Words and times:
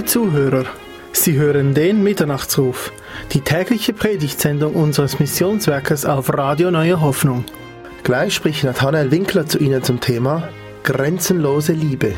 Liebe 0.00 0.12
Zuhörer, 0.12 0.64
Sie 1.12 1.36
hören 1.36 1.74
den 1.74 2.02
Mitternachtsruf, 2.02 2.90
die 3.32 3.42
tägliche 3.42 3.92
Predigtsendung 3.92 4.72
unseres 4.72 5.18
Missionswerkes 5.18 6.06
auf 6.06 6.32
Radio 6.32 6.70
Neue 6.70 7.02
Hoffnung. 7.02 7.44
Gleich 8.02 8.34
spricht 8.34 8.64
Nathanael 8.64 9.10
Winkler 9.10 9.44
zu 9.44 9.58
Ihnen 9.58 9.82
zum 9.82 10.00
Thema 10.00 10.48
Grenzenlose 10.84 11.74
Liebe. 11.74 12.14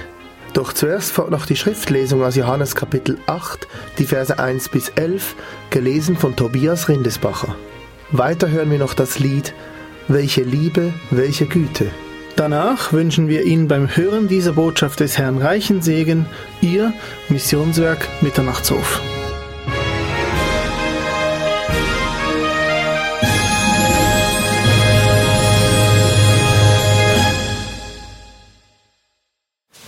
Doch 0.53 0.73
zuerst 0.73 1.11
folgt 1.11 1.33
noch 1.33 1.45
die 1.45 1.57
Schriftlesung 1.57 2.23
aus 2.23 2.37
Johannes 2.37 2.77
Kapitel 2.77 3.19
8, 3.27 3.67
die 3.99 4.05
Verse 4.05 4.39
1 4.39 4.69
bis 4.69 4.91
11, 4.91 5.35
gelesen 5.71 6.17
von 6.17 6.37
Tobias 6.37 6.89
Rindesbacher. 6.89 7.57
Weiter 8.13 8.49
hören 8.49 8.71
wir 8.71 8.79
noch 8.79 8.95
das 8.95 9.19
Lied 9.19 9.55
Welche 10.07 10.45
Liebe, 10.45 10.93
welche 11.11 11.47
Güte. 11.47 11.91
Danach 12.37 12.93
wünschen 12.93 13.29
wir 13.29 13.45
Ihnen 13.45 13.69
beim 13.69 13.95
Hören 13.95 14.27
dieser 14.27 14.53
Botschaft 14.53 15.01
des 15.01 15.19
Herrn 15.19 15.39
reichen 15.39 15.83
Segen, 15.83 16.27
Ihr 16.63 16.93
Missionswerk 17.29 18.09
Mitternachtshof. 18.23 19.03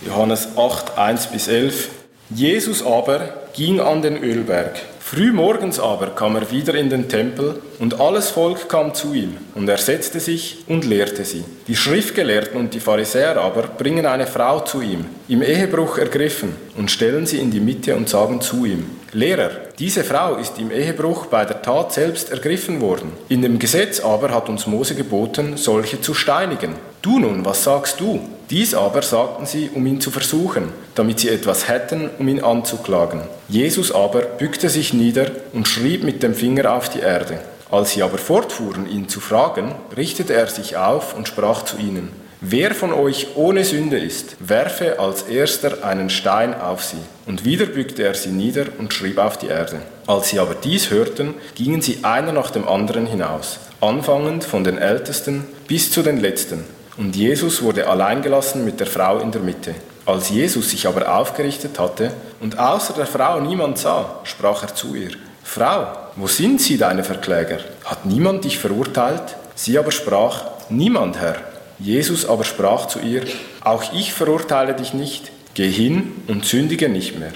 Johannes 0.05 0.49
8, 0.55 0.97
1 0.97 1.27
bis 1.27 1.47
11. 1.47 1.89
Jesus 2.29 2.85
aber 2.85 3.33
ging 3.53 3.79
an 3.79 4.01
den 4.01 4.17
Ölberg. 4.17 4.79
Früh 5.07 5.31
morgens 5.31 5.79
aber 5.79 6.15
kam 6.15 6.35
er 6.35 6.49
wieder 6.49 6.73
in 6.73 6.89
den 6.89 7.07
Tempel, 7.07 7.61
und 7.77 7.99
alles 7.99 8.31
Volk 8.31 8.67
kam 8.67 8.95
zu 8.95 9.13
ihm, 9.13 9.37
und 9.53 9.69
er 9.69 9.77
setzte 9.77 10.19
sich 10.19 10.63
und 10.67 10.83
lehrte 10.83 11.23
sie. 11.23 11.43
Die 11.67 11.75
Schriftgelehrten 11.75 12.59
und 12.59 12.73
die 12.73 12.79
Pharisäer 12.79 13.37
aber 13.37 13.67
bringen 13.67 14.07
eine 14.07 14.25
Frau 14.25 14.61
zu 14.61 14.81
ihm, 14.81 15.05
im 15.27 15.43
Ehebruch 15.43 15.99
ergriffen, 15.99 16.55
und 16.75 16.89
stellen 16.89 17.27
sie 17.27 17.37
in 17.37 17.51
die 17.51 17.59
Mitte 17.59 17.95
und 17.95 18.09
sagen 18.09 18.41
zu 18.41 18.65
ihm, 18.65 18.89
Lehrer, 19.11 19.51
diese 19.77 20.05
Frau 20.05 20.35
ist 20.35 20.57
im 20.57 20.71
Ehebruch 20.71 21.25
bei 21.25 21.43
der 21.43 21.61
Tat 21.61 21.91
selbst 21.91 22.31
ergriffen 22.31 22.79
worden. 22.79 23.11
In 23.27 23.41
dem 23.41 23.59
Gesetz 23.59 23.99
aber 23.99 24.33
hat 24.33 24.47
uns 24.47 24.67
Mose 24.67 24.95
geboten, 24.95 25.57
solche 25.57 25.99
zu 25.99 26.13
steinigen. 26.13 26.75
Du 27.01 27.19
nun, 27.19 27.43
was 27.43 27.65
sagst 27.65 27.99
du? 27.99 28.21
Dies 28.49 28.73
aber 28.73 29.01
sagten 29.01 29.45
sie, 29.45 29.69
um 29.73 29.85
ihn 29.85 29.99
zu 29.99 30.11
versuchen, 30.11 30.69
damit 30.93 31.19
sie 31.19 31.29
etwas 31.29 31.67
hätten, 31.67 32.09
um 32.19 32.27
ihn 32.29 32.41
anzuklagen. 32.41 33.21
Jesus 33.49 33.91
aber 33.91 34.21
bückte 34.21 34.69
sich 34.69 34.93
nieder 34.93 35.29
und 35.51 35.67
schrieb 35.67 36.03
mit 36.03 36.23
dem 36.23 36.35
Finger 36.35 36.73
auf 36.73 36.87
die 36.87 36.99
Erde. 36.99 37.39
Als 37.69 37.91
sie 37.91 38.03
aber 38.03 38.17
fortfuhren, 38.17 38.89
ihn 38.89 39.09
zu 39.09 39.19
fragen, 39.19 39.75
richtete 39.97 40.33
er 40.33 40.47
sich 40.47 40.77
auf 40.77 41.15
und 41.17 41.27
sprach 41.27 41.65
zu 41.65 41.77
ihnen, 41.77 42.09
Wer 42.47 42.75
von 42.75 42.93
euch 42.93 43.29
ohne 43.33 43.65
Sünde 43.65 43.97
ist, 43.97 44.35
werfe 44.39 44.99
als 44.99 45.23
erster 45.23 45.83
einen 45.83 46.11
Stein 46.11 46.53
auf 46.53 46.83
sie. 46.83 46.99
Und 47.25 47.43
wieder 47.43 47.65
bückte 47.65 48.03
er 48.03 48.13
sie 48.13 48.29
nieder 48.29 48.67
und 48.77 48.93
schrieb 48.93 49.17
auf 49.17 49.39
die 49.39 49.47
Erde. 49.47 49.77
Als 50.05 50.29
sie 50.29 50.37
aber 50.37 50.53
dies 50.53 50.91
hörten, 50.91 51.33
gingen 51.55 51.81
sie 51.81 52.03
einer 52.03 52.33
nach 52.33 52.51
dem 52.51 52.67
anderen 52.67 53.07
hinaus, 53.07 53.57
anfangend 53.81 54.43
von 54.43 54.63
den 54.63 54.77
Ältesten 54.77 55.45
bis 55.67 55.89
zu 55.89 56.03
den 56.03 56.17
Letzten. 56.17 56.63
Und 56.97 57.15
Jesus 57.15 57.63
wurde 57.63 57.87
allein 57.87 58.21
gelassen 58.21 58.63
mit 58.63 58.79
der 58.79 58.85
Frau 58.85 59.17
in 59.17 59.31
der 59.31 59.41
Mitte. 59.41 59.73
Als 60.05 60.29
Jesus 60.29 60.69
sich 60.69 60.85
aber 60.85 61.17
aufgerichtet 61.17 61.79
hatte 61.79 62.11
und 62.41 62.59
außer 62.59 62.93
der 62.93 63.07
Frau 63.07 63.39
niemand 63.39 63.79
sah, 63.79 64.19
sprach 64.23 64.61
er 64.61 64.75
zu 64.75 64.93
ihr, 64.93 65.13
Frau, 65.43 65.87
wo 66.15 66.27
sind 66.27 66.61
sie, 66.61 66.77
deine 66.77 67.03
Verkläger? 67.03 67.57
Hat 67.85 68.05
niemand 68.05 68.43
dich 68.45 68.59
verurteilt? 68.59 69.35
Sie 69.55 69.79
aber 69.79 69.91
sprach, 69.91 70.43
Niemand, 70.69 71.19
Herr. 71.19 71.54
Jesus 71.79 72.25
aber 72.25 72.43
sprach 72.43 72.87
zu 72.87 72.99
ihr, 72.99 73.23
Auch 73.61 73.93
ich 73.93 74.13
verurteile 74.13 74.73
dich 74.73 74.93
nicht, 74.93 75.31
geh 75.53 75.69
hin 75.69 76.11
und 76.27 76.45
sündige 76.45 76.89
nicht 76.89 77.19
mehr. 77.19 77.33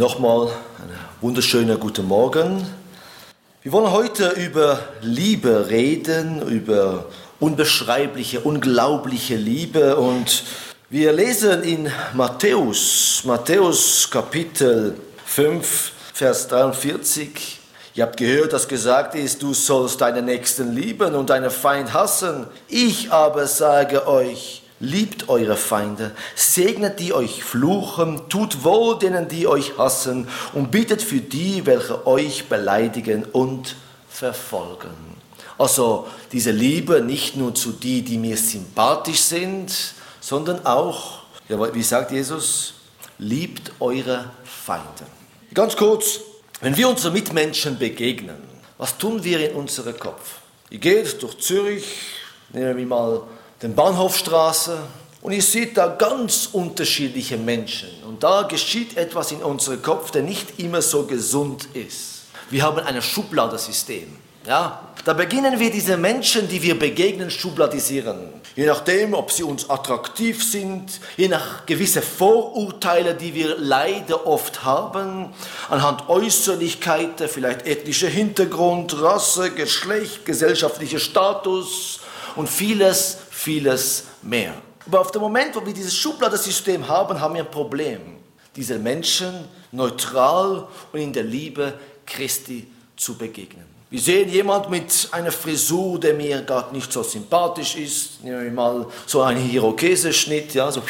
Nochmal 0.00 0.46
einen 0.46 0.98
wunderschönen 1.20 1.78
guten 1.78 2.08
Morgen. 2.08 2.66
Wir 3.62 3.70
wollen 3.70 3.92
heute 3.92 4.30
über 4.30 4.78
Liebe 5.02 5.68
reden, 5.68 6.40
über 6.48 7.04
unbeschreibliche, 7.38 8.40
unglaubliche 8.40 9.36
Liebe 9.36 9.96
und 9.96 10.44
wir 10.88 11.12
lesen 11.12 11.62
in 11.64 11.92
Matthäus, 12.14 13.20
Matthäus 13.26 14.08
Kapitel 14.10 14.96
5, 15.26 15.92
Vers 16.14 16.48
43. 16.48 17.60
Ihr 17.94 18.04
habt 18.04 18.16
gehört, 18.16 18.54
dass 18.54 18.66
gesagt 18.66 19.14
ist, 19.14 19.42
du 19.42 19.52
sollst 19.52 20.00
deinen 20.00 20.24
Nächsten 20.24 20.74
lieben 20.74 21.14
und 21.14 21.28
deinen 21.28 21.50
Feind 21.50 21.92
hassen. 21.92 22.46
Ich 22.68 23.12
aber 23.12 23.46
sage 23.46 24.06
euch, 24.06 24.59
Liebt 24.80 25.28
eure 25.28 25.56
Feinde, 25.56 26.12
segnet 26.34 27.00
die 27.00 27.12
euch 27.12 27.44
fluchen, 27.44 28.28
tut 28.30 28.64
wohl 28.64 28.98
denen, 28.98 29.28
die 29.28 29.46
euch 29.46 29.76
hassen 29.76 30.26
und 30.54 30.70
bittet 30.70 31.02
für 31.02 31.20
die, 31.20 31.66
welche 31.66 32.06
euch 32.06 32.48
beleidigen 32.48 33.24
und 33.24 33.76
verfolgen. 34.08 34.90
Also 35.58 36.08
diese 36.32 36.50
Liebe 36.50 37.02
nicht 37.02 37.36
nur 37.36 37.54
zu 37.54 37.72
die, 37.72 38.00
die 38.00 38.16
mir 38.16 38.38
sympathisch 38.38 39.20
sind, 39.20 39.70
sondern 40.20 40.64
auch, 40.64 41.24
wie 41.48 41.82
sagt 41.82 42.12
Jesus, 42.12 42.72
liebt 43.18 43.72
eure 43.80 44.30
Feinde. 44.44 45.04
Ganz 45.52 45.76
kurz, 45.76 46.20
wenn 46.62 46.74
wir 46.76 46.88
unseren 46.88 47.12
Mitmenschen 47.12 47.78
begegnen, 47.78 48.36
was 48.78 48.96
tun 48.96 49.22
wir 49.22 49.50
in 49.50 49.56
unserem 49.56 49.98
Kopf? 49.98 50.36
Ihr 50.70 50.78
geht 50.78 51.22
durch 51.22 51.38
Zürich, 51.38 51.84
nehmen 52.54 52.78
wir 52.78 52.86
mal 52.86 53.22
den 53.62 53.74
Bahnhofstraße 53.74 54.78
und 55.22 55.32
ihr 55.32 55.42
seht 55.42 55.76
da 55.76 55.88
ganz 55.88 56.48
unterschiedliche 56.52 57.36
Menschen. 57.36 57.90
Und 58.08 58.22
da 58.22 58.42
geschieht 58.42 58.96
etwas 58.96 59.32
in 59.32 59.42
unserem 59.42 59.82
Kopf, 59.82 60.10
der 60.10 60.22
nicht 60.22 60.58
immer 60.58 60.80
so 60.80 61.04
gesund 61.04 61.68
ist. 61.74 62.22
Wir 62.48 62.62
haben 62.62 62.78
ein 62.78 63.00
Schubladensystem. 63.02 64.16
Ja, 64.46 64.88
da 65.04 65.12
beginnen 65.12 65.60
wir 65.60 65.70
diese 65.70 65.98
Menschen, 65.98 66.48
die 66.48 66.62
wir 66.62 66.78
begegnen, 66.78 67.30
schubladisieren. 67.30 68.30
Je 68.56 68.66
nachdem, 68.66 69.12
ob 69.12 69.30
sie 69.30 69.42
uns 69.42 69.68
attraktiv 69.68 70.42
sind, 70.42 70.98
je 71.18 71.28
nach 71.28 71.66
gewisse 71.66 72.00
Vorurteile, 72.00 73.14
die 73.14 73.34
wir 73.34 73.56
leider 73.58 74.26
oft 74.26 74.64
haben, 74.64 75.34
anhand 75.68 76.08
Äußerlichkeiten, 76.08 77.28
vielleicht 77.28 77.66
ethnischer 77.66 78.08
Hintergrund, 78.08 79.00
Rasse, 79.00 79.50
Geschlecht, 79.50 80.24
gesellschaftlicher 80.24 80.98
Status 80.98 82.00
und 82.34 82.48
vieles, 82.48 83.18
vieles 83.40 84.04
mehr. 84.22 84.54
Aber 84.86 85.00
auf 85.00 85.10
dem 85.10 85.22
Moment, 85.22 85.54
wo 85.54 85.64
wir 85.64 85.72
dieses 85.72 85.94
Schubladensystem 85.96 86.86
haben, 86.86 87.20
haben 87.20 87.34
wir 87.34 87.42
ein 87.42 87.50
Problem, 87.50 88.00
diese 88.54 88.78
Menschen 88.78 89.44
neutral 89.72 90.66
und 90.92 91.00
in 91.00 91.12
der 91.12 91.22
Liebe 91.22 91.74
Christi 92.04 92.66
zu 92.96 93.16
begegnen. 93.16 93.64
Wir 93.88 94.00
sehen 94.00 94.28
jemand 94.28 94.70
mit 94.70 95.08
einer 95.10 95.32
Frisur, 95.32 95.98
der 95.98 96.14
mir 96.14 96.42
gerade 96.42 96.72
nicht 96.72 96.92
so 96.92 97.02
sympathisch 97.02 97.74
ist. 97.74 98.22
Nehmen 98.22 98.44
wir 98.44 98.50
mal 98.52 98.86
so 99.04 99.22
einen 99.22 99.50
Irokeseschnitt, 99.50 100.54
ja, 100.54 100.70
so 100.70 100.80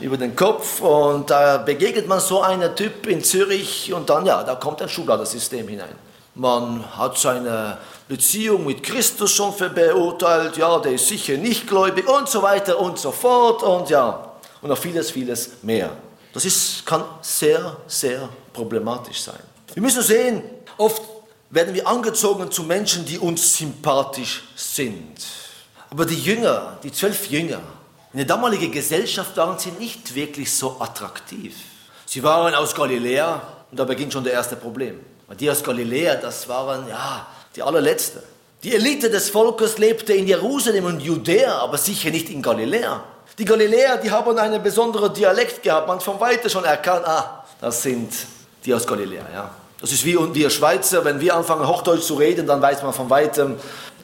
über 0.00 0.16
den 0.16 0.34
Kopf. 0.34 0.80
Und 0.80 1.30
da 1.30 1.58
begegnet 1.58 2.08
man 2.08 2.18
so 2.18 2.40
einen 2.42 2.74
Typ 2.74 3.06
in 3.06 3.22
Zürich 3.22 3.92
und 3.92 4.10
dann, 4.10 4.26
ja, 4.26 4.42
da 4.42 4.56
kommt 4.56 4.82
ein 4.82 4.88
Schubladensystem 4.88 5.68
hinein. 5.68 5.94
Man 6.34 6.84
hat 6.96 7.18
seine 7.18 7.78
Beziehung 8.10 8.66
mit 8.66 8.82
Christus 8.82 9.30
schon 9.30 9.54
für 9.54 9.70
beurteilt, 9.70 10.56
ja, 10.56 10.80
der 10.80 10.94
ist 10.94 11.06
sicher 11.06 11.36
nicht 11.36 11.68
gläubig 11.68 12.08
und 12.08 12.28
so 12.28 12.42
weiter 12.42 12.76
und 12.80 12.98
so 12.98 13.12
fort 13.12 13.62
und 13.62 13.88
ja, 13.88 14.32
und 14.60 14.68
noch 14.68 14.78
vieles, 14.78 15.12
vieles 15.12 15.50
mehr. 15.62 15.92
Das 16.32 16.44
ist, 16.44 16.84
kann 16.84 17.04
sehr, 17.22 17.76
sehr 17.86 18.28
problematisch 18.52 19.22
sein. 19.22 19.38
Wir 19.74 19.80
müssen 19.80 20.02
sehen, 20.02 20.42
oft 20.76 21.00
werden 21.50 21.72
wir 21.72 21.86
angezogen 21.86 22.50
zu 22.50 22.64
Menschen, 22.64 23.04
die 23.04 23.16
uns 23.16 23.56
sympathisch 23.56 24.42
sind. 24.56 25.14
Aber 25.88 26.04
die 26.04 26.20
Jünger, 26.20 26.78
die 26.82 26.90
zwölf 26.90 27.30
Jünger, 27.30 27.60
in 28.12 28.16
der 28.16 28.26
damaligen 28.26 28.72
Gesellschaft 28.72 29.36
waren 29.36 29.56
sie 29.56 29.70
nicht 29.78 30.12
wirklich 30.16 30.52
so 30.52 30.80
attraktiv. 30.80 31.54
Sie 32.06 32.24
waren 32.24 32.56
aus 32.56 32.74
Galiläa 32.74 33.40
und 33.70 33.78
da 33.78 33.84
beginnt 33.84 34.12
schon 34.12 34.24
das 34.24 34.32
erste 34.32 34.56
Problem. 34.56 34.98
Die 35.38 35.48
aus 35.48 35.62
Galiläa, 35.62 36.16
das 36.16 36.48
waren, 36.48 36.88
ja, 36.88 37.24
die 37.56 37.62
allerletzte. 37.62 38.22
Die 38.62 38.74
Elite 38.74 39.08
des 39.08 39.30
Volkes 39.30 39.78
lebte 39.78 40.12
in 40.12 40.26
Jerusalem 40.26 40.84
und 40.84 41.00
Judäa, 41.00 41.58
aber 41.58 41.78
sicher 41.78 42.10
nicht 42.10 42.28
in 42.28 42.42
Galiläa. 42.42 43.02
Die 43.38 43.44
Galiläer, 43.44 43.96
die 43.96 44.10
haben 44.10 44.36
einen 44.36 44.62
besonderen 44.62 45.14
Dialekt 45.14 45.62
gehabt. 45.62 45.88
Man 45.88 46.00
von 46.00 46.20
weitem 46.20 46.50
schon 46.50 46.64
erkannt, 46.64 47.06
ah, 47.06 47.44
das 47.60 47.82
sind 47.82 48.12
die 48.64 48.74
aus 48.74 48.86
Galiläa. 48.86 49.24
Ja. 49.32 49.50
Das 49.80 49.92
ist 49.92 50.04
wie 50.04 50.18
wir 50.34 50.50
Schweizer, 50.50 51.04
wenn 51.06 51.20
wir 51.20 51.34
anfangen 51.34 51.66
Hochdeutsch 51.66 52.02
zu 52.02 52.14
reden, 52.14 52.46
dann 52.46 52.60
weiß 52.60 52.82
man 52.82 52.92
von 52.92 53.08
weitem, 53.08 53.56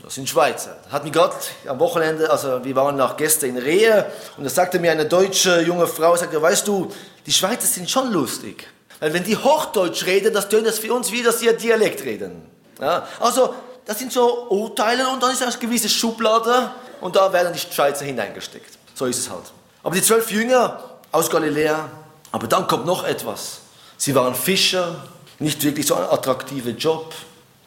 das 0.03 0.15
sind 0.15 0.26
Schweizer. 0.26 0.79
Hat 0.91 1.05
mir 1.05 1.11
gerade 1.11 1.35
am 1.67 1.79
Wochenende, 1.79 2.31
also 2.31 2.65
wir 2.65 2.75
waren 2.76 2.97
nach 2.97 3.17
gestern 3.17 3.50
in 3.50 3.59
Rehe 3.59 4.07
und 4.38 4.45
da 4.45 4.49
sagte 4.50 4.79
mir 4.79 4.93
eine 4.93 5.05
deutsche 5.05 5.61
junge 5.61 5.87
Frau, 5.87 6.17
sagte, 6.17 6.41
weißt 6.41 6.67
du, 6.67 6.91
die 7.26 7.33
Schweizer 7.33 7.67
sind 7.67 7.91
schon 7.91 8.11
lustig. 8.11 8.67
Weil 9.00 9.12
wenn 9.12 9.25
die 9.25 9.37
Hochdeutsch 9.37 10.07
reden, 10.07 10.33
das 10.33 10.49
tönt 10.49 10.67
das 10.67 10.79
für 10.79 10.95
uns 10.95 11.12
wie, 11.12 11.23
dass 11.23 11.41
sie 11.41 11.55
Dialekt 11.55 12.05
reden. 12.05 12.55
Ja, 12.80 13.06
also, 13.21 13.54
das 13.85 13.99
sind 13.99 14.12
so 14.12 14.49
Urteile 14.49 15.09
und 15.09 15.23
dann 15.23 15.33
ist 15.33 15.42
eine 15.42 15.52
gewisse 15.52 15.88
Schublade 15.88 16.71
und 17.00 17.16
da 17.16 17.33
werden 17.33 17.52
die 17.52 17.59
Schweizer 17.59 18.04
hineingesteckt. 18.04 18.78
So 18.95 19.06
ist 19.06 19.18
es 19.18 19.30
halt. 19.30 19.45
Aber 19.83 19.95
die 19.95 20.02
zwölf 20.02 20.30
Jünger 20.30 20.83
aus 21.12 21.30
Galiläa, 21.30 21.88
aber 22.33 22.47
dann 22.47 22.66
kommt 22.66 22.87
noch 22.87 23.04
etwas. 23.04 23.61
Sie 23.97 24.14
waren 24.14 24.35
Fischer, 24.35 25.06
nicht 25.38 25.62
wirklich 25.62 25.87
so 25.87 25.95
ein 25.95 26.04
attraktiver 26.04 26.71
Job. 26.71 27.14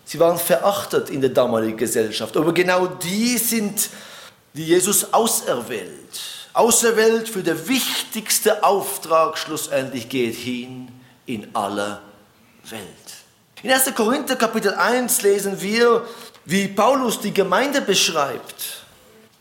Sie 0.06 0.20
waren 0.20 0.38
verachtet 0.38 1.10
in 1.10 1.22
der 1.22 1.30
damaligen 1.30 1.78
Gesellschaft. 1.78 2.36
Aber 2.36 2.54
genau 2.54 2.88
die 2.88 3.38
sind, 3.38 3.90
die 4.54 4.66
Jesus 4.66 5.14
auserwählt. 5.14 6.20
Auserwählt 6.54 7.30
für 7.30 7.44
den 7.44 7.68
wichtigsten 7.68 8.64
Auftrag 8.64 9.38
schlussendlich 9.38 10.10
geht 10.10 10.36
hin 10.36 10.92
in 11.26 11.48
alle 11.56 12.02
Welt. 12.70 13.19
In 13.62 13.72
1. 13.72 13.94
Korinther 13.94 14.38
Kapitel 14.38 14.74
1 14.74 15.22
lesen 15.22 15.60
wir, 15.60 16.06
wie 16.46 16.70
Paulus 16.70 17.20
die 17.20 17.34
Gemeinde 17.34 17.82
beschreibt. 17.82 18.86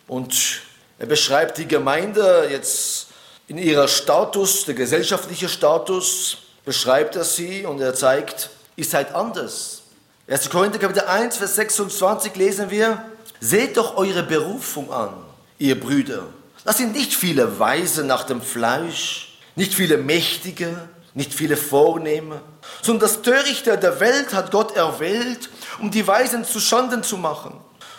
Und 0.09 0.63
er 0.99 1.07
beschreibt 1.07 1.59
die 1.59 1.69
Gemeinde 1.69 2.49
jetzt 2.51 3.07
in 3.47 3.59
ihrer 3.59 3.87
Status, 3.87 4.65
der 4.65 4.75
gesellschaftliche 4.75 5.49
Status, 5.49 6.39
beschreibt 6.65 7.15
er 7.15 7.23
sie 7.23 7.65
und 7.65 7.81
er 7.81 7.95
zeigt, 7.95 8.51
ihr 8.75 8.85
seid 8.85 9.15
anders. 9.15 9.83
1. 10.27 10.51
Korinther 10.51 10.81
Kapitel 10.81 11.05
1, 11.05 11.37
Vers 11.37 11.55
26 11.55 12.35
lesen 12.35 12.73
wir, 12.73 13.05
seht 13.39 13.77
doch 13.77 13.97
eure 13.97 14.25
Berufung 14.25 14.93
an, 14.93 15.15
ihr 15.59 15.79
Brüder. 15.79 16.25
Das 16.65 16.79
sind 16.79 16.93
nicht 16.93 17.15
viele 17.15 17.61
Weise 17.61 18.03
nach 18.03 18.25
dem 18.25 18.43
Fleisch, 18.43 19.39
nicht 19.55 19.75
viele 19.75 19.97
Mächtige, 19.97 20.89
nicht 21.19 21.35
viele 21.35 21.57
Vornehme, 21.57 22.41
sondern 22.81 23.09
das 23.09 23.23
Törichte 23.23 23.77
der 23.77 23.99
Welt 23.99 24.33
hat 24.33 24.53
Gott 24.53 24.77
erwählt, 24.77 25.51
um 25.81 25.91
die 25.91 26.07
Weisen 26.07 26.45
zu 26.45 26.61
Schanden 26.61 27.03
zu 27.03 27.17
machen. 27.17 27.55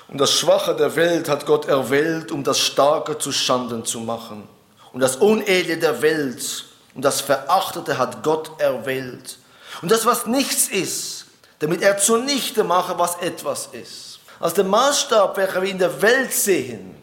Und 0.07 0.19
das 0.19 0.31
Schwache 0.31 0.73
der 0.73 0.95
Welt 0.95 1.27
hat 1.27 1.45
Gott 1.45 1.65
erwählt, 1.67 2.31
um 2.31 2.45
das 2.45 2.59
Starke 2.59 3.17
zu 3.17 3.33
Schanden 3.33 3.83
zu 3.83 3.99
machen. 3.99 4.47
Und 4.93 5.01
das 5.01 5.17
Unedle 5.17 5.77
der 5.77 6.01
Welt 6.01 6.65
und 6.95 7.03
das 7.03 7.19
Verachtete 7.19 7.97
hat 7.97 8.23
Gott 8.23 8.51
erwählt. 8.57 9.37
Und 9.81 9.91
das, 9.91 10.05
was 10.05 10.25
nichts 10.25 10.69
ist, 10.69 11.25
damit 11.59 11.81
er 11.81 11.97
zunichte 11.97 12.63
mache, 12.63 12.97
was 12.97 13.17
etwas 13.17 13.67
ist. 13.73 14.19
Also 14.39 14.55
der 14.55 14.63
Maßstab, 14.63 15.35
welcher 15.35 15.61
wir 15.61 15.69
in 15.69 15.77
der 15.77 16.01
Welt 16.01 16.31
sehen, 16.31 16.95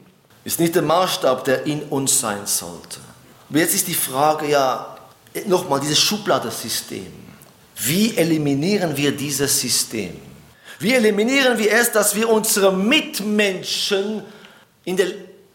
ist 0.44 0.58
nicht 0.58 0.75
der 0.75 0.82
Maßstab, 0.82 1.44
der 1.44 1.66
in 1.66 1.82
uns 1.82 2.18
sein 2.18 2.46
sollte. 2.46 3.00
Aber 3.50 3.58
jetzt 3.58 3.75
ist 3.75 3.87
die 3.87 3.94
Frage 3.94 4.46
ja, 4.49 4.95
nochmal, 5.47 5.81
dieses 5.81 5.99
Schubladensystem. 5.99 7.12
Wie 7.76 8.16
eliminieren 8.16 8.97
wir 8.97 9.12
dieses 9.12 9.61
System? 9.61 10.16
Wie 10.78 10.93
eliminieren 10.93 11.59
wir 11.59 11.73
es, 11.73 11.93
dass 11.93 12.14
wir 12.14 12.28
unsere 12.28 12.73
Mitmenschen 12.73 14.23
in 14.85 14.97
der, 14.97 15.09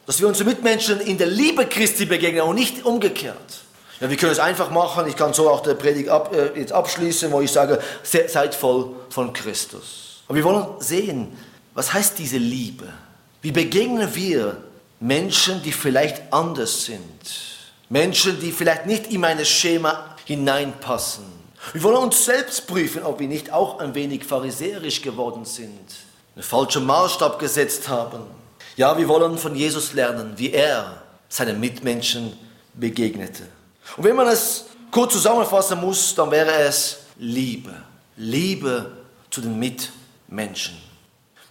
dass 0.05 0.19
wir 0.19 0.27
unsere 0.27 0.49
Mitmenschen 0.49 0.99
in 0.99 1.17
der 1.17 1.27
Liebe 1.27 1.65
Christi 1.65 2.05
begegnen 2.05 2.41
und 2.41 2.55
nicht 2.55 2.85
umgekehrt? 2.85 3.61
Ja, 3.99 4.09
wir 4.09 4.17
können 4.17 4.31
es 4.31 4.39
einfach 4.39 4.71
machen. 4.71 5.07
Ich 5.07 5.15
kann 5.15 5.33
so 5.33 5.49
auch 5.49 5.61
der 5.61 5.75
Predigt 5.75 6.09
ab, 6.09 6.33
äh, 6.33 6.59
jetzt 6.59 6.73
abschließen, 6.73 7.31
wo 7.31 7.41
ich 7.41 7.51
sage, 7.51 7.79
seid 8.03 8.55
voll 8.55 8.95
von 9.09 9.31
Christus. 9.31 10.23
Aber 10.27 10.35
wir 10.35 10.43
wollen 10.43 10.65
sehen, 10.79 11.37
was 11.75 11.93
heißt 11.93 12.17
diese 12.17 12.37
Liebe? 12.37 12.87
Wie 13.41 13.51
begegnen 13.51 14.13
wir 14.13 14.57
Menschen, 14.99 15.61
die 15.61 15.71
vielleicht 15.71 16.33
anders 16.33 16.85
sind? 16.85 17.50
Menschen, 17.91 18.39
die 18.39 18.53
vielleicht 18.53 18.85
nicht 18.85 19.11
in 19.11 19.19
mein 19.19 19.43
Schema 19.43 20.15
hineinpassen. 20.23 21.25
Wir 21.73 21.83
wollen 21.83 21.97
uns 21.97 22.23
selbst 22.23 22.65
prüfen, 22.65 23.03
ob 23.03 23.19
wir 23.19 23.27
nicht 23.27 23.51
auch 23.51 23.79
ein 23.79 23.93
wenig 23.93 24.23
pharisäerisch 24.23 25.01
geworden 25.01 25.43
sind, 25.43 25.85
einen 26.35 26.43
falschen 26.43 26.85
Maßstab 26.85 27.37
gesetzt 27.37 27.89
haben. 27.89 28.21
Ja, 28.77 28.97
wir 28.97 29.09
wollen 29.09 29.37
von 29.37 29.55
Jesus 29.55 29.91
lernen, 29.91 30.33
wie 30.37 30.53
er 30.53 31.01
seinen 31.27 31.59
Mitmenschen 31.59 32.31
begegnete. 32.73 33.43
Und 33.97 34.05
wenn 34.05 34.15
man 34.15 34.27
es 34.27 34.67
kurz 34.89 35.11
zusammenfassen 35.11 35.81
muss, 35.81 36.15
dann 36.15 36.31
wäre 36.31 36.53
es 36.61 36.99
Liebe. 37.17 37.73
Liebe 38.15 38.89
zu 39.29 39.41
den 39.41 39.59
Mitmenschen. 39.59 40.77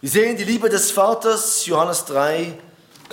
Wir 0.01 0.09
sehen 0.09 0.35
die 0.35 0.43
Liebe 0.43 0.69
des 0.69 0.89
Vaters, 0.89 1.67
Johannes 1.67 2.03
3, 2.05 2.57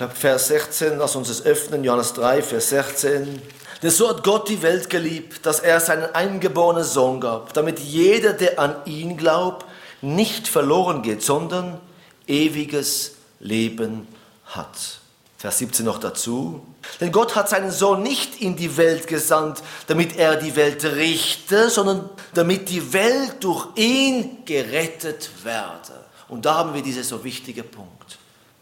Vers 0.07 0.49
16, 0.49 0.99
lass 0.99 1.17
uns 1.17 1.29
es 1.29 1.45
öffnen, 1.45 1.83
Johannes 1.83 2.13
3, 2.13 2.43
Vers 2.43 2.69
16. 2.69 3.43
Denn 3.83 3.91
so 3.91 4.09
hat 4.09 4.23
Gott 4.23 4.49
die 4.49 4.63
Welt 4.63 4.91
geliebt, 4.91 5.45
dass 5.45 5.61
er 5.61 5.81
seinen 5.81 6.15
eingeborenen 6.15 6.85
Sohn 6.85 7.21
gab, 7.21 7.53
damit 7.53 7.81
jeder, 7.81 8.33
der 8.33 8.59
an 8.61 8.77
ihn 8.87 9.17
glaubt, 9.17 9.67
nicht 10.01 10.47
verloren 10.47 11.03
geht, 11.03 11.23
sondern 11.23 11.81
ewiges 12.29 13.17
Leben 13.41 14.07
hat. 14.47 15.01
Vers 15.37 15.59
17 15.59 15.85
noch 15.85 15.99
dazu. 15.99 16.61
Denn 17.01 17.13
Gott 17.13 17.37
hat 17.37 17.49
seinen 17.49 17.71
Sohn 17.71 18.03
nicht 18.03 18.41
in 18.41 18.57
die 18.57 18.77
Welt 18.77 19.07
gesandt, 19.07 19.63
damit 19.87 20.17
er 20.17 20.37
die 20.37 20.57
Welt 20.57 20.85
richte, 20.85 21.71
sondern 21.71 22.09
damit 22.35 22.69
die 22.71 22.93
Welt 22.93 23.37
durch 23.41 23.69
ihn 23.77 24.45
gerettet 24.45 25.31
werde. 25.45 26.05
Und 26.29 26.45
da 26.45 26.55
haben 26.55 26.75
wir 26.75 26.83
diesen 26.83 27.05
so 27.05 27.23
wichtige 27.23 27.63
Punkt. 27.63 28.18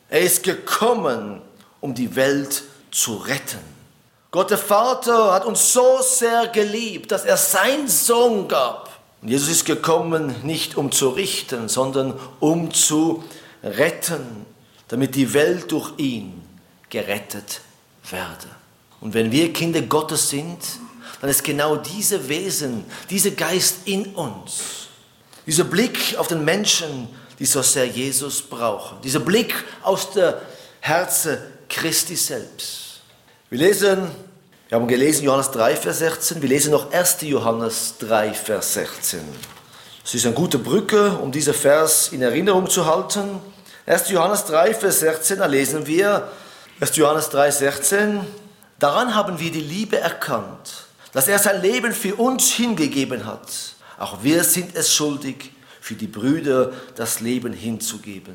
Er 0.09 0.21
ist 0.21 0.43
gekommen, 0.43 1.43
um 1.81 1.95
die 1.95 2.15
Welt 2.15 2.63
zu 2.91 3.17
retten. 3.17 3.59
Gott 4.31 4.51
der 4.51 4.59
Vater 4.59 5.33
hat 5.33 5.45
uns 5.45 5.73
so 5.73 6.01
sehr 6.03 6.49
geliebt, 6.49 7.11
dass 7.11 7.25
er 7.25 7.37
seinen 7.37 7.89
Sohn 7.89 8.49
gab. 8.49 9.01
Und 9.23 9.29
Jesus 9.29 9.49
ist 9.49 9.65
gekommen, 9.65 10.35
nicht 10.43 10.77
um 10.77 10.93
zu 10.93 11.09
richten, 11.09 11.69
sondern 11.69 12.15
um 12.39 12.73
zu 12.73 13.25
retten, 13.63 14.47
damit 14.89 15.15
die 15.15 15.33
Welt 15.33 15.73
durch 15.73 15.93
ihn 15.97 16.43
gerettet 16.91 17.61
werde. 18.11 18.47
Und 19.01 19.15
wenn 19.15 19.33
wir 19.33 19.53
Kinder 19.53 19.83
Gottes 19.83 20.29
sind, 20.29 20.59
dann 21.21 21.31
ist 21.31 21.43
genau 21.43 21.77
diese 21.77 22.29
Wesen, 22.29 22.85
dieser 23.11 23.31
Geist 23.31 23.79
in 23.87 24.15
uns, 24.15 24.89
dieser 25.47 25.65
Blick 25.65 26.17
auf 26.19 26.29
den 26.29 26.45
Menschen, 26.45 27.09
die 27.39 27.47
so 27.47 27.63
sehr 27.63 27.87
Jesus 27.87 28.43
brauchen, 28.43 28.99
dieser 29.03 29.21
Blick 29.21 29.55
aus 29.83 30.13
der 30.13 30.41
Herze 30.81 31.43
Christi 31.69 32.17
selbst. 32.17 33.01
Wir 33.51 33.59
lesen, 33.59 34.11
wir 34.69 34.77
haben 34.77 34.89
gelesen 34.89 35.25
Johannes 35.25 35.51
3, 35.51 35.77
Vers 35.77 35.99
16, 35.99 36.43
wir 36.43 36.49
lesen 36.49 36.73
noch 36.73 36.93
1. 36.93 37.19
Johannes 37.23 37.95
3, 37.99 38.33
Vers 38.35 38.75
16. 38.75 39.21
Es 40.05 40.15
ist 40.15 40.27
eine 40.27 40.35
gute 40.35 40.59
Brücke, 40.59 41.19
um 41.19 41.33
diesen 41.33 41.55
Vers 41.55 42.09
in 42.13 42.23
Erinnerung 42.23 42.69
zu 42.69 42.87
halten. 42.87 43.41
1. 43.87 44.11
Johannes 44.11 44.45
3, 44.45 44.75
Vers 44.75 45.01
16, 45.01 45.39
da 45.39 45.47
lesen 45.47 45.87
wir, 45.87 46.29
1. 46.81 46.97
Johannes 46.97 47.31
3, 47.31 47.51
16. 47.51 48.21
Daran 48.79 49.15
haben 49.15 49.39
wir 49.39 49.51
die 49.51 49.61
Liebe 49.61 49.99
erkannt, 49.99 50.87
dass 51.13 51.29
er 51.29 51.39
sein 51.39 51.63
Leben 51.63 51.93
für 51.93 52.15
uns 52.17 52.53
hingegeben 52.53 53.25
hat. 53.25 53.49
Auch 53.99 54.23
wir 54.23 54.45
sind 54.45 54.77
es 54.77 54.93
schuldig, 54.93 55.53
für 55.87 55.95
die 55.95 56.09
Brüder 56.09 56.73
das 56.97 57.21
Leben 57.21 57.53
hinzugeben. 57.53 58.35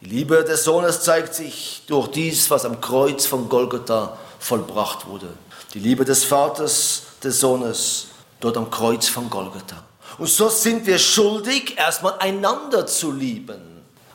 Die 0.00 0.06
Liebe 0.06 0.42
des 0.42 0.64
Sohnes 0.64 1.02
zeigt 1.02 1.36
sich 1.36 1.84
durch 1.86 2.08
dies, 2.08 2.50
was 2.50 2.64
am 2.64 2.80
Kreuz 2.80 3.26
von 3.26 3.48
Golgotha 3.48 4.18
vollbracht 4.40 5.06
wurde. 5.06 5.28
Die 5.72 5.78
Liebe 5.78 6.04
des 6.04 6.24
Vaters, 6.24 7.02
des 7.22 7.38
Sohnes, 7.38 8.08
dort 8.40 8.56
am 8.56 8.72
Kreuz 8.72 9.06
von 9.06 9.30
Golgotha. 9.30 9.84
Und 10.18 10.28
so 10.28 10.48
sind 10.48 10.84
wir 10.84 10.98
schuldig, 10.98 11.78
erstmal 11.78 12.18
einander 12.18 12.84
zu 12.88 13.12
lieben. 13.12 13.60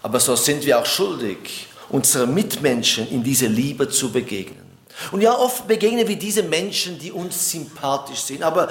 Aber 0.03 0.19
so 0.19 0.35
sind 0.35 0.65
wir 0.65 0.77
auch 0.77 0.85
schuldig, 0.85 1.67
unseren 1.87 2.33
Mitmenschen 2.33 3.07
in 3.07 3.23
diese 3.23 3.47
Liebe 3.47 3.87
zu 3.87 4.11
begegnen. 4.11 4.65
Und 5.13 5.21
ja, 5.21 5.33
oft 5.33 5.65
begegnen 5.65 6.05
wir 6.05 6.19
diese 6.19 6.43
Menschen, 6.43 6.99
die 6.99 7.13
uns 7.13 7.51
sympathisch 7.51 8.19
sind. 8.19 8.43
Aber 8.43 8.67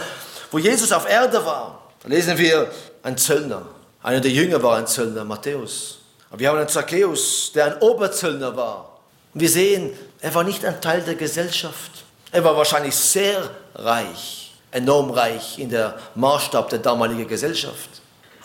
wo 0.50 0.58
Jesus 0.58 0.92
auf 0.92 1.08
Erde 1.08 1.42
war, 1.46 1.88
da 2.02 2.11
lesen 2.11 2.37
wir 2.37 2.70
ein 3.02 3.16
Zöllner. 3.16 3.64
Einer 4.04 4.20
der 4.20 4.32
Jünger 4.32 4.62
war 4.62 4.76
ein 4.76 4.87
Zöllner, 4.87 5.25
Matthäus. 5.25 5.96
Aber 6.28 6.38
wir 6.38 6.50
haben 6.50 6.58
einen 6.58 6.68
Zacchaeus, 6.68 7.52
der 7.54 7.64
ein 7.64 7.78
Oberzöllner 7.78 8.54
war. 8.54 8.99
Und 9.32 9.40
wir 9.40 9.49
sehen, 9.49 9.92
er 10.20 10.34
war 10.34 10.44
nicht 10.44 10.62
ein 10.62 10.78
Teil 10.82 11.00
der 11.00 11.14
Gesellschaft. 11.14 11.90
Er 12.30 12.44
war 12.44 12.54
wahrscheinlich 12.54 12.94
sehr 12.94 13.49
reich, 13.75 14.52
enorm 14.70 15.11
reich 15.11 15.58
in 15.58 15.70
der 15.70 15.99
Maßstab 16.16 16.68
der 16.68 16.80
damaligen 16.80 17.26
Gesellschaft. 17.26 17.88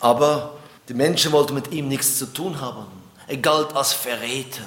Aber 0.00 0.54
die 0.88 0.94
Menschen 0.94 1.30
wollten 1.30 1.52
mit 1.52 1.70
ihm 1.72 1.88
nichts 1.88 2.18
zu 2.18 2.32
tun 2.32 2.58
haben. 2.58 2.86
Er 3.26 3.36
galt 3.36 3.76
als 3.76 3.92
Verräter. 3.92 4.64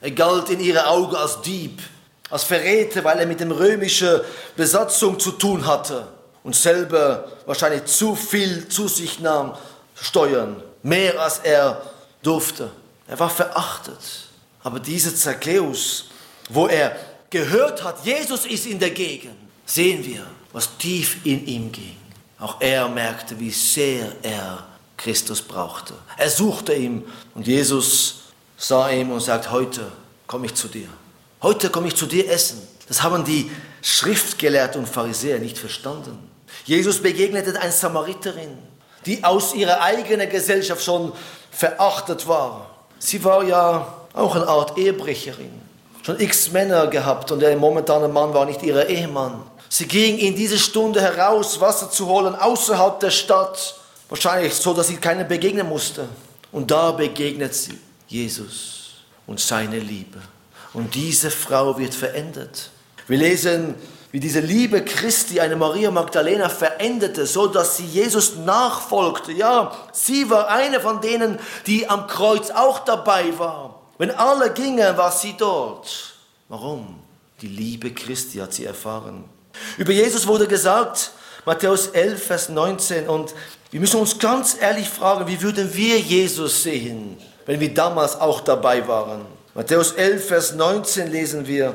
Er 0.00 0.10
galt 0.10 0.50
in 0.50 0.58
ihren 0.58 0.84
Augen 0.84 1.14
als 1.14 1.42
Dieb, 1.42 1.80
als 2.28 2.42
Verräter, 2.42 3.04
weil 3.04 3.20
er 3.20 3.26
mit 3.26 3.38
der 3.38 3.56
römischen 3.56 4.20
Besatzung 4.56 5.16
zu 5.20 5.30
tun 5.30 5.64
hatte 5.64 6.08
und 6.42 6.56
selber 6.56 7.28
wahrscheinlich 7.46 7.84
zu 7.84 8.16
viel 8.16 8.66
zu 8.66 8.88
sich 8.88 9.20
nahm, 9.20 9.54
Steuern, 9.94 10.62
mehr 10.82 11.20
als 11.20 11.38
er 11.38 11.82
durfte. 12.22 12.70
Er 13.06 13.18
war 13.18 13.30
verachtet. 13.30 14.28
Aber 14.62 14.80
dieser 14.80 15.14
Zacchaeus, 15.14 16.06
wo 16.48 16.66
er 16.66 16.96
gehört 17.30 17.82
hat, 17.84 18.04
Jesus 18.04 18.46
ist 18.46 18.66
in 18.66 18.78
der 18.78 18.90
Gegend, 18.90 19.36
sehen 19.66 20.04
wir, 20.04 20.26
was 20.52 20.76
tief 20.78 21.18
in 21.24 21.46
ihm 21.46 21.72
ging. 21.72 21.96
Auch 22.38 22.60
er 22.60 22.88
merkte, 22.88 23.38
wie 23.38 23.50
sehr 23.50 24.12
er 24.22 24.66
Christus 24.96 25.42
brauchte. 25.42 25.94
Er 26.16 26.30
suchte 26.30 26.74
ihn 26.74 27.04
und 27.34 27.46
Jesus 27.46 28.20
sah 28.56 28.90
ihm 28.90 29.10
und 29.10 29.20
sagt, 29.20 29.50
heute 29.50 29.90
komme 30.26 30.46
ich 30.46 30.54
zu 30.54 30.68
dir. 30.68 30.88
Heute 31.42 31.68
komme 31.70 31.88
ich 31.88 31.96
zu 31.96 32.06
dir 32.06 32.30
essen. 32.30 32.62
Das 32.88 33.02
haben 33.02 33.24
die 33.24 33.50
Schriftgelehrten 33.82 34.80
und 34.80 34.88
Pharisäer 34.88 35.38
nicht 35.38 35.58
verstanden. 35.58 36.18
Jesus 36.64 37.02
begegnete 37.02 37.60
einer 37.60 37.72
Samariterin, 37.72 38.56
die 39.06 39.22
aus 39.22 39.54
ihrer 39.54 39.80
eigenen 39.80 40.28
Gesellschaft 40.28 40.82
schon 40.82 41.12
verachtet 41.50 42.26
war. 42.26 42.70
Sie 42.98 43.22
war 43.24 43.44
ja 43.44 43.86
auch 44.12 44.34
eine 44.34 44.48
Art 44.48 44.78
Ehebrecherin. 44.78 45.60
Schon 46.02 46.20
x 46.20 46.50
Männer 46.50 46.86
gehabt 46.86 47.30
und 47.30 47.40
der 47.40 47.56
momentane 47.56 48.08
Mann 48.08 48.34
war 48.34 48.44
nicht 48.44 48.62
ihr 48.62 48.86
Ehemann. 48.88 49.42
Sie 49.68 49.86
ging 49.88 50.18
in 50.18 50.36
diese 50.36 50.58
Stunde 50.58 51.00
heraus, 51.00 51.60
Wasser 51.60 51.90
zu 51.90 52.06
holen, 52.06 52.34
außerhalb 52.34 53.00
der 53.00 53.10
Stadt 53.10 53.76
Wahrscheinlich 54.08 54.54
so, 54.54 54.74
dass 54.74 54.88
sie 54.88 54.96
keinen 54.96 55.26
begegnen 55.26 55.68
musste. 55.68 56.08
Und 56.52 56.70
da 56.70 56.92
begegnet 56.92 57.54
sie 57.54 57.78
Jesus 58.06 59.02
und 59.26 59.40
seine 59.40 59.78
Liebe. 59.78 60.20
Und 60.72 60.94
diese 60.94 61.30
Frau 61.30 61.78
wird 61.78 61.94
verändert. 61.94 62.70
Wir 63.06 63.18
lesen, 63.18 63.74
wie 64.14 64.20
diese 64.20 64.38
Liebe 64.38 64.84
Christi 64.84 65.40
eine 65.40 65.56
Maria 65.56 65.90
Magdalena 65.90 66.48
veränderte, 66.48 67.26
so 67.26 67.48
dass 67.48 67.78
sie 67.78 67.84
Jesus 67.84 68.36
nachfolgte. 68.36 69.32
Ja, 69.32 69.72
sie 69.90 70.30
war 70.30 70.46
eine 70.46 70.78
von 70.78 71.00
denen, 71.00 71.36
die 71.66 71.88
am 71.88 72.06
Kreuz 72.06 72.50
auch 72.50 72.84
dabei 72.84 73.36
war. 73.40 73.82
Wenn 73.98 74.12
alle 74.12 74.52
gingen, 74.52 74.96
war 74.96 75.10
sie 75.10 75.34
dort. 75.36 76.14
Warum? 76.48 77.00
Die 77.40 77.48
Liebe 77.48 77.90
Christi 77.90 78.38
hat 78.38 78.52
sie 78.52 78.66
erfahren. 78.66 79.24
Über 79.78 79.90
Jesus 79.90 80.28
wurde 80.28 80.46
gesagt, 80.46 81.10
Matthäus 81.44 81.88
11, 81.88 82.24
Vers 82.24 82.48
19, 82.50 83.08
und 83.08 83.34
wir 83.72 83.80
müssen 83.80 83.98
uns 83.98 84.20
ganz 84.20 84.56
ehrlich 84.60 84.88
fragen, 84.88 85.26
wie 85.26 85.42
würden 85.42 85.74
wir 85.74 85.98
Jesus 85.98 86.62
sehen, 86.62 87.18
wenn 87.46 87.58
wir 87.58 87.74
damals 87.74 88.14
auch 88.14 88.42
dabei 88.42 88.86
waren? 88.86 89.22
Matthäus 89.54 89.90
11, 89.90 90.28
Vers 90.28 90.54
19 90.54 91.10
lesen 91.10 91.48
wir, 91.48 91.74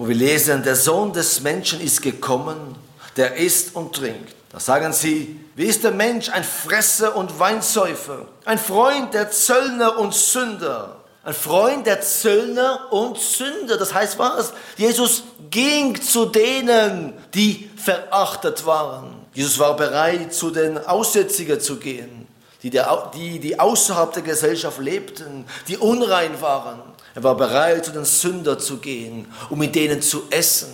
wo 0.00 0.08
wir 0.08 0.14
lesen, 0.14 0.62
der 0.62 0.76
Sohn 0.76 1.12
des 1.12 1.42
Menschen 1.42 1.78
ist 1.78 2.00
gekommen, 2.00 2.74
der 3.18 3.36
isst 3.36 3.74
und 3.76 3.94
trinkt. 3.94 4.34
Da 4.50 4.58
sagen 4.58 4.94
sie, 4.94 5.38
wie 5.56 5.66
ist 5.66 5.84
der 5.84 5.90
Mensch 5.90 6.30
ein 6.30 6.42
Fresser 6.42 7.14
und 7.16 7.38
Weinsäufer, 7.38 8.26
ein 8.46 8.58
Freund 8.58 9.12
der 9.12 9.30
Zöllner 9.30 9.98
und 9.98 10.14
Sünder. 10.14 10.96
Ein 11.22 11.34
Freund 11.34 11.86
der 11.86 12.00
Zöllner 12.00 12.90
und 12.90 13.18
Sünder. 13.18 13.76
Das 13.76 13.92
heißt 13.92 14.18
was? 14.18 14.54
Jesus 14.78 15.22
ging 15.50 16.00
zu 16.00 16.24
denen, 16.24 17.12
die 17.34 17.68
verachtet 17.76 18.64
waren. 18.64 19.26
Jesus 19.34 19.58
war 19.58 19.76
bereit, 19.76 20.32
zu 20.32 20.50
den 20.50 20.78
Aussätzigen 20.78 21.60
zu 21.60 21.76
gehen, 21.76 22.26
die, 22.62 22.70
der, 22.70 23.10
die, 23.14 23.38
die 23.38 23.60
außerhalb 23.60 24.14
der 24.14 24.22
Gesellschaft 24.22 24.78
lebten, 24.78 25.44
die 25.68 25.76
unrein 25.76 26.40
waren. 26.40 26.89
Er 27.14 27.22
war 27.22 27.36
bereit, 27.36 27.84
zu 27.84 27.92
den 27.92 28.04
Sündern 28.04 28.60
zu 28.60 28.78
gehen, 28.78 29.26
um 29.48 29.58
mit 29.58 29.74
denen 29.74 30.00
zu 30.00 30.24
essen. 30.30 30.72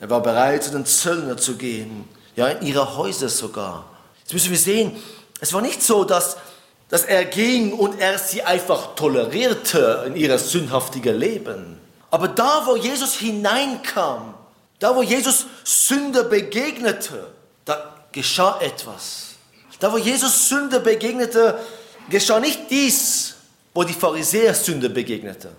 Er 0.00 0.10
war 0.10 0.22
bereit, 0.22 0.64
zu 0.64 0.70
den 0.70 0.86
Zöllnern 0.86 1.38
zu 1.38 1.56
gehen, 1.56 2.08
ja, 2.36 2.48
in 2.48 2.66
ihre 2.66 2.96
Häuser 2.96 3.28
sogar. 3.28 3.84
Jetzt 4.20 4.32
müssen 4.32 4.50
wir 4.50 4.58
sehen, 4.58 4.96
es 5.40 5.52
war 5.52 5.60
nicht 5.60 5.82
so, 5.82 6.04
dass, 6.04 6.36
dass 6.88 7.04
er 7.04 7.24
ging 7.24 7.72
und 7.72 8.00
er 8.00 8.18
sie 8.18 8.42
einfach 8.42 8.94
tolerierte 8.94 10.04
in 10.06 10.16
ihr 10.16 10.38
sündhaftigen 10.38 11.16
Leben. 11.16 11.78
Aber 12.10 12.28
da, 12.28 12.62
wo 12.66 12.76
Jesus 12.76 13.14
hineinkam, 13.14 14.34
da, 14.78 14.94
wo 14.94 15.02
Jesus 15.02 15.46
Sünder 15.64 16.24
begegnete, 16.24 17.26
da 17.64 18.06
geschah 18.12 18.60
etwas. 18.60 19.28
Da, 19.80 19.92
wo 19.92 19.98
Jesus 19.98 20.48
Sünde 20.48 20.78
begegnete, 20.78 21.58
geschah 22.08 22.38
nicht 22.38 22.70
dies, 22.70 23.34
wo 23.74 23.82
die 23.82 23.92
Pharisäer 23.92 24.54
Sünde 24.54 24.88
begegnete. 24.88 25.50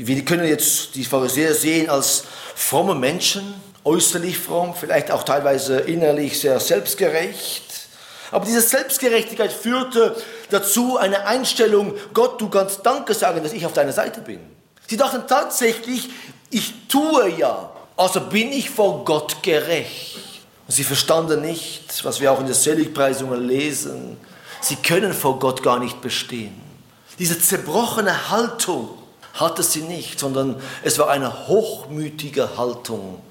Wir 0.00 0.24
können 0.24 0.46
jetzt 0.46 0.94
die 0.94 1.04
Pharisäer 1.04 1.54
sehen 1.54 1.90
als 1.90 2.22
fromme 2.54 2.94
Menschen, 2.94 3.52
äußerlich 3.82 4.38
fromm, 4.38 4.72
vielleicht 4.78 5.10
auch 5.10 5.24
teilweise 5.24 5.80
innerlich 5.80 6.38
sehr 6.38 6.60
selbstgerecht. 6.60 7.64
Aber 8.30 8.44
diese 8.44 8.60
Selbstgerechtigkeit 8.60 9.52
führte 9.52 10.14
dazu 10.50 10.98
eine 10.98 11.26
Einstellung, 11.26 11.94
Gott, 12.14 12.40
du 12.40 12.48
kannst 12.48 12.86
Danke 12.86 13.12
sagen, 13.12 13.42
dass 13.42 13.52
ich 13.52 13.66
auf 13.66 13.72
deiner 13.72 13.92
Seite 13.92 14.20
bin. 14.20 14.38
Sie 14.86 14.96
dachten 14.96 15.24
tatsächlich, 15.26 16.10
ich 16.50 16.74
tue 16.86 17.30
ja, 17.36 17.72
also 17.96 18.20
bin 18.20 18.52
ich 18.52 18.70
vor 18.70 19.04
Gott 19.04 19.42
gerecht. 19.42 20.16
Und 20.68 20.74
sie 20.74 20.84
verstanden 20.84 21.40
nicht, 21.40 22.04
was 22.04 22.20
wir 22.20 22.30
auch 22.30 22.38
in 22.38 22.46
der 22.46 22.54
Seligpreisungen 22.54 23.48
lesen, 23.48 24.16
sie 24.60 24.76
können 24.76 25.12
vor 25.12 25.40
Gott 25.40 25.60
gar 25.60 25.80
nicht 25.80 26.00
bestehen. 26.00 26.54
Diese 27.18 27.40
zerbrochene 27.40 28.30
Haltung 28.30 28.97
hatte 29.40 29.62
sie 29.62 29.82
nicht, 29.82 30.18
sondern 30.18 30.60
es 30.82 30.98
war 30.98 31.10
eine 31.10 31.48
hochmütige 31.48 32.56
Haltung. 32.56 33.22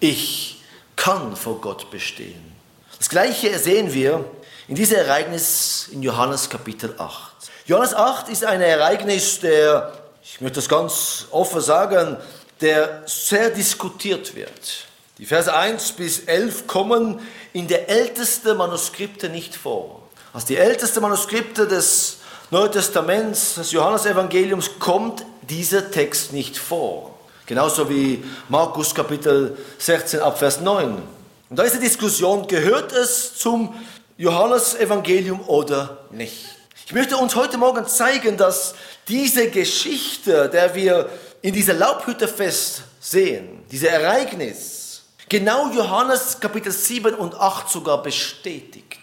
Ich 0.00 0.62
kann 0.96 1.36
vor 1.36 1.60
Gott 1.60 1.90
bestehen. 1.90 2.52
Das 2.98 3.08
gleiche 3.08 3.58
sehen 3.58 3.92
wir 3.92 4.24
in 4.68 4.74
diesem 4.74 4.98
Ereignis 4.98 5.88
in 5.92 6.02
Johannes 6.02 6.48
Kapitel 6.48 6.94
8. 6.98 7.32
Johannes 7.66 7.94
8 7.94 8.28
ist 8.28 8.44
ein 8.44 8.60
Ereignis, 8.60 9.40
der, 9.40 9.92
ich 10.22 10.40
möchte 10.40 10.56
das 10.56 10.68
ganz 10.68 11.26
offen 11.30 11.60
sagen, 11.60 12.16
der 12.60 13.02
sehr 13.06 13.50
diskutiert 13.50 14.34
wird. 14.34 14.86
Die 15.18 15.26
Verse 15.26 15.54
1 15.54 15.92
bis 15.92 16.20
11 16.20 16.66
kommen 16.66 17.20
in 17.52 17.68
der 17.68 17.88
ältesten 17.88 18.56
Manuskripte 18.56 19.28
nicht 19.28 19.54
vor. 19.54 20.02
Also 20.32 20.48
die 20.48 20.56
ältesten 20.56 21.00
Manuskripte 21.00 21.66
des 21.66 22.15
Neuen 22.48 22.70
Testaments, 22.70 23.56
des 23.56 23.72
Johannesevangeliums, 23.72 24.78
kommt 24.78 25.26
dieser 25.42 25.90
Text 25.90 26.32
nicht 26.32 26.56
vor. 26.56 27.18
Genauso 27.44 27.90
wie 27.90 28.22
Markus 28.48 28.94
Kapitel 28.94 29.58
16 29.78 30.20
ab 30.20 30.38
Vers 30.38 30.60
9. 30.60 31.02
Und 31.50 31.58
da 31.58 31.64
ist 31.64 31.74
die 31.74 31.80
Diskussion, 31.80 32.46
gehört 32.46 32.92
es 32.92 33.36
zum 33.36 33.74
Johannesevangelium 34.16 35.40
oder 35.48 36.04
nicht? 36.12 36.46
Ich 36.86 36.92
möchte 36.92 37.16
uns 37.16 37.34
heute 37.34 37.58
Morgen 37.58 37.84
zeigen, 37.88 38.36
dass 38.36 38.76
diese 39.08 39.50
Geschichte, 39.50 40.48
der 40.48 40.72
wir 40.76 41.08
in 41.42 41.52
dieser 41.52 41.74
Laubhütterfest 41.74 42.82
sehen, 43.00 43.64
dieses 43.72 43.88
Ereignis, 43.88 45.02
genau 45.28 45.72
Johannes 45.72 46.38
Kapitel 46.38 46.70
7 46.70 47.12
und 47.12 47.34
8 47.34 47.68
sogar 47.68 48.04
bestätigt. 48.04 48.95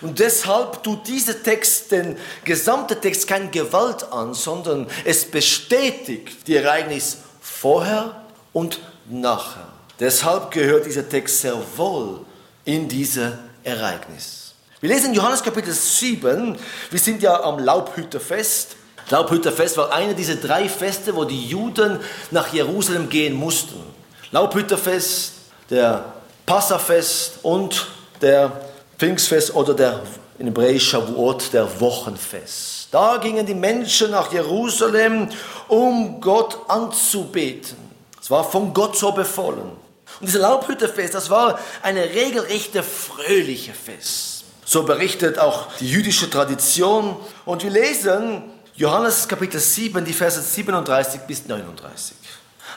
Und 0.00 0.18
deshalb 0.18 0.82
tut 0.82 1.06
dieser 1.06 1.42
Text, 1.42 1.92
den 1.92 2.16
gesamten 2.44 3.00
Text, 3.00 3.26
kein 3.26 3.50
Gewalt 3.50 4.12
an, 4.12 4.34
sondern 4.34 4.86
es 5.04 5.24
bestätigt 5.24 6.46
die 6.46 6.56
Ereignis 6.56 7.18
vorher 7.40 8.24
und 8.52 8.80
nachher. 9.08 9.68
Deshalb 9.98 10.50
gehört 10.50 10.86
dieser 10.86 11.08
Text 11.08 11.40
sehr 11.40 11.56
wohl 11.76 12.20
in 12.64 12.88
dieses 12.88 13.32
Ereignis. 13.62 14.54
Wir 14.80 14.88
lesen 14.88 15.12
Johannes 15.12 15.42
Kapitel 15.42 15.74
7, 15.74 16.56
wir 16.90 16.98
sind 16.98 17.22
ja 17.22 17.42
am 17.42 17.58
Laubhütterfest. 17.58 18.76
Laubhütterfest 19.10 19.76
war 19.76 19.92
eine 19.92 20.14
dieser 20.14 20.36
drei 20.36 20.68
Feste, 20.68 21.14
wo 21.14 21.24
die 21.24 21.48
Juden 21.48 22.00
nach 22.30 22.52
Jerusalem 22.52 23.10
gehen 23.10 23.34
mussten. 23.34 23.82
Laubhütterfest, 24.30 25.32
der 25.68 26.14
Passafest 26.46 27.40
und 27.42 27.88
der 28.22 28.69
Pfingstfest 29.00 29.54
oder 29.54 29.72
der 29.72 30.02
in 30.38 30.48
Hebräisch 30.48 30.90
Shavuot, 30.90 31.54
der 31.54 31.80
Wochenfest. 31.80 32.88
Da 32.90 33.16
gingen 33.16 33.46
die 33.46 33.54
Menschen 33.54 34.10
nach 34.10 34.30
Jerusalem, 34.30 35.30
um 35.68 36.20
Gott 36.20 36.58
anzubeten. 36.68 37.78
Es 38.20 38.30
war 38.30 38.44
von 38.44 38.74
Gott 38.74 38.98
so 38.98 39.12
befohlen. 39.12 39.70
Und 39.70 40.26
dieses 40.26 40.42
Laubhütterfest, 40.42 41.14
das 41.14 41.30
war 41.30 41.58
eine 41.82 42.04
regelrechte 42.04 42.82
fröhliche 42.82 43.72
Fest. 43.72 44.44
So 44.66 44.82
berichtet 44.82 45.38
auch 45.38 45.68
die 45.80 45.88
jüdische 45.88 46.28
Tradition. 46.28 47.16
Und 47.46 47.62
wir 47.62 47.70
lesen 47.70 48.42
Johannes 48.74 49.26
Kapitel 49.28 49.60
7, 49.60 50.04
die 50.04 50.12
Verse 50.12 50.42
37 50.42 51.22
bis 51.22 51.46
39. 51.46 52.18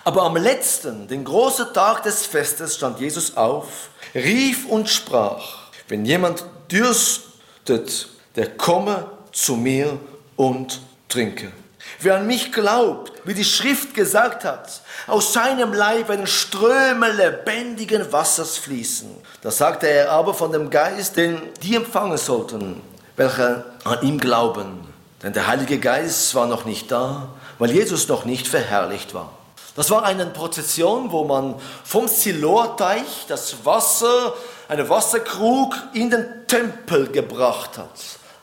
Aber 0.06 0.24
am 0.24 0.38
letzten, 0.38 1.06
den 1.10 1.26
großen 1.26 1.74
Tag 1.74 2.04
des 2.04 2.26
Festes, 2.26 2.76
stand 2.76 3.02
Jesus 3.02 3.36
auf, 3.36 3.90
rief 4.16 4.66
und 4.70 4.88
sprach, 4.88 5.63
wenn 5.88 6.06
jemand 6.06 6.46
dürstet, 6.72 8.08
der 8.36 8.50
komme 8.58 9.06
zu 9.32 9.56
mir 9.56 10.00
und 10.36 10.82
trinke. 11.10 11.52
Wer 12.00 12.18
an 12.18 12.28
mich 12.28 12.52
glaubt, 12.52 13.12
wie 13.26 13.34
die 13.34 13.44
Schrift 13.44 13.94
gesagt 13.94 14.46
hat, 14.46 14.82
aus 15.08 15.34
seinem 15.34 15.74
Leib 15.74 16.10
werden 16.10 16.28
Ströme 16.28 17.12
lebendigen 17.12 18.12
Wassers 18.12 18.58
fließen. 18.58 19.10
Da 19.42 19.52
sagte 19.52 19.88
er 19.88 20.12
aber 20.12 20.34
von 20.34 20.52
dem 20.52 20.70
Geist, 20.70 21.18
den 21.18 21.42
die 21.62 21.76
empfangen 21.76 22.18
sollten, 22.18 22.82
welche 23.16 23.66
an 23.84 24.02
ihm 24.02 24.20
glauben. 24.20 24.88
Denn 25.22 25.34
der 25.34 25.48
Heilige 25.48 25.80
Geist 25.80 26.34
war 26.36 26.48
noch 26.48 26.66
nicht 26.66 26.92
da, 26.92 27.30
weil 27.60 27.72
Jesus 27.72 28.08
noch 28.08 28.26
nicht 28.26 28.48
verherrlicht 28.48 29.14
war. 29.14 29.32
Das 29.76 29.90
war 29.90 30.04
eine 30.04 30.28
Prozession, 30.28 31.12
wo 31.12 31.24
man 31.24 31.56
vom 31.84 32.08
Silorteich 32.08 33.26
das 33.28 33.66
Wasser 33.66 34.34
einen 34.68 34.88
Wasserkrug 34.88 35.76
in 35.94 36.10
den 36.10 36.48
Tempel 36.48 37.08
gebracht 37.08 37.78
hat. 37.78 37.90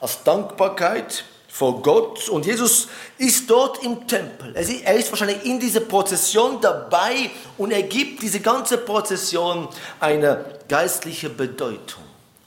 Als 0.01 0.23
Dankbarkeit 0.25 1.25
vor 1.49 1.83
Gott. 1.83 2.29
Und 2.29 2.47
Jesus 2.47 2.89
ist 3.19 3.51
dort 3.51 3.83
im 3.85 4.07
Tempel. 4.07 4.55
Er 4.57 4.95
ist 4.95 5.11
wahrscheinlich 5.11 5.45
in 5.45 5.61
dieser 5.61 5.81
Prozession 5.81 6.61
dabei 6.61 7.31
und 7.59 7.71
er 7.71 7.83
gibt 7.83 8.23
diese 8.23 8.41
ganze 8.41 8.79
Prozession 8.79 9.69
eine 9.99 10.45
geistliche 10.69 11.29
Bedeutung. 11.29 12.03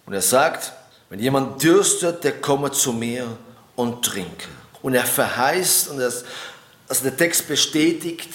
Und 0.05 0.13
er 0.13 0.21
sagt, 0.21 0.73
wenn 1.09 1.19
jemand 1.19 1.61
dürstet, 1.61 2.23
der 2.23 2.41
komme 2.41 2.71
zu 2.71 2.91
mir 2.91 3.27
und 3.75 4.03
trinke. 4.03 4.47
Und 4.81 4.95
er 4.95 5.05
verheißt, 5.05 5.89
und 5.89 5.99
das, 5.99 6.25
also 6.87 7.03
der 7.03 7.15
Text 7.15 7.47
bestätigt, 7.47 8.29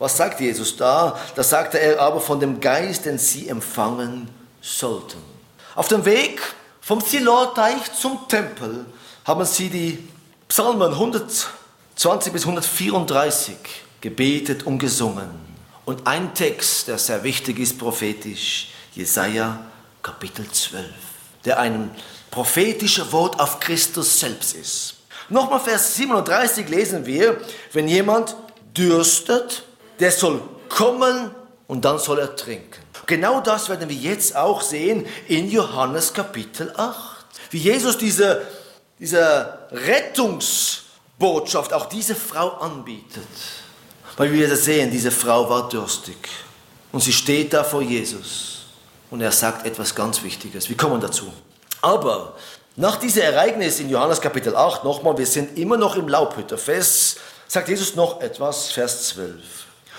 was 0.00 0.16
sagt 0.16 0.40
Jesus 0.40 0.76
da? 0.76 1.16
Da 1.36 1.42
sagte 1.42 1.78
er 1.78 2.00
aber 2.00 2.20
von 2.20 2.40
dem 2.40 2.58
Geist, 2.58 3.04
den 3.04 3.18
sie 3.18 3.48
empfangen 3.48 4.28
sollten. 4.60 5.18
Auf 5.76 5.88
dem 5.88 6.04
Weg 6.04 6.40
vom 6.80 7.00
Silorteich 7.00 7.92
zum 7.92 8.26
Tempel 8.26 8.86
haben 9.24 9.44
sie 9.44 9.68
die 9.68 10.08
Psalmen 10.48 10.92
120 10.92 12.32
bis 12.32 12.42
134 12.42 13.56
gebetet 14.00 14.64
und 14.64 14.78
gesungen. 14.78 15.28
Und 15.84 16.06
ein 16.06 16.34
Text, 16.34 16.88
der 16.88 16.98
sehr 16.98 17.22
wichtig 17.22 17.58
ist 17.58 17.78
prophetisch, 17.78 18.68
Jesaja 18.94 19.66
Kapitel 20.02 20.50
12, 20.50 20.84
der 21.44 21.60
ein 21.60 21.90
prophetisches 22.30 23.12
Wort 23.12 23.38
auf 23.38 23.60
Christus 23.60 24.18
selbst 24.18 24.54
ist. 24.54 24.94
Nochmal 25.28 25.60
Vers 25.60 25.94
37 25.96 26.68
lesen 26.68 27.06
wir, 27.06 27.40
wenn 27.72 27.86
jemand 27.86 28.34
dürstet, 28.76 29.64
der 30.00 30.10
soll 30.10 30.40
kommen 30.68 31.30
und 31.66 31.84
dann 31.84 31.98
soll 31.98 32.18
er 32.18 32.34
trinken. 32.34 32.80
Genau 33.06 33.40
das 33.40 33.68
werden 33.68 33.88
wir 33.88 33.96
jetzt 33.96 34.36
auch 34.36 34.62
sehen 34.62 35.06
in 35.28 35.50
Johannes 35.50 36.12
Kapitel 36.12 36.72
8. 36.76 37.26
Wie 37.50 37.58
Jesus 37.58 37.98
diese, 37.98 38.42
diese 38.98 39.58
Rettungsbotschaft 39.70 41.72
auch 41.72 41.86
diese 41.86 42.14
Frau 42.14 42.50
anbietet. 42.58 43.26
Weil 44.16 44.32
wir 44.32 44.54
sehen, 44.56 44.90
diese 44.90 45.10
Frau 45.10 45.48
war 45.48 45.68
durstig. 45.68 46.28
Und 46.92 47.02
sie 47.02 47.12
steht 47.12 47.52
da 47.52 47.64
vor 47.64 47.82
Jesus. 47.82 48.60
Und 49.10 49.20
er 49.20 49.32
sagt 49.32 49.66
etwas 49.66 49.94
ganz 49.94 50.22
Wichtiges. 50.22 50.68
Wir 50.68 50.76
kommen 50.76 51.00
dazu. 51.00 51.32
Aber 51.82 52.34
nach 52.76 52.96
diesem 52.96 53.22
Ereignis 53.22 53.80
in 53.80 53.90
Johannes 53.90 54.20
Kapitel 54.20 54.54
8, 54.54 54.84
nochmal, 54.84 55.18
wir 55.18 55.26
sind 55.26 55.58
immer 55.58 55.76
noch 55.76 55.96
im 55.96 56.08
Laubhütterfest, 56.08 57.18
sagt 57.48 57.68
Jesus 57.68 57.96
noch 57.96 58.20
etwas, 58.20 58.70
Vers 58.70 59.08
12. 59.08 59.36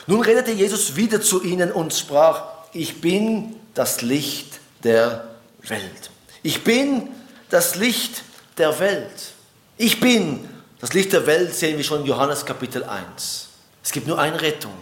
Nun 0.08 0.22
redete 0.22 0.52
Jesus 0.52 0.96
wieder 0.96 1.22
zu 1.22 1.44
ihnen 1.44 1.72
und 1.72 1.94
sprach, 1.94 2.44
ich 2.74 3.02
bin 3.02 3.56
das 3.74 4.02
Licht 4.02 4.60
der 4.84 5.26
Welt. 5.64 6.10
Ich 6.44 6.64
bin 6.64 7.10
das 7.50 7.76
Licht 7.76 8.24
der 8.58 8.80
Welt. 8.80 9.34
Ich 9.78 10.00
bin 10.00 10.48
das 10.80 10.94
Licht 10.94 11.14
der 11.14 11.28
Welt, 11.28 11.54
sehen 11.54 11.78
wir 11.78 11.84
schon 11.84 12.02
in 12.02 12.08
Johannes 12.08 12.46
Kapitel 12.46 12.84
1. 12.84 13.48
Es 13.84 13.92
gibt 13.92 14.08
nur 14.08 14.20
eine 14.20 14.42
Rettung. 14.42 14.74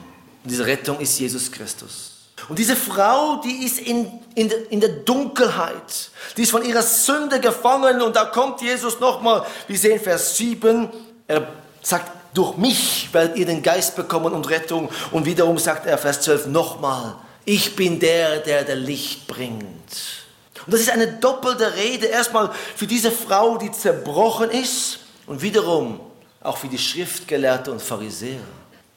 Und 0.44 0.50
diese 0.50 0.66
Rettung 0.66 1.00
ist 1.00 1.20
Jesus 1.20 1.52
Christus. 1.52 2.10
Und 2.48 2.58
diese 2.58 2.76
Frau, 2.76 3.42
die 3.44 3.66
ist 3.66 3.80
in, 3.80 4.20
in, 4.36 4.50
in 4.70 4.80
der 4.80 4.90
Dunkelheit. 4.90 6.12
Die 6.38 6.44
ist 6.44 6.52
von 6.52 6.64
ihrer 6.64 6.82
Sünde 6.82 7.40
gefangen. 7.40 8.02
Und 8.02 8.16
da 8.16 8.26
kommt 8.26 8.62
Jesus 8.62 9.00
nochmal. 9.00 9.46
Wir 9.68 9.78
sehen 9.78 10.00
Vers 10.00 10.38
7. 10.38 10.90
Er 11.28 11.48
sagt, 11.82 12.12
durch 12.34 12.58
mich 12.58 13.10
werdet 13.12 13.38
ihr 13.38 13.46
den 13.46 13.64
Geist 13.64 13.96
bekommen 13.96 14.34
und 14.34 14.50
Rettung. 14.50 14.90
Und 15.12 15.26
wiederum 15.26 15.58
sagt 15.58 15.86
er 15.86 15.98
Vers 15.98 16.22
12 16.22 16.48
nochmal, 16.48 17.16
ich 17.46 17.76
bin 17.76 18.00
der, 18.00 18.40
der 18.40 18.64
der 18.64 18.76
Licht 18.76 19.28
bringt. 19.28 19.66
Und 20.66 20.74
das 20.74 20.82
ist 20.82 20.92
eine 20.92 21.08
doppelte 21.08 21.76
Rede. 21.76 22.08
Erstmal 22.08 22.52
für 22.76 22.86
diese 22.86 23.12
Frau, 23.12 23.58
die 23.58 23.72
zerbrochen 23.72 24.52
ist 24.52 25.00
und 25.26 25.42
wiederum 25.42 26.00
auch 26.42 26.58
für 26.58 26.68
die 26.68 26.78
Schriftgelehrte 26.78 27.72
und 27.72 27.82
Pharisäer. 27.82 28.42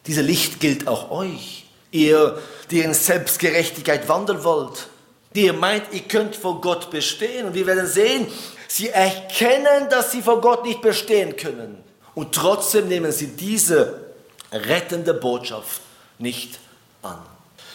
Dieses 0.06 0.24
Licht 0.24 0.60
gilt 0.60 0.86
auch 0.86 1.10
euch. 1.10 1.66
Ihr, 1.90 2.38
die 2.70 2.80
in 2.80 2.94
Selbstgerechtigkeit 2.94 4.08
wandeln 4.08 4.44
wollt. 4.44 4.88
Die 5.34 5.46
ihr 5.46 5.52
meint, 5.52 5.84
ihr 5.92 6.02
könnt 6.02 6.36
vor 6.36 6.60
Gott 6.60 6.90
bestehen. 6.90 7.46
Und 7.46 7.54
wir 7.54 7.66
werden 7.66 7.86
sehen, 7.86 8.26
sie 8.68 8.88
erkennen, 8.88 9.88
dass 9.88 10.12
sie 10.12 10.20
vor 10.20 10.40
Gott 10.40 10.64
nicht 10.64 10.82
bestehen 10.82 11.36
können. 11.36 11.82
Und 12.14 12.34
trotzdem 12.34 12.88
nehmen 12.88 13.12
sie 13.12 13.28
diese 13.28 14.00
rettende 14.52 15.14
Botschaft 15.14 15.80
nicht 16.18 16.58
an. 17.02 17.18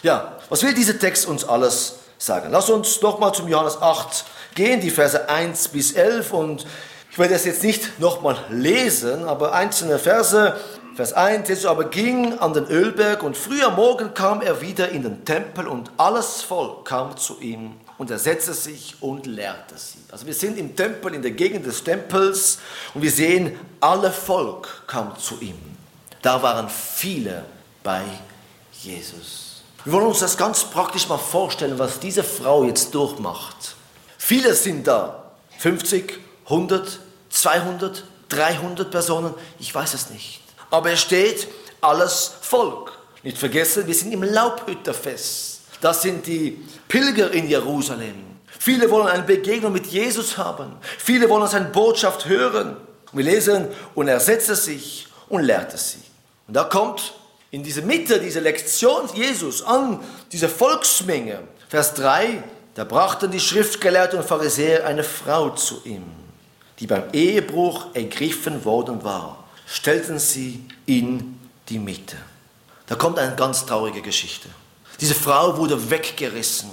Ja, 0.02 0.36
was 0.48 0.62
will 0.62 0.74
dieser 0.74 0.98
Text 0.98 1.26
uns 1.26 1.44
alles 1.44 1.96
sagen? 2.18 2.50
Lass 2.52 2.70
uns 2.70 3.02
nochmal 3.02 3.34
zum 3.34 3.48
Johannes 3.48 3.80
8 3.80 4.24
gehen, 4.54 4.80
die 4.80 4.90
Verse 4.90 5.28
1 5.28 5.68
bis 5.68 5.92
11. 5.92 6.32
Und 6.32 6.66
ich 7.10 7.18
werde 7.18 7.34
das 7.34 7.44
jetzt 7.44 7.64
nicht 7.64 7.98
nochmal 7.98 8.36
lesen, 8.48 9.24
aber 9.24 9.52
einzelne 9.52 9.98
Verse. 9.98 10.56
Vers 10.94 11.12
1, 11.12 11.48
Jesus 11.48 11.66
aber 11.66 11.84
ging 11.84 12.38
an 12.38 12.52
den 12.54 12.66
Ölberg 12.66 13.22
und 13.22 13.36
früh 13.36 13.62
am 13.62 13.76
Morgen 13.76 14.14
kam 14.14 14.40
er 14.40 14.60
wieder 14.60 14.88
in 14.88 15.02
den 15.02 15.24
Tempel 15.24 15.68
und 15.68 15.92
alles 15.96 16.42
Volk 16.42 16.84
kam 16.86 17.16
zu 17.16 17.38
ihm 17.40 17.74
und 17.98 18.10
er 18.10 18.18
setzte 18.18 18.54
sich 18.54 18.94
und 19.00 19.26
lehrte 19.26 19.76
sie. 19.76 19.98
Also 20.10 20.24
wir 20.24 20.34
sind 20.34 20.56
im 20.56 20.74
Tempel, 20.74 21.14
in 21.14 21.22
der 21.22 21.32
Gegend 21.32 21.66
des 21.66 21.82
Tempels 21.82 22.58
und 22.94 23.02
wir 23.02 23.10
sehen, 23.10 23.58
alle 23.80 24.12
Volk 24.12 24.84
kam 24.86 25.18
zu 25.18 25.38
ihm. 25.40 25.58
Da 26.22 26.42
waren 26.42 26.68
viele 26.68 27.44
bei 27.82 28.02
Jesus. 28.72 29.62
Wir 29.84 29.92
wollen 29.92 30.06
uns 30.06 30.20
das 30.20 30.36
ganz 30.36 30.64
praktisch 30.64 31.08
mal 31.08 31.18
vorstellen, 31.18 31.78
was 31.78 31.98
diese 31.98 32.22
Frau 32.22 32.64
jetzt 32.64 32.94
durchmacht. 32.94 33.76
Viele 34.16 34.54
sind 34.54 34.86
da. 34.86 35.24
50, 35.58 36.20
100, 36.44 37.00
200, 37.30 38.04
300 38.28 38.90
Personen, 38.90 39.34
ich 39.58 39.74
weiß 39.74 39.94
es 39.94 40.10
nicht. 40.10 40.40
Aber 40.70 40.90
es 40.90 41.00
steht 41.00 41.48
alles 41.80 42.32
Volk. 42.40 42.92
Nicht 43.22 43.38
vergessen, 43.38 43.86
wir 43.86 43.94
sind 43.94 44.12
im 44.12 44.22
Laubhütterfest. 44.22 45.57
Das 45.80 46.02
sind 46.02 46.26
die 46.26 46.64
Pilger 46.88 47.30
in 47.30 47.48
Jerusalem. 47.48 48.28
Viele 48.58 48.90
wollen 48.90 49.06
eine 49.06 49.22
Begegnung 49.22 49.72
mit 49.72 49.86
Jesus 49.86 50.36
haben. 50.36 50.76
Viele 50.98 51.28
wollen 51.28 51.46
seine 51.46 51.66
Botschaft 51.66 52.26
hören. 52.26 52.76
Wir 53.12 53.24
lesen, 53.24 53.68
und 53.94 54.08
er 54.08 54.20
setzte 54.20 54.56
sich 54.56 55.06
und 55.28 55.42
lehrte 55.42 55.78
sie. 55.78 56.02
Und 56.46 56.54
da 56.54 56.64
kommt 56.64 57.14
in 57.50 57.62
diese 57.62 57.82
Mitte 57.82 58.20
dieser 58.20 58.40
Lektion 58.40 59.08
Jesus 59.14 59.62
an 59.62 60.00
diese 60.32 60.48
Volksmenge. 60.48 61.40
Vers 61.68 61.94
3, 61.94 62.42
da 62.74 62.84
brachten 62.84 63.30
die 63.30 63.40
Schriftgelehrten 63.40 64.18
und 64.18 64.26
Pharisäer 64.26 64.86
eine 64.86 65.04
Frau 65.04 65.50
zu 65.50 65.80
ihm, 65.84 66.04
die 66.78 66.86
beim 66.86 67.04
Ehebruch 67.12 67.94
ergriffen 67.94 68.64
worden 68.64 69.02
war. 69.04 69.44
Stellten 69.66 70.18
sie 70.18 70.64
in 70.86 71.38
die 71.68 71.78
Mitte. 71.78 72.16
Da 72.86 72.94
kommt 72.94 73.18
eine 73.18 73.36
ganz 73.36 73.66
traurige 73.66 74.00
Geschichte. 74.00 74.48
Diese 75.00 75.14
Frau 75.14 75.56
wurde 75.56 75.90
weggerissen 75.90 76.70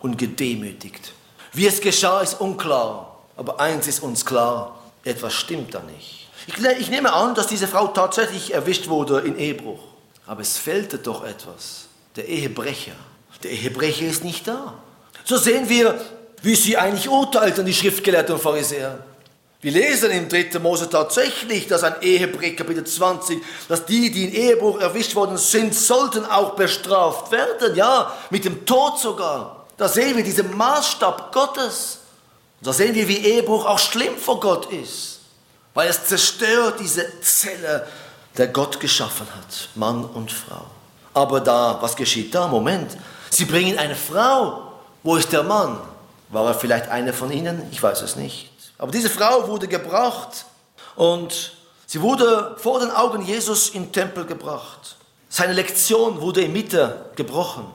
und 0.00 0.18
gedemütigt. 0.18 1.12
Wie 1.52 1.66
es 1.66 1.80
geschah, 1.80 2.20
ist 2.20 2.40
unklar. 2.40 3.18
Aber 3.36 3.60
eins 3.60 3.86
ist 3.86 4.02
uns 4.02 4.24
klar, 4.24 4.78
etwas 5.04 5.32
stimmt 5.34 5.74
da 5.74 5.80
nicht. 5.80 6.28
Ich, 6.46 6.54
ich 6.80 6.90
nehme 6.90 7.12
an, 7.12 7.34
dass 7.34 7.46
diese 7.46 7.68
Frau 7.68 7.88
tatsächlich 7.88 8.52
erwischt 8.52 8.88
wurde 8.88 9.20
in 9.20 9.38
Ehebruch. 9.38 9.80
Aber 10.26 10.40
es 10.40 10.58
fehlte 10.58 10.98
doch 10.98 11.24
etwas. 11.24 11.86
Der 12.16 12.28
Ehebrecher. 12.28 12.92
Der 13.42 13.52
Ehebrecher 13.52 14.06
ist 14.06 14.24
nicht 14.24 14.48
da. 14.48 14.74
So 15.24 15.36
sehen 15.36 15.68
wir, 15.68 16.00
wie 16.42 16.54
sie 16.54 16.76
eigentlich 16.76 17.08
urteilten, 17.08 17.64
die 17.64 17.74
Schriftgelehrten 17.74 18.34
und 18.34 18.40
Pharisäer. 18.40 19.04
Wir 19.60 19.72
lesen 19.72 20.12
im 20.12 20.28
3. 20.28 20.56
Mose 20.60 20.88
tatsächlich, 20.88 21.66
dass 21.66 21.82
ein 21.82 22.00
Ehebrecher, 22.00 22.54
Kapitel 22.54 22.84
20, 22.84 23.42
dass 23.68 23.84
die, 23.86 24.08
die 24.10 24.26
in 24.26 24.32
Ehebruch 24.32 24.80
erwischt 24.80 25.16
worden 25.16 25.36
sind, 25.36 25.74
sollten 25.74 26.24
auch 26.24 26.54
bestraft 26.54 27.32
werden. 27.32 27.74
Ja, 27.74 28.12
mit 28.30 28.44
dem 28.44 28.64
Tod 28.64 29.00
sogar. 29.00 29.66
Da 29.76 29.88
sehen 29.88 30.16
wir 30.16 30.22
diesen 30.22 30.56
Maßstab 30.56 31.32
Gottes. 31.32 31.98
da 32.60 32.72
sehen 32.72 32.94
wir, 32.94 33.08
wie 33.08 33.16
Ehebruch 33.16 33.66
auch 33.66 33.80
schlimm 33.80 34.16
vor 34.16 34.38
Gott 34.38 34.72
ist. 34.72 35.20
Weil 35.74 35.88
es 35.88 36.04
zerstört 36.04 36.78
diese 36.78 37.20
Zelle 37.20 37.86
der 38.36 38.48
Gott 38.48 38.78
geschaffen 38.78 39.26
hat, 39.34 39.68
Mann 39.74 40.04
und 40.04 40.30
Frau. 40.30 40.66
Aber 41.14 41.40
da, 41.40 41.78
was 41.80 41.96
geschieht 41.96 42.32
da? 42.32 42.46
Moment, 42.46 42.96
sie 43.30 43.44
bringen 43.44 43.76
eine 43.76 43.96
Frau. 43.96 44.72
Wo 45.02 45.16
ist 45.16 45.32
der 45.32 45.42
Mann? 45.42 45.80
War 46.28 46.46
er 46.46 46.54
vielleicht 46.54 46.88
einer 46.88 47.12
von 47.12 47.32
ihnen? 47.32 47.62
Ich 47.72 47.82
weiß 47.82 48.02
es 48.02 48.14
nicht. 48.14 48.47
Aber 48.78 48.92
diese 48.92 49.10
Frau 49.10 49.48
wurde 49.48 49.66
gebracht 49.66 50.46
und 50.94 51.52
sie 51.86 52.00
wurde 52.00 52.56
vor 52.58 52.80
den 52.80 52.90
Augen 52.90 53.22
Jesus 53.22 53.70
im 53.70 53.92
Tempel 53.92 54.24
gebracht. 54.24 54.96
Seine 55.28 55.52
Lektion 55.52 56.20
wurde 56.20 56.42
in 56.42 56.52
Mitte 56.52 57.10
gebrochen. 57.16 57.66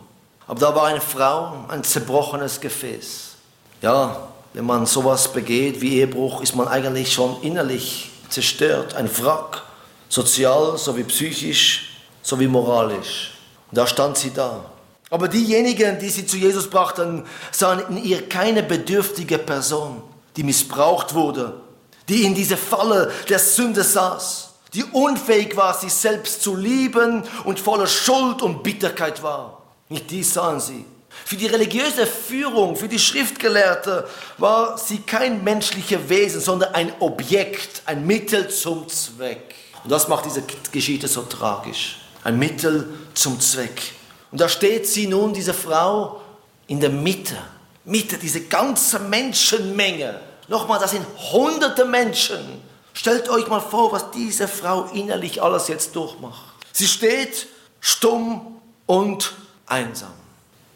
Aber 0.47 0.59
da 0.59 0.75
war 0.75 0.87
eine 0.87 1.01
Frau, 1.01 1.65
ein 1.67 1.83
zerbrochenes 1.83 2.59
Gefäß. 2.59 3.35
Ja, 3.81 4.27
wenn 4.53 4.65
man 4.65 4.85
sowas 4.85 5.31
begeht 5.31 5.81
wie 5.81 5.99
Ehebruch, 5.99 6.41
ist 6.41 6.55
man 6.55 6.67
eigentlich 6.67 7.13
schon 7.13 7.41
innerlich 7.41 8.11
zerstört, 8.29 8.95
ein 8.95 9.09
Wrack 9.19 9.63
sozial 10.09 10.77
sowie 10.77 11.03
psychisch 11.03 11.89
sowie 12.21 12.47
moralisch. 12.47 13.31
Und 13.69 13.77
da 13.77 13.85
stand 13.87 14.17
sie 14.17 14.31
da. 14.31 14.65
Aber 15.09 15.27
diejenigen, 15.27 15.99
die 15.99 16.09
sie 16.09 16.25
zu 16.25 16.37
Jesus 16.37 16.69
brachten, 16.69 17.25
sahen 17.51 17.83
in 17.89 18.03
ihr 18.03 18.27
keine 18.29 18.63
bedürftige 18.63 19.37
Person, 19.37 20.01
die 20.35 20.43
missbraucht 20.43 21.13
wurde, 21.13 21.61
die 22.09 22.23
in 22.23 22.35
dieser 22.35 22.57
Falle 22.57 23.11
der 23.29 23.39
Sünde 23.39 23.83
saß, 23.83 24.49
die 24.73 24.83
unfähig 24.83 25.55
war, 25.55 25.73
sich 25.73 25.93
selbst 25.93 26.41
zu 26.41 26.55
lieben 26.55 27.23
und 27.43 27.59
voller 27.59 27.87
Schuld 27.87 28.41
und 28.41 28.63
Bitterkeit 28.63 29.21
war. 29.21 29.61
Nicht 29.89 30.09
die 30.09 30.23
sahen 30.23 30.59
sie. 30.59 30.85
Für 31.25 31.35
die 31.35 31.45
religiöse 31.45 32.07
Führung, 32.07 32.75
für 32.75 32.87
die 32.87 32.99
Schriftgelehrte 32.99 34.07
war 34.39 34.77
sie 34.77 34.99
kein 34.99 35.43
menschliches 35.43 36.09
Wesen, 36.09 36.41
sondern 36.41 36.73
ein 36.73 36.91
Objekt, 36.99 37.83
ein 37.85 38.05
Mittel 38.05 38.49
zum 38.49 38.89
Zweck. 38.89 39.55
Und 39.83 39.91
das 39.91 40.07
macht 40.07 40.25
diese 40.25 40.43
Geschichte 40.71 41.07
so 41.07 41.21
tragisch. 41.21 41.99
Ein 42.23 42.39
Mittel 42.39 42.89
zum 43.13 43.39
Zweck. 43.39 43.93
Und 44.31 44.41
da 44.41 44.49
steht 44.49 44.87
sie 44.87 45.07
nun, 45.07 45.33
diese 45.33 45.53
Frau, 45.53 46.21
in 46.67 46.79
der 46.79 46.89
Mitte. 46.89 47.37
Mitte, 47.85 48.17
diese 48.17 48.41
ganze 48.41 48.99
Menschenmenge. 48.99 50.19
Nochmal, 50.47 50.79
das 50.79 50.91
sind 50.91 51.05
hunderte 51.31 51.85
Menschen. 51.85 52.61
Stellt 52.93 53.29
euch 53.29 53.47
mal 53.47 53.59
vor, 53.59 53.91
was 53.91 54.11
diese 54.11 54.47
Frau 54.47 54.85
innerlich 54.93 55.41
alles 55.41 55.67
jetzt 55.67 55.95
durchmacht. 55.95 56.53
Sie 56.71 56.87
steht 56.87 57.47
stumm 57.79 58.61
und 58.85 59.33
einsam. 59.65 60.13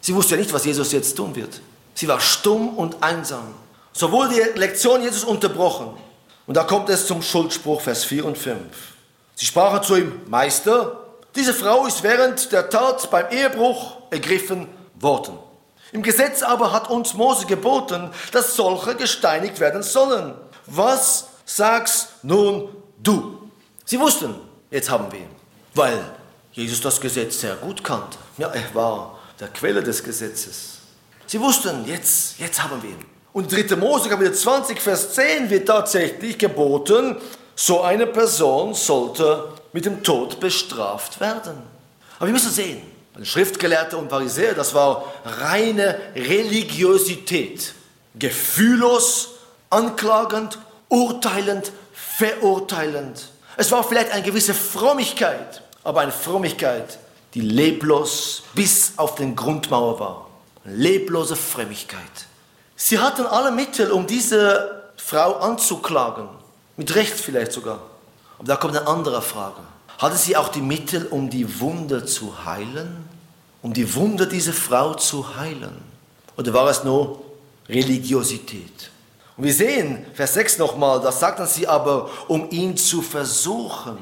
Sie 0.01 0.15
wusste 0.15 0.35
ja 0.35 0.41
nicht, 0.41 0.53
was 0.53 0.65
Jesus 0.65 0.91
jetzt 0.91 1.15
tun 1.15 1.35
wird. 1.35 1.61
Sie 1.93 2.07
war 2.07 2.19
stumm 2.19 2.77
und 2.77 3.01
einsam. 3.01 3.53
So 3.93 4.11
wurde 4.11 4.35
die 4.35 4.59
Lektion 4.59 5.01
Jesus 5.01 5.23
unterbrochen. 5.23 5.97
Und 6.45 6.55
da 6.55 6.63
kommt 6.63 6.89
es 6.89 7.07
zum 7.07 7.21
Schuldspruch, 7.21 7.81
Vers 7.81 8.05
4 8.05 8.25
und 8.25 8.37
5. 8.37 8.57
Sie 9.35 9.45
sprachen 9.45 9.83
zu 9.83 9.95
ihm, 9.95 10.21
Meister, 10.27 11.03
diese 11.35 11.53
Frau 11.53 11.85
ist 11.85 12.03
während 12.03 12.51
der 12.51 12.69
Tat 12.69 13.09
beim 13.11 13.29
Ehebruch 13.31 13.97
ergriffen 14.09 14.67
worden. 14.95 15.37
Im 15.91 16.03
Gesetz 16.03 16.43
aber 16.43 16.71
hat 16.71 16.89
uns 16.89 17.13
Mose 17.13 17.45
geboten, 17.45 18.09
dass 18.31 18.55
solche 18.55 18.95
gesteinigt 18.95 19.59
werden 19.59 19.83
sollen. 19.83 20.33
Was 20.65 21.27
sagst 21.45 22.09
nun 22.23 22.69
du? 23.01 23.49
Sie 23.85 23.99
wussten, 23.99 24.35
jetzt 24.69 24.89
haben 24.89 25.11
wir 25.11 25.19
ihn, 25.19 25.35
weil 25.73 25.99
Jesus 26.51 26.81
das 26.81 26.99
Gesetz 26.99 27.39
sehr 27.39 27.55
gut 27.55 27.83
kannte. 27.83 28.17
Ja, 28.37 28.49
er 28.49 28.75
war 28.75 29.17
der 29.39 29.47
Quelle 29.49 29.81
des 29.81 30.03
Gesetzes. 30.03 30.79
Sie 31.25 31.39
wussten, 31.39 31.85
jetzt, 31.85 32.39
jetzt 32.39 32.61
haben 32.61 32.81
wir 32.81 32.89
ihn. 32.89 33.05
Und 33.33 33.51
3. 33.51 33.75
Mose 33.75 34.09
Kapitel 34.09 34.33
20, 34.33 34.81
Vers 34.81 35.13
10 35.13 35.49
wird 35.49 35.67
tatsächlich 35.67 36.37
geboten, 36.37 37.17
so 37.55 37.81
eine 37.81 38.07
Person 38.07 38.73
sollte 38.73 39.53
mit 39.73 39.85
dem 39.85 40.03
Tod 40.03 40.39
bestraft 40.39 41.19
werden. 41.19 41.57
Aber 42.17 42.27
wir 42.27 42.33
müssen 42.33 42.51
sehen, 42.51 42.81
Schriftgelehrte 43.23 43.97
und 43.97 44.09
Pharisäer, 44.09 44.53
das 44.53 44.73
war 44.73 45.11
reine 45.25 45.99
Religiosität. 46.15 47.73
Gefühllos, 48.15 49.29
anklagend, 49.69 50.59
urteilend, 50.89 51.71
verurteilend. 51.93 53.29
Es 53.57 53.71
war 53.71 53.83
vielleicht 53.83 54.11
eine 54.11 54.23
gewisse 54.23 54.53
Frömmigkeit, 54.53 55.61
aber 55.83 56.01
eine 56.01 56.11
Frömmigkeit, 56.11 56.99
die 57.33 57.41
leblos 57.41 58.43
bis 58.53 58.93
auf 58.97 59.15
den 59.15 59.35
Grundmauer 59.35 59.99
war. 59.99 60.29
Leblose 60.63 61.35
Frömmigkeit. 61.35 62.01
Sie 62.75 62.99
hatten 62.99 63.25
alle 63.25 63.51
Mittel, 63.51 63.91
um 63.91 64.05
diese 64.05 64.91
Frau 64.97 65.35
anzuklagen. 65.37 66.27
Mit 66.75 66.93
Recht 66.95 67.13
vielleicht 67.13 67.51
sogar. 67.51 67.79
Aber 68.37 68.47
da 68.47 68.55
kommt 68.55 68.75
eine 68.77 68.87
andere 68.87 69.21
Frage. 69.21 69.61
Hatte 69.97 70.17
sie 70.17 70.35
auch 70.37 70.49
die 70.49 70.61
Mittel, 70.61 71.07
um 71.07 71.29
die 71.29 71.59
Wunde 71.59 72.05
zu 72.05 72.45
heilen? 72.45 73.07
Um 73.61 73.73
die 73.73 73.95
Wunde 73.95 74.27
dieser 74.27 74.53
Frau 74.53 74.93
zu 74.93 75.35
heilen? 75.35 75.81
Oder 76.37 76.53
war 76.53 76.69
es 76.69 76.83
nur 76.83 77.21
Religiosität? 77.67 78.91
Und 79.35 79.43
wir 79.43 79.53
sehen, 79.53 80.05
Vers 80.13 80.35
6 80.35 80.57
nochmal, 80.59 80.99
da 81.01 81.11
sagten 81.11 81.45
sie 81.47 81.67
aber, 81.67 82.09
um 82.27 82.49
ihn 82.51 82.77
zu 82.77 83.01
versuchen. 83.01 83.97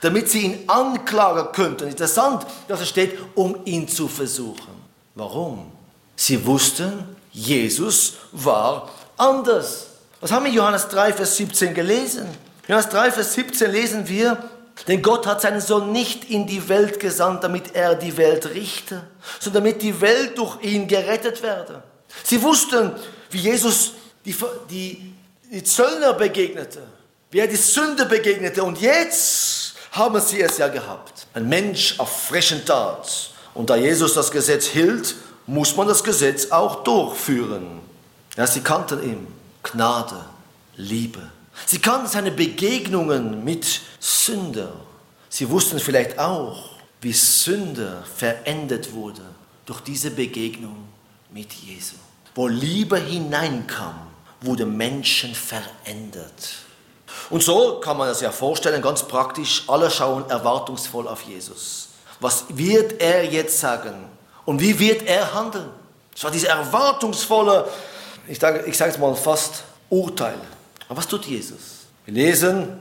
damit 0.00 0.30
sie 0.30 0.40
ihn 0.40 0.58
anklagen 0.66 1.52
könnten. 1.52 1.88
Interessant, 1.88 2.46
dass 2.68 2.80
es 2.80 2.88
steht, 2.88 3.18
um 3.34 3.56
ihn 3.64 3.86
zu 3.86 4.08
versuchen. 4.08 4.72
Warum? 5.14 5.70
Sie 6.16 6.44
wussten, 6.46 7.04
Jesus 7.32 8.14
war 8.32 8.88
anders. 9.16 9.86
Was 10.20 10.32
haben 10.32 10.44
wir 10.44 10.50
in 10.50 10.56
Johannes 10.56 10.88
3, 10.88 11.12
Vers 11.12 11.36
17 11.36 11.74
gelesen? 11.74 12.26
Johannes 12.66 12.88
3, 12.88 13.12
Vers 13.12 13.34
17 13.34 13.70
lesen 13.70 14.08
wir, 14.08 14.38
denn 14.88 15.02
Gott 15.02 15.26
hat 15.26 15.40
seinen 15.40 15.60
Sohn 15.60 15.92
nicht 15.92 16.30
in 16.30 16.46
die 16.46 16.68
Welt 16.68 17.00
gesandt, 17.00 17.44
damit 17.44 17.74
er 17.74 17.94
die 17.94 18.16
Welt 18.16 18.46
richte, 18.46 19.02
sondern 19.38 19.64
damit 19.64 19.82
die 19.82 20.00
Welt 20.00 20.38
durch 20.38 20.62
ihn 20.62 20.88
gerettet 20.88 21.42
werde. 21.42 21.82
Sie 22.24 22.40
wussten, 22.42 22.92
wie 23.30 23.38
Jesus 23.38 23.92
die, 24.24 24.34
die, 24.70 25.14
die 25.50 25.64
Zöllner 25.64 26.14
begegnete, 26.14 26.82
wie 27.30 27.38
er 27.38 27.46
die 27.46 27.56
Sünde 27.56 28.06
begegnete. 28.06 28.62
Und 28.62 28.80
jetzt 28.80 29.74
haben 29.92 30.20
sie 30.20 30.40
es 30.40 30.58
ja 30.58 30.68
gehabt. 30.68 31.26
Ein 31.34 31.48
Mensch 31.48 31.98
auf 31.98 32.26
frischen 32.28 32.64
Tat. 32.64 33.30
Und 33.54 33.70
da 33.70 33.76
Jesus 33.76 34.14
das 34.14 34.30
Gesetz 34.30 34.66
hielt, 34.66 35.14
muss 35.46 35.76
man 35.76 35.88
das 35.88 36.04
Gesetz 36.04 36.50
auch 36.50 36.84
durchführen. 36.84 37.80
Ja, 38.36 38.46
sie 38.46 38.60
kannten 38.60 39.02
ihn. 39.02 39.26
Gnade, 39.62 40.24
Liebe. 40.76 41.20
Sie 41.66 41.78
kannten 41.78 42.06
seine 42.06 42.30
Begegnungen 42.30 43.44
mit 43.44 43.80
Sünder. 43.98 44.72
Sie 45.28 45.48
wussten 45.48 45.78
vielleicht 45.78 46.18
auch, 46.18 46.70
wie 47.00 47.12
Sünder 47.12 48.02
verendet 48.16 48.92
wurde 48.92 49.22
durch 49.66 49.80
diese 49.80 50.10
Begegnung 50.10 50.88
mit 51.32 51.52
Jesus. 51.52 51.98
Wo 52.34 52.46
Liebe 52.46 52.98
hineinkam, 52.98 53.94
wurde 54.40 54.66
Menschen 54.66 55.34
verändert. 55.34 56.54
Und 57.28 57.42
so 57.42 57.80
kann 57.80 57.96
man 57.96 58.08
das 58.08 58.20
ja 58.20 58.30
vorstellen, 58.30 58.80
ganz 58.80 59.02
praktisch, 59.02 59.64
alle 59.68 59.90
schauen 59.90 60.28
erwartungsvoll 60.30 61.06
auf 61.08 61.22
Jesus. 61.22 61.88
Was 62.20 62.44
wird 62.48 63.00
er 63.00 63.24
jetzt 63.24 63.58
sagen? 63.58 64.08
Und 64.44 64.60
wie 64.60 64.78
wird 64.78 65.02
er 65.06 65.34
handeln? 65.34 65.68
Es 66.14 66.24
war 66.24 66.30
diese 66.30 66.48
erwartungsvolle, 66.48 67.68
ich 68.26 68.38
sage, 68.38 68.64
ich 68.66 68.76
sage 68.76 68.92
es 68.92 68.98
mal 68.98 69.14
fast 69.14 69.64
Urteil. 69.88 70.38
Aber 70.90 70.98
was 70.98 71.06
tut 71.06 71.24
Jesus? 71.24 71.86
Wir 72.04 72.14
lesen 72.14 72.80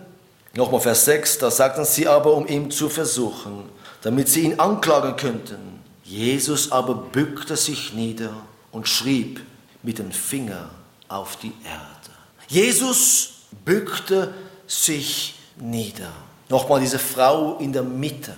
nochmal 0.56 0.82
Vers 0.82 1.06
6, 1.06 1.38
da 1.38 1.52
sagten 1.52 1.86
sie 1.86 2.08
aber, 2.08 2.34
um 2.34 2.48
ihn 2.48 2.72
zu 2.72 2.90
versuchen, 2.90 3.70
damit 4.02 4.30
sie 4.30 4.42
ihn 4.42 4.60
anklagen 4.60 5.16
könnten. 5.16 5.80
Jesus 6.04 6.72
aber 6.72 6.96
bückte 6.96 7.56
sich 7.56 7.94
nieder 7.94 8.34
und 8.72 8.88
schrieb 8.88 9.42
mit 9.84 10.00
dem 10.00 10.12
Finger 10.12 10.72
auf 11.08 11.36
die 11.36 11.54
Erde. 11.64 12.18
Jesus 12.48 13.30
bückte 13.64 14.34
sich 14.66 15.36
nieder. 15.58 16.12
Nochmal 16.50 16.80
diese 16.80 16.98
Frau 16.98 17.58
in 17.60 17.74
der 17.74 17.84
Mitte. 17.84 18.36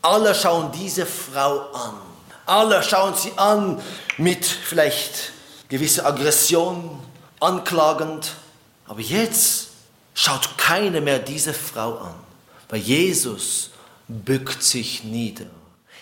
Alle 0.00 0.34
schauen 0.34 0.72
diese 0.72 1.04
Frau 1.04 1.58
an. 1.72 1.92
Alle 2.46 2.82
schauen 2.82 3.14
sie 3.14 3.32
an 3.36 3.82
mit 4.16 4.46
vielleicht 4.46 5.32
gewisser 5.68 6.06
Aggression, 6.06 6.98
anklagend. 7.38 8.32
Aber 8.90 9.00
jetzt 9.02 9.68
schaut 10.14 10.58
keiner 10.58 11.00
mehr 11.00 11.20
diese 11.20 11.54
Frau 11.54 11.98
an, 11.98 12.14
weil 12.68 12.80
Jesus 12.80 13.70
bückt 14.08 14.64
sich 14.64 15.04
nieder. 15.04 15.46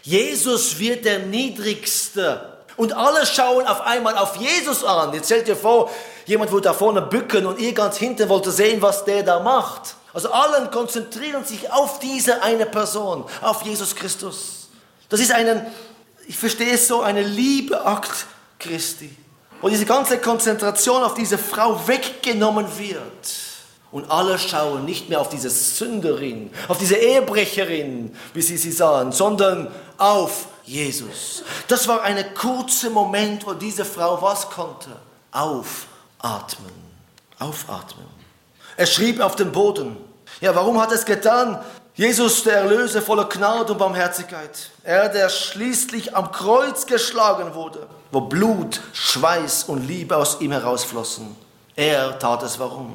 Jesus 0.02 0.78
wird 0.78 1.04
der 1.04 1.18
Niedrigste. 1.18 2.56
Und 2.78 2.94
alle 2.94 3.26
schauen 3.26 3.66
auf 3.66 3.82
einmal 3.82 4.16
auf 4.16 4.36
Jesus 4.36 4.84
an. 4.84 5.12
Jetzt 5.12 5.26
stellt 5.26 5.48
dir 5.48 5.54
vor, 5.56 5.90
jemand 6.24 6.50
würde 6.50 6.68
da 6.68 6.72
vorne 6.72 7.02
bücken 7.02 7.44
und 7.44 7.58
ihr 7.58 7.74
ganz 7.74 7.98
hinten 7.98 8.26
wollte 8.30 8.50
sehen, 8.50 8.80
was 8.80 9.04
der 9.04 9.22
da 9.22 9.38
macht. 9.40 9.94
Also 10.14 10.32
allen 10.32 10.70
konzentrieren 10.70 11.44
sich 11.44 11.70
auf 11.70 11.98
diese 11.98 12.42
eine 12.42 12.64
Person, 12.64 13.26
auf 13.42 13.60
Jesus 13.66 13.94
Christus. 13.94 14.70
Das 15.10 15.20
ist 15.20 15.32
einen, 15.32 15.60
ich 16.26 16.38
verstehe 16.38 16.72
es 16.72 16.88
so, 16.88 17.02
eine 17.02 17.20
Liebeakt 17.20 18.24
Christi, 18.58 19.14
wo 19.60 19.68
diese 19.68 19.86
ganze 19.86 20.18
Konzentration 20.18 21.02
auf 21.02 21.14
diese 21.14 21.38
Frau 21.38 21.86
weggenommen 21.86 22.66
wird. 22.78 23.48
Und 23.90 24.10
alle 24.10 24.38
schauen 24.38 24.84
nicht 24.84 25.08
mehr 25.08 25.20
auf 25.20 25.30
diese 25.30 25.48
Sünderin, 25.48 26.50
auf 26.68 26.76
diese 26.78 26.96
Ehebrecherin, 26.96 28.14
wie 28.34 28.42
sie 28.42 28.58
sie 28.58 28.72
sahen, 28.72 29.12
sondern 29.12 29.68
auf 29.96 30.46
Jesus. 30.64 31.42
Das 31.68 31.88
war 31.88 32.02
ein 32.02 32.22
kurzer 32.34 32.90
Moment, 32.90 33.46
wo 33.46 33.54
diese 33.54 33.86
Frau 33.86 34.20
was 34.20 34.50
konnte? 34.50 34.90
Aufatmen. 35.32 36.72
Aufatmen. 37.38 38.06
Er 38.76 38.86
schrieb 38.86 39.20
auf 39.20 39.36
dem 39.36 39.52
Boden. 39.52 39.96
Ja, 40.40 40.54
warum 40.54 40.80
hat 40.80 40.90
er 40.90 40.96
es 40.96 41.04
getan? 41.06 41.58
Jesus, 41.94 42.44
der 42.44 42.58
Erlöser 42.58 43.02
voller 43.02 43.24
Gnade 43.24 43.72
und 43.72 43.78
Barmherzigkeit. 43.78 44.70
Er, 44.84 45.08
der 45.08 45.28
schließlich 45.30 46.14
am 46.14 46.30
Kreuz 46.30 46.86
geschlagen 46.86 47.54
wurde, 47.54 47.88
wo 48.10 48.22
Blut, 48.22 48.80
Schweiß 48.92 49.64
und 49.64 49.86
Liebe 49.86 50.16
aus 50.16 50.40
ihm 50.40 50.52
herausflossen. 50.52 51.36
Er 51.76 52.18
tat 52.18 52.42
es 52.42 52.58
warum? 52.58 52.94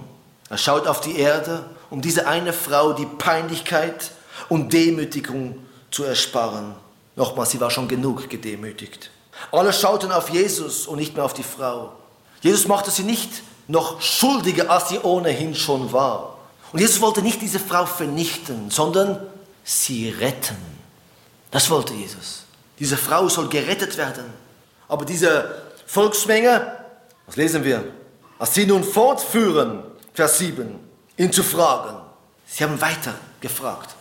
Er 0.49 0.57
schaut 0.57 0.87
auf 0.87 1.01
die 1.01 1.17
Erde, 1.17 1.65
um 1.89 2.01
diese 2.01 2.27
eine 2.27 2.53
Frau 2.53 2.93
die 2.93 3.05
Peinlichkeit 3.05 4.11
und 4.49 4.73
Demütigung 4.73 5.59
zu 5.91 6.03
ersparen. 6.03 6.75
Nochmal, 7.15 7.45
sie 7.45 7.61
war 7.61 7.69
schon 7.69 7.87
genug 7.87 8.29
gedemütigt. 8.29 9.11
Alle 9.51 9.73
schauten 9.73 10.11
auf 10.11 10.29
Jesus 10.29 10.87
und 10.87 10.97
nicht 10.97 11.15
mehr 11.15 11.25
auf 11.25 11.33
die 11.33 11.43
Frau. 11.43 11.93
Jesus 12.41 12.67
machte 12.67 12.91
sie 12.91 13.03
nicht 13.03 13.29
noch 13.67 14.01
schuldiger, 14.01 14.69
als 14.69 14.89
sie 14.89 14.99
ohnehin 14.99 15.55
schon 15.55 15.93
war. 15.93 16.37
Und 16.71 16.79
Jesus 16.79 17.01
wollte 17.01 17.21
nicht 17.21 17.41
diese 17.41 17.59
Frau 17.59 17.85
vernichten, 17.85 18.69
sondern 18.69 19.19
sie 19.63 20.09
retten. 20.09 20.57
Das 21.51 21.69
wollte 21.69 21.93
Jesus. 21.93 22.43
Diese 22.79 22.97
Frau 22.97 23.29
soll 23.29 23.47
gerettet 23.47 23.97
werden. 23.97 24.25
Aber 24.93 25.05
diese 25.05 25.49
Volksmenge, 25.87 26.71
was 27.25 27.35
lesen 27.35 27.63
wir? 27.63 27.83
Als 28.37 28.53
sie 28.53 28.67
nun 28.67 28.83
fortführen, 28.83 29.83
Vers 30.13 30.37
7, 30.37 30.79
ihn 31.17 31.33
zu 31.33 31.41
fragen. 31.41 31.97
Sie 32.45 32.63
haben 32.63 32.79
weiter 32.79 33.15
gefragt. 33.41 33.95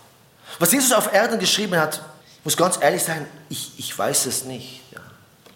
Was 0.59 0.71
Jesus 0.71 0.93
auf 0.93 1.11
Erden 1.11 1.39
geschrieben 1.39 1.77
hat, 1.79 2.03
muss 2.45 2.59
ganz 2.59 2.79
ehrlich 2.79 3.03
sein, 3.03 3.27
ich, 3.49 3.73
ich 3.79 3.99
weiß 3.99 4.27
es 4.27 4.45
nicht. 4.45 4.83
Ja. 4.93 5.01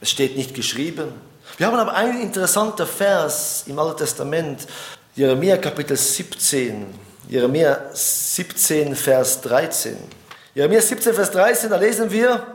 Es 0.00 0.08
steht 0.08 0.38
nicht 0.38 0.54
geschrieben. 0.54 1.12
Wir 1.58 1.66
haben 1.66 1.76
aber 1.76 1.94
einen 1.94 2.22
interessanten 2.22 2.86
Vers 2.86 3.64
im 3.66 3.78
Alten 3.78 3.98
Testament, 3.98 4.66
Jeremia 5.16 5.58
Kapitel 5.58 5.98
17, 5.98 6.94
Jeremia 7.28 7.90
17, 7.92 8.96
Vers 8.96 9.42
13. 9.42 9.98
Jeremia 10.54 10.80
17, 10.80 11.12
Vers 11.12 11.30
13, 11.30 11.68
da 11.68 11.76
lesen 11.76 12.10
wir, 12.10 12.46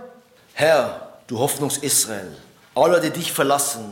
Herr, 0.53 1.19
du 1.27 1.37
Hoffnungs 1.37 1.77
Israel, 1.77 2.35
alle, 2.75 3.01
die 3.01 3.10
dich 3.10 3.31
verlassen, 3.31 3.91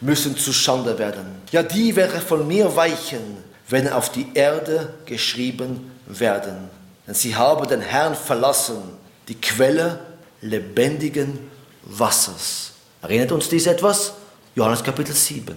müssen 0.00 0.36
zu 0.36 0.52
Schande 0.52 0.98
werden. 0.98 1.42
Ja, 1.50 1.62
die 1.62 1.96
wäre 1.96 2.20
von 2.20 2.46
mir 2.46 2.74
weichen, 2.76 3.38
wenn 3.68 3.88
auf 3.88 4.10
die 4.10 4.28
Erde 4.34 4.94
geschrieben 5.06 5.92
werden. 6.06 6.68
Denn 7.06 7.14
sie 7.14 7.36
haben 7.36 7.66
den 7.68 7.80
Herrn 7.80 8.14
verlassen, 8.14 8.82
die 9.28 9.40
Quelle 9.40 10.00
lebendigen 10.40 11.50
Wassers. 11.82 12.72
Erinnert 13.02 13.32
uns 13.32 13.48
dies 13.48 13.66
etwas? 13.66 14.14
Johannes 14.54 14.82
Kapitel 14.82 15.14
7. 15.14 15.56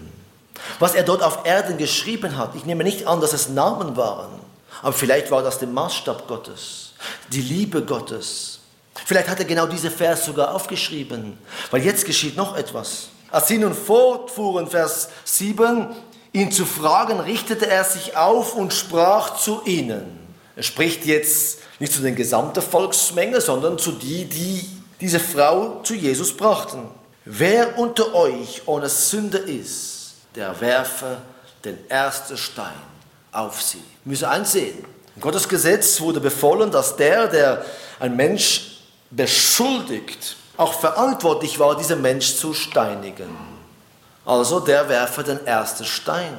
Was 0.79 0.95
er 0.95 1.03
dort 1.03 1.23
auf 1.23 1.45
Erden 1.45 1.77
geschrieben 1.77 2.37
hat, 2.37 2.55
ich 2.55 2.65
nehme 2.65 2.83
nicht 2.83 3.07
an, 3.07 3.21
dass 3.21 3.33
es 3.33 3.49
Namen 3.49 3.95
waren, 3.95 4.39
aber 4.81 4.93
vielleicht 4.93 5.31
war 5.31 5.43
das 5.43 5.59
der 5.59 5.67
Maßstab 5.67 6.27
Gottes, 6.27 6.93
die 7.31 7.41
Liebe 7.41 7.83
Gottes. 7.83 8.56
Vielleicht 9.05 9.29
hat 9.29 9.39
er 9.39 9.45
genau 9.45 9.67
diese 9.67 9.91
Vers 9.91 10.25
sogar 10.25 10.53
aufgeschrieben, 10.53 11.37
weil 11.71 11.83
jetzt 11.83 12.05
geschieht 12.05 12.35
noch 12.35 12.55
etwas. 12.57 13.09
Als 13.29 13.47
sie 13.47 13.57
nun 13.57 13.73
fortfuhren, 13.73 14.67
Vers 14.67 15.09
7, 15.25 15.87
ihn 16.33 16.51
zu 16.51 16.65
fragen, 16.65 17.19
richtete 17.19 17.67
er 17.67 17.83
sich 17.83 18.15
auf 18.15 18.55
und 18.55 18.73
sprach 18.73 19.37
zu 19.37 19.61
ihnen. 19.65 20.19
Er 20.55 20.63
spricht 20.63 21.05
jetzt 21.05 21.59
nicht 21.79 21.93
zu 21.93 22.01
den 22.01 22.15
gesamten 22.15 22.61
Volksmenge, 22.61 23.41
sondern 23.41 23.77
zu 23.77 23.91
die, 23.91 24.25
die 24.25 24.69
diese 24.99 25.19
Frau 25.19 25.81
zu 25.83 25.93
Jesus 25.93 26.35
brachten. 26.35 26.89
Wer 27.25 27.77
unter 27.77 28.15
euch 28.15 28.63
ohne 28.65 28.89
Sünde 28.89 29.37
ist, 29.37 30.13
der 30.35 30.59
werfe 30.61 31.17
den 31.63 31.77
ersten 31.89 32.37
Stein 32.37 32.81
auf 33.31 33.61
sie. 33.61 33.83
Wir 34.03 34.11
müssen 34.11 34.25
einsehen, 34.25 34.85
in 35.15 35.21
Gottes 35.21 35.49
Gesetz 35.49 35.99
wurde 35.99 36.19
befohlen, 36.19 36.71
dass 36.71 36.95
der, 36.95 37.27
der 37.27 37.65
ein 37.99 38.15
Mensch 38.15 38.76
beschuldigt, 39.11 40.35
auch 40.57 40.73
verantwortlich 40.73 41.59
war, 41.59 41.77
diesen 41.77 42.01
Mensch 42.01 42.35
zu 42.35 42.53
steinigen. 42.53 43.29
Also 44.25 44.59
der 44.59 44.89
werfe 44.89 45.23
den 45.23 45.45
ersten 45.45 45.85
Stein. 45.85 46.33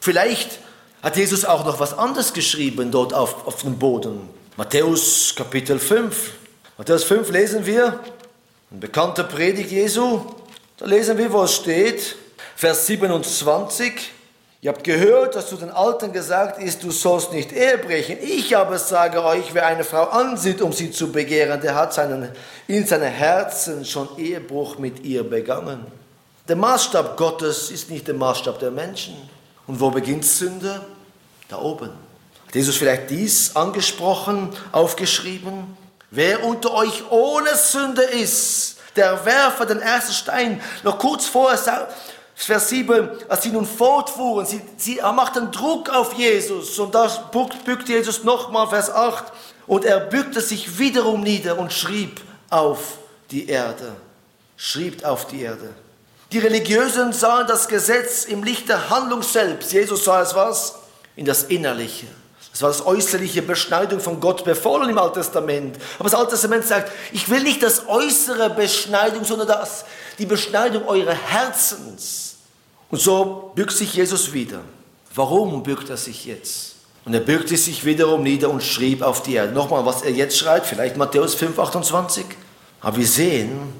Vielleicht 0.00 0.58
hat 1.02 1.16
Jesus 1.16 1.44
auch 1.44 1.64
noch 1.64 1.80
was 1.80 1.96
anderes 1.96 2.32
geschrieben 2.32 2.90
dort 2.90 3.14
auf, 3.14 3.46
auf 3.46 3.62
dem 3.62 3.78
Boden. 3.78 4.28
Matthäus 4.56 5.32
Kapitel 5.34 5.78
5. 5.78 6.32
Matthäus 6.76 7.04
5 7.04 7.30
lesen 7.30 7.64
wir, 7.64 8.00
eine 8.70 8.80
bekannte 8.80 9.24
Predigt 9.24 9.70
Jesu. 9.70 10.20
Da 10.76 10.86
lesen 10.86 11.16
wir, 11.18 11.32
wo 11.32 11.42
es 11.42 11.54
steht, 11.54 12.16
Vers 12.56 12.86
27. 12.86 13.92
Ihr 14.64 14.70
habt 14.70 14.84
gehört, 14.84 15.34
dass 15.34 15.48
zu 15.48 15.56
den 15.56 15.70
Alten 15.70 16.12
gesagt 16.12 16.62
ist, 16.62 16.84
du 16.84 16.92
sollst 16.92 17.32
nicht 17.32 17.50
Ehe 17.50 17.78
brechen. 17.78 18.16
Ich 18.22 18.56
aber 18.56 18.78
sage 18.78 19.24
euch, 19.24 19.52
wer 19.54 19.66
eine 19.66 19.82
Frau 19.82 20.04
ansieht, 20.04 20.62
um 20.62 20.72
sie 20.72 20.92
zu 20.92 21.10
begehren, 21.10 21.60
der 21.60 21.74
hat 21.74 21.92
seinen, 21.92 22.28
in 22.68 22.86
seinem 22.86 23.10
Herzen 23.10 23.84
schon 23.84 24.08
Ehebruch 24.16 24.78
mit 24.78 25.04
ihr 25.04 25.28
begangen. 25.28 25.84
Der 26.46 26.54
Maßstab 26.54 27.16
Gottes 27.16 27.72
ist 27.72 27.90
nicht 27.90 28.06
der 28.06 28.14
Maßstab 28.14 28.60
der 28.60 28.70
Menschen. 28.70 29.16
Und 29.66 29.80
wo 29.80 29.90
beginnt 29.90 30.24
Sünde? 30.24 30.80
Da 31.48 31.58
oben. 31.58 31.90
Hat 32.46 32.54
Jesus 32.54 32.76
vielleicht 32.76 33.10
dies 33.10 33.56
angesprochen, 33.56 34.50
aufgeschrieben? 34.70 35.76
Wer 36.12 36.44
unter 36.44 36.72
euch 36.72 37.10
ohne 37.10 37.56
Sünde 37.56 38.02
ist, 38.02 38.76
der 38.94 39.24
werfe 39.24 39.66
den 39.66 39.80
ersten 39.80 40.12
Stein. 40.12 40.60
Noch 40.84 41.00
kurz 41.00 41.26
vorher 41.26 41.58
Vers 42.44 42.70
7, 42.70 43.08
als 43.28 43.42
sie 43.42 43.50
nun 43.50 43.66
fortfuhren, 43.66 44.46
sie, 44.46 44.60
sie 44.76 44.96
machten 44.96 45.52
Druck 45.52 45.90
auf 45.90 46.14
Jesus 46.14 46.78
und 46.78 46.94
da 46.94 47.06
bückt 47.64 47.88
Jesus 47.88 48.24
nochmal, 48.24 48.68
Vers 48.68 48.90
8, 48.90 49.32
und 49.66 49.84
er 49.84 50.00
bückte 50.00 50.40
sich 50.40 50.78
wiederum 50.78 51.22
nieder 51.22 51.58
und 51.58 51.72
schrieb 51.72 52.20
auf 52.50 52.98
die 53.30 53.48
Erde. 53.48 53.92
Schrieb 54.56 55.04
auf 55.04 55.26
die 55.26 55.42
Erde. 55.42 55.70
Die 56.32 56.38
Religiösen 56.38 57.12
sahen 57.12 57.46
das 57.46 57.68
Gesetz 57.68 58.24
im 58.24 58.42
Licht 58.42 58.68
der 58.68 58.90
Handlung 58.90 59.22
selbst. 59.22 59.72
Jesus 59.72 60.04
sah 60.04 60.22
es 60.22 60.34
was? 60.34 60.74
In 61.14 61.24
das 61.24 61.44
Innerliche. 61.44 62.06
Das 62.52 62.60
war 62.60 62.68
das 62.68 62.84
äußerliche 62.84 63.42
Beschneidung 63.42 64.00
von 64.00 64.20
Gott 64.20 64.44
befohlen 64.44 64.90
im 64.90 64.98
Alten 64.98 65.20
Testament. 65.20 65.76
Aber 65.98 66.08
das 66.08 66.18
Alte 66.18 66.32
Testament 66.32 66.66
sagt, 66.66 66.92
ich 67.12 67.28
will 67.30 67.42
nicht 67.42 67.62
das 67.62 67.88
äußere 67.88 68.50
Beschneidung, 68.50 69.24
sondern 69.24 69.48
das, 69.48 69.84
die 70.18 70.26
Beschneidung 70.26 70.86
eurer 70.86 71.14
Herzens. 71.14 72.31
Und 72.92 73.00
so 73.00 73.52
bückt 73.54 73.72
sich 73.72 73.94
Jesus 73.94 74.34
wieder. 74.34 74.60
Warum 75.14 75.62
bückt 75.62 75.88
er 75.88 75.96
sich 75.96 76.26
jetzt? 76.26 76.74
Und 77.06 77.14
er 77.14 77.20
bückte 77.20 77.56
sich 77.56 77.86
wiederum 77.86 78.22
nieder 78.22 78.50
und 78.50 78.62
schrieb 78.62 79.00
auf 79.00 79.22
die 79.22 79.32
Erde. 79.32 79.54
Nochmal, 79.54 79.86
was 79.86 80.02
er 80.02 80.10
jetzt 80.10 80.36
schreibt, 80.36 80.66
vielleicht 80.66 80.98
Matthäus 80.98 81.34
5, 81.34 81.58
28. 81.58 82.26
Aber 82.82 82.98
wir 82.98 83.06
sehen, 83.06 83.72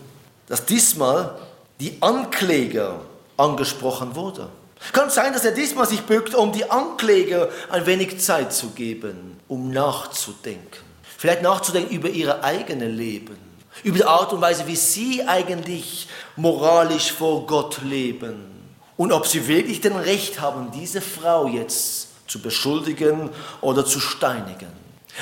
dass 0.46 0.64
diesmal 0.64 1.36
die 1.78 1.98
Ankläger 2.00 3.02
angesprochen 3.36 4.16
wurde. 4.16 4.48
Kann 4.94 5.10
sein, 5.10 5.34
dass 5.34 5.44
er 5.44 5.52
diesmal 5.52 5.86
sich 5.86 6.00
bückt, 6.00 6.34
um 6.34 6.50
die 6.50 6.70
Ankläger 6.70 7.50
ein 7.70 7.84
wenig 7.84 8.18
Zeit 8.18 8.54
zu 8.54 8.70
geben, 8.70 9.38
um 9.46 9.70
nachzudenken. 9.70 10.80
Vielleicht 11.18 11.42
nachzudenken 11.42 11.94
über 11.94 12.08
ihr 12.08 12.42
eigenes 12.42 12.90
Leben, 12.90 13.36
über 13.84 13.98
die 13.98 14.04
Art 14.06 14.32
und 14.32 14.40
Weise, 14.40 14.66
wie 14.66 14.76
sie 14.76 15.22
eigentlich 15.28 16.08
moralisch 16.36 17.12
vor 17.12 17.46
Gott 17.46 17.82
leben 17.82 18.51
und 18.96 19.12
ob 19.12 19.26
sie 19.26 19.46
wirklich 19.48 19.80
den 19.80 19.96
Recht 19.96 20.40
haben, 20.40 20.70
diese 20.72 21.00
Frau 21.00 21.46
jetzt 21.46 22.08
zu 22.26 22.40
beschuldigen 22.40 23.30
oder 23.60 23.84
zu 23.84 24.00
steinigen. 24.00 24.72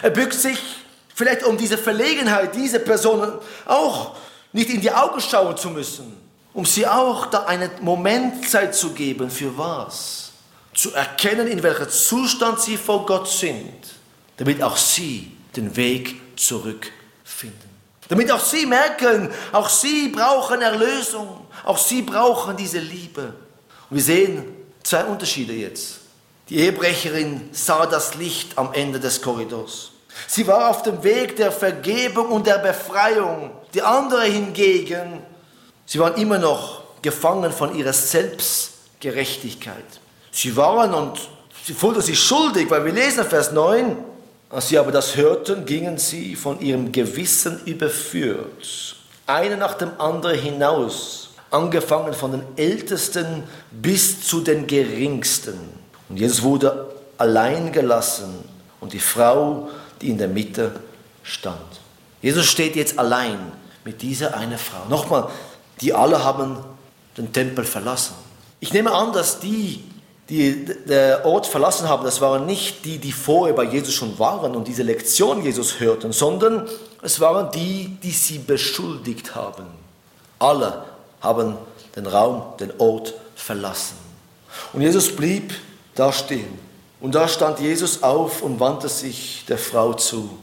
Er 0.03 0.11
bückt 0.11 0.35
sich 0.35 0.59
vielleicht 1.15 1.43
um 1.45 1.57
diese 1.57 1.77
Verlegenheit, 1.77 2.55
diese 2.55 2.81
Person 2.81 3.33
auch 3.67 4.15
nicht 4.53 4.71
in 4.71 4.81
die 4.81 4.91
Augen 4.91 5.21
schauen 5.21 5.57
zu 5.57 5.71
müssen, 5.71 6.17
um 6.53 6.65
sie 6.65 6.87
auch 6.87 7.27
da 7.27 7.45
einen 7.45 7.71
Moment 7.81 8.49
Zeit 8.49 8.75
zu 8.75 8.91
geben, 8.91 9.31
für 9.31 9.57
was? 9.57 10.33
Zu 10.75 10.95
erkennen, 10.95 11.49
in 11.49 11.63
welchem 11.63 11.89
Zustand 11.89 12.61
sie 12.61 12.77
vor 12.77 13.05
Gott 13.07 13.29
sind, 13.29 13.75
damit 14.37 14.63
auch 14.63 14.77
sie 14.77 15.37
den 15.57 15.75
Weg 15.77 16.39
zurückfinden. 16.39 17.71
Damit 18.09 18.31
auch 18.33 18.41
sie 18.41 18.67
merken, 18.67 19.31
auch 19.53 19.69
sie 19.69 20.09
brauchen 20.09 20.63
Erlösung, 20.63 21.47
auch 21.65 21.79
sie 21.79 22.03
brauchen 22.03 22.57
diese 22.57 22.79
Liebe. 22.79 23.35
Wir 23.91 24.03
sehen 24.03 24.45
zwei 24.85 25.05
Unterschiede 25.05 25.53
jetzt. 25.53 25.99
Die 26.49 26.59
Ehebrecherin 26.59 27.49
sah 27.53 27.87
das 27.87 28.15
Licht 28.15 28.57
am 28.57 28.73
Ende 28.73 29.01
des 29.01 29.21
Korridors. 29.21 29.91
Sie 30.29 30.47
war 30.47 30.71
auf 30.71 30.83
dem 30.83 31.03
Weg 31.03 31.37
der 31.37 31.51
Vergebung 31.51 32.29
und 32.29 32.47
der 32.47 32.59
Befreiung. 32.59 33.51
Die 33.75 33.83
andere 33.83 34.25
hingegen, 34.25 35.23
sie 35.87 35.99
waren 35.99 36.15
immer 36.15 36.39
noch 36.39 36.83
gefangen 37.03 37.53
von 37.53 37.77
ihrer 37.77 37.93
Selbstgerechtigkeit. 37.93 39.85
Sie 40.31 40.57
waren 40.57 40.95
und 40.95 41.19
sie 41.65 41.75
fühlten 41.75 42.03
sich 42.03 42.21
schuldig, 42.21 42.71
weil 42.71 42.85
wir 42.85 42.93
lesen 42.93 43.25
Vers 43.25 43.51
9, 43.53 43.97
als 44.51 44.69
sie 44.69 44.79
aber 44.79 44.93
das 44.93 45.17
hörten, 45.17 45.65
gingen 45.65 45.99
sie 45.99 46.37
von 46.37 46.61
ihrem 46.61 46.93
Gewissen 46.93 47.61
überführt, 47.65 48.97
eine 49.27 49.57
nach 49.57 49.75
dem 49.75 49.91
anderen 50.01 50.39
hinaus 50.39 51.20
angefangen 51.51 52.15
von 52.15 52.33
den 52.33 52.43
Ältesten 52.57 53.45
bis 53.71 54.27
zu 54.27 54.41
den 54.41 54.67
Geringsten. 54.67 55.59
Und 56.09 56.19
Jesus 56.19 56.43
wurde 56.43 56.87
allein 57.19 57.73
gelassen 57.73 58.45
und 58.81 58.93
die 58.93 59.01
Frau, 59.01 59.69
die 60.01 60.11
in 60.11 60.19
der 60.19 60.29
Mitte 60.29 60.73
stand. 61.23 61.59
Jesus 62.23 62.47
steht 62.47 62.77
jetzt 62.77 62.99
allein 62.99 63.39
mit 63.85 64.03
dieser 64.03 64.37
eine 64.37 64.59
Frau. 64.59 64.89
Nochmal, 64.89 65.29
die 65.81 65.93
alle 65.93 66.25
haben 66.25 66.59
den 67.17 67.33
Tempel 67.33 67.65
verlassen. 67.65 68.15
Ich 68.61 68.73
nehme 68.73 68.93
an, 68.93 69.13
dass 69.13 69.41
die, 69.41 69.85
die 70.29 70.65
den 70.65 71.23
Ort 71.25 71.47
verlassen 71.47 71.89
haben, 71.89 72.05
das 72.05 72.21
waren 72.21 72.47
nicht 72.47 72.85
die, 72.85 72.99
die 72.99 73.13
vorher 73.13 73.55
bei 73.55 73.65
Jesus 73.65 73.95
schon 73.95 74.19
waren 74.19 74.55
und 74.55 74.69
diese 74.69 74.83
Lektion 74.83 75.43
Jesus 75.43 75.81
hörten, 75.81 76.13
sondern 76.13 76.69
es 77.03 77.21
waren 77.21 77.51
die, 77.53 77.97
die 78.03 78.11
sie 78.11 78.39
beschuldigt 78.39 79.35
haben. 79.35 79.65
Alle 80.39 80.85
haben 81.21 81.57
den 81.97 82.07
Raum, 82.07 82.43
den 82.59 82.73
Ort 82.79 83.15
verlassen. 83.35 83.97
Und 84.73 84.83
Jesus 84.83 85.15
blieb 85.15 85.55
da 85.95 86.13
stehen. 86.13 86.59
Und 87.01 87.15
da 87.15 87.29
stand 87.29 87.61
Jesus 87.61 88.03
auf 88.03 88.43
und 88.43 88.61
wandte 88.61 88.89
sich 88.89 89.45
der 89.49 89.59
Frau 89.59 89.95
zu, 89.95 90.39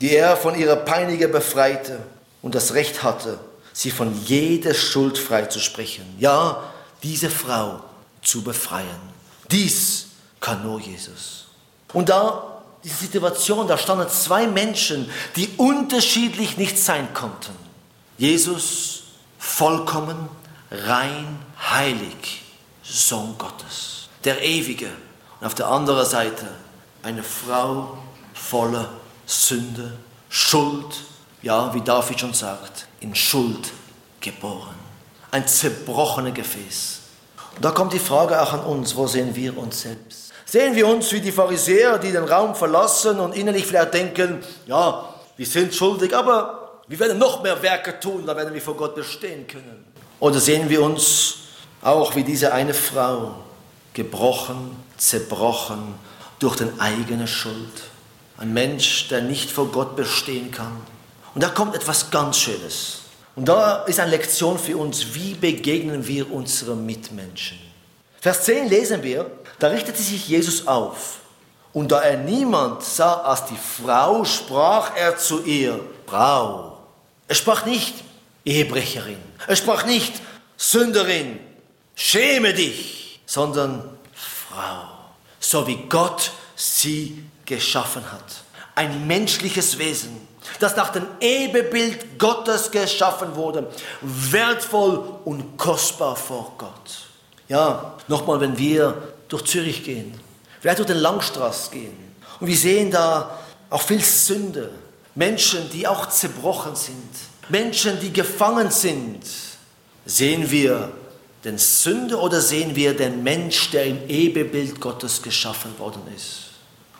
die 0.00 0.14
er 0.14 0.36
von 0.36 0.58
ihrer 0.58 0.76
Peiniger 0.76 1.28
befreite 1.28 2.00
und 2.42 2.54
das 2.54 2.74
Recht 2.74 3.02
hatte, 3.02 3.38
sie 3.72 3.90
von 3.90 4.14
jeder 4.24 4.74
Schuld 4.74 5.18
freizusprechen. 5.18 6.04
Ja, 6.18 6.62
diese 7.02 7.30
Frau 7.30 7.80
zu 8.22 8.42
befreien. 8.42 9.16
Dies 9.50 10.08
kann 10.40 10.62
nur 10.62 10.80
Jesus. 10.80 11.46
Und 11.92 12.08
da, 12.08 12.62
diese 12.84 12.96
Situation, 12.96 13.66
da 13.66 13.78
standen 13.78 14.08
zwei 14.10 14.46
Menschen, 14.46 15.10
die 15.34 15.48
unterschiedlich 15.56 16.56
nicht 16.58 16.78
sein 16.78 17.12
konnten. 17.14 17.52
Jesus 18.18 19.04
vollkommen, 19.46 20.28
rein, 20.70 21.38
heilig, 21.70 22.42
Sohn 22.82 23.36
Gottes, 23.38 24.08
der 24.24 24.42
Ewige. 24.42 24.90
Und 25.40 25.46
auf 25.46 25.54
der 25.54 25.68
anderen 25.68 26.04
Seite 26.04 26.46
eine 27.02 27.22
Frau 27.22 27.96
voller 28.34 28.88
Sünde, 29.24 29.92
Schuld, 30.28 31.02
ja, 31.42 31.72
wie 31.72 31.80
David 31.80 32.20
schon 32.20 32.34
sagt, 32.34 32.86
in 33.00 33.14
Schuld 33.14 33.72
geboren. 34.20 34.74
Ein 35.30 35.46
zerbrochenes 35.46 36.34
Gefäß. 36.34 37.00
Und 37.54 37.64
da 37.64 37.70
kommt 37.70 37.92
die 37.92 37.98
Frage 37.98 38.40
auch 38.40 38.52
an 38.52 38.60
uns, 38.60 38.94
wo 38.96 39.06
sehen 39.06 39.34
wir 39.34 39.56
uns 39.56 39.82
selbst? 39.82 40.32
Sehen 40.44 40.74
wir 40.74 40.86
uns 40.86 41.10
wie 41.12 41.20
die 41.20 41.32
Pharisäer, 41.32 41.98
die 41.98 42.12
den 42.12 42.24
Raum 42.24 42.54
verlassen 42.54 43.18
und 43.20 43.34
innerlich 43.34 43.66
vielleicht 43.66 43.94
denken, 43.94 44.44
ja, 44.66 45.14
wir 45.36 45.46
sind 45.46 45.74
schuldig, 45.74 46.16
aber 46.16 46.55
wir 46.88 46.98
werden 47.00 47.18
noch 47.18 47.42
mehr 47.42 47.60
Werke 47.62 47.98
tun, 47.98 48.24
da 48.26 48.36
werden 48.36 48.54
wir 48.54 48.62
vor 48.62 48.76
Gott 48.76 48.94
bestehen 48.94 49.46
können. 49.46 49.84
Oder 50.20 50.40
sehen 50.40 50.68
wir 50.68 50.82
uns 50.82 51.36
auch 51.82 52.14
wie 52.14 52.24
diese 52.24 52.52
eine 52.52 52.74
Frau, 52.74 53.36
gebrochen, 53.92 54.76
zerbrochen 54.96 55.94
durch 56.38 56.56
den 56.56 56.80
eigene 56.80 57.26
Schuld. 57.26 57.82
Ein 58.38 58.52
Mensch, 58.52 59.08
der 59.08 59.22
nicht 59.22 59.50
vor 59.50 59.66
Gott 59.72 59.96
bestehen 59.96 60.50
kann. 60.50 60.76
Und 61.34 61.42
da 61.42 61.48
kommt 61.48 61.74
etwas 61.74 62.10
ganz 62.10 62.38
Schönes. 62.38 63.00
Und 63.34 63.48
da 63.48 63.84
ist 63.84 64.00
eine 64.00 64.10
Lektion 64.12 64.58
für 64.58 64.76
uns, 64.76 65.14
wie 65.14 65.34
begegnen 65.34 66.06
wir 66.06 66.30
unseren 66.32 66.86
Mitmenschen. 66.86 67.58
Vers 68.20 68.44
10 68.44 68.68
lesen 68.68 69.02
wir, 69.02 69.30
da 69.58 69.68
richtete 69.68 70.02
sich 70.02 70.28
Jesus 70.28 70.66
auf. 70.66 71.18
Und 71.72 71.92
da 71.92 72.00
er 72.00 72.16
niemand 72.16 72.82
sah 72.82 73.20
als 73.20 73.44
die 73.46 73.56
Frau, 73.56 74.24
sprach 74.24 74.96
er 74.96 75.18
zu 75.18 75.44
ihr, 75.44 75.78
Frau, 76.06 76.75
er 77.28 77.34
sprach 77.34 77.66
nicht 77.66 77.94
Ehebrecherin. 78.44 79.18
Er 79.46 79.56
sprach 79.56 79.84
nicht 79.84 80.12
Sünderin. 80.56 81.40
Schäme 81.94 82.54
dich, 82.54 83.20
sondern 83.26 83.96
Frau. 84.14 84.88
So 85.40 85.66
wie 85.66 85.76
Gott 85.88 86.30
sie 86.54 87.24
geschaffen 87.44 88.10
hat. 88.12 88.42
Ein 88.74 89.06
menschliches 89.06 89.78
Wesen, 89.78 90.26
das 90.60 90.76
nach 90.76 90.90
dem 90.90 91.06
Ebenbild 91.20 92.18
Gottes 92.18 92.70
geschaffen 92.70 93.34
wurde. 93.34 93.70
Wertvoll 94.02 95.20
und 95.24 95.56
kostbar 95.56 96.16
vor 96.16 96.52
Gott. 96.58 97.06
Ja, 97.48 97.94
nochmal, 98.08 98.40
wenn 98.40 98.58
wir 98.58 99.14
durch 99.28 99.44
Zürich 99.44 99.84
gehen, 99.84 100.18
vielleicht 100.60 100.78
durch 100.78 100.88
den 100.88 100.98
Langstraß 100.98 101.70
gehen 101.70 101.96
und 102.40 102.46
wir 102.46 102.56
sehen 102.56 102.90
da 102.90 103.38
auch 103.70 103.82
viel 103.82 104.02
Sünde, 104.02 104.70
Menschen, 105.16 105.68
die 105.70 105.88
auch 105.88 106.08
zerbrochen 106.08 106.76
sind, 106.76 107.10
Menschen, 107.48 107.98
die 108.00 108.12
gefangen 108.12 108.70
sind, 108.70 109.20
sehen 110.04 110.50
wir 110.50 110.92
den 111.42 111.58
Sünder 111.58 112.22
oder 112.22 112.40
sehen 112.40 112.76
wir 112.76 112.94
den 112.94 113.22
Mensch, 113.22 113.70
der 113.70 113.86
im 113.86 114.08
Ebenbild 114.08 114.80
Gottes 114.80 115.22
geschaffen 115.22 115.76
worden 115.78 116.02
ist? 116.14 116.50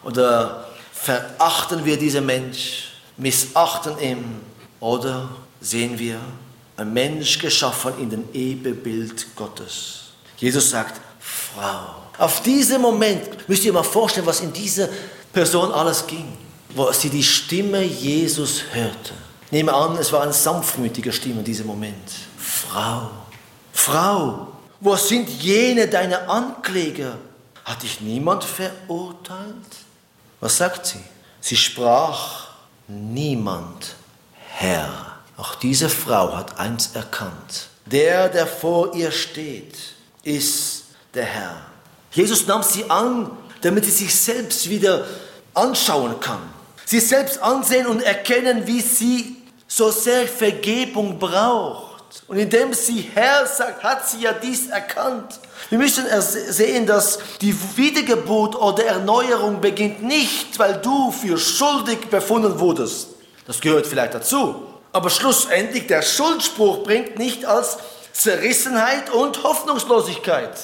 Oder 0.03 0.69
verachten 0.93 1.85
wir 1.85 1.99
diesen 1.99 2.25
Mensch, 2.25 2.93
missachten 3.17 3.99
ihn? 3.99 4.41
Oder 4.81 5.29
sehen 5.61 5.99
wir 5.99 6.19
einen 6.77 6.93
Mensch 6.93 7.39
geschaffen 7.39 7.95
in 7.99 8.09
dem 8.09 8.25
Ebenbild 8.33 9.35
Gottes? 9.37 10.05
Jesus 10.39 10.71
sagt, 10.71 11.01
Frau. 11.19 11.97
Auf 12.19 12.43
diesen 12.43 12.81
Moment 12.81 13.47
müsst 13.49 13.65
ihr 13.65 13.73
mal 13.73 13.83
vorstellen, 13.83 14.27
was 14.27 14.41
in 14.41 14.53
dieser 14.53 14.89
Person 15.33 15.71
alles 15.73 16.07
ging, 16.07 16.46
wo 16.77 16.93
sie 16.93 17.09
die 17.09 17.23
Stimme 17.23 17.83
Jesus 17.83 18.65
hörte. 18.73 19.15
Nehme 19.51 19.73
an, 19.73 19.97
es 19.97 20.13
war 20.13 20.23
eine 20.23 20.33
sanftmütige 20.35 21.11
Stimme 21.11 21.39
in 21.39 21.45
diesem 21.45 21.67
Moment. 21.67 22.11
Frau, 22.37 23.11
Frau, 23.73 24.49
wo 24.81 24.95
sind 24.97 25.27
jene 25.29 25.89
deine 25.89 26.29
Ankläger? 26.29 27.17
Hat 27.65 27.83
dich 27.83 28.03
niemand 28.03 28.45
verurteilt? 28.45 29.57
Was 30.41 30.59
sagt 30.59 30.85
sie? 30.87 31.01
Sie 31.41 31.57
sprach, 31.57 32.49
niemand, 32.89 33.97
Herr. 34.51 35.17
Auch 35.39 35.55
diese 35.55 35.89
Frau 35.89 36.37
hat 36.37 36.59
eins 36.59 36.91
erkannt. 36.95 37.69
Der, 37.87 38.29
der 38.29 38.47
vor 38.47 38.95
ihr 38.95 39.13
steht, 39.13 39.79
ist 40.25 40.85
der 41.15 41.25
Herr. 41.25 41.57
Jesus 42.11 42.47
nahm 42.47 42.63
sie 42.63 42.91
an, 42.91 43.31
damit 43.63 43.87
sie 43.87 43.91
sich 43.93 44.15
selbst 44.15 44.69
wieder 44.69 45.07
anschauen 45.55 46.21
kann. 46.21 46.56
Sie 46.87 47.01
selbst 47.01 47.43
ansehen 47.43 47.87
und 47.87 48.01
erkennen, 48.01 48.67
wie 48.67 48.81
sie 48.81 49.37
so 49.67 49.91
sehr 49.91 50.29
Vergebung 50.29 51.19
braucht. 51.19 52.23
Und 52.29 52.39
indem 52.39 52.73
sie 52.73 53.11
Herr 53.13 53.45
sagt, 53.45 53.83
hat 53.83 54.09
sie 54.09 54.21
ja 54.21 54.33
dies 54.33 54.69
erkannt. 54.69 55.41
Wir 55.69 55.79
müssen 55.79 56.05
sehen, 56.21 56.87
dass 56.87 57.19
die 57.41 57.55
Wiedergeburt 57.77 58.55
oder 58.55 58.85
Erneuerung 58.85 59.61
beginnt 59.61 60.05
nicht, 60.05 60.59
weil 60.61 60.81
du 60.81 61.11
für 61.11 61.37
schuldig 61.37 62.09
befunden 62.09 62.59
wurdest. 62.61 63.09
Das 63.49 63.61
gehört 63.61 63.87
vielleicht 63.87 64.15
dazu. 64.15 64.63
Aber 64.93 65.11
schlussendlich, 65.11 65.89
der 65.89 66.03
Schuldspruch 66.03 66.85
bringt 66.85 67.19
nicht 67.19 67.45
als 67.45 67.79
Zerrissenheit 68.13 69.11
und 69.11 69.43
Hoffnungslosigkeit. 69.43 70.57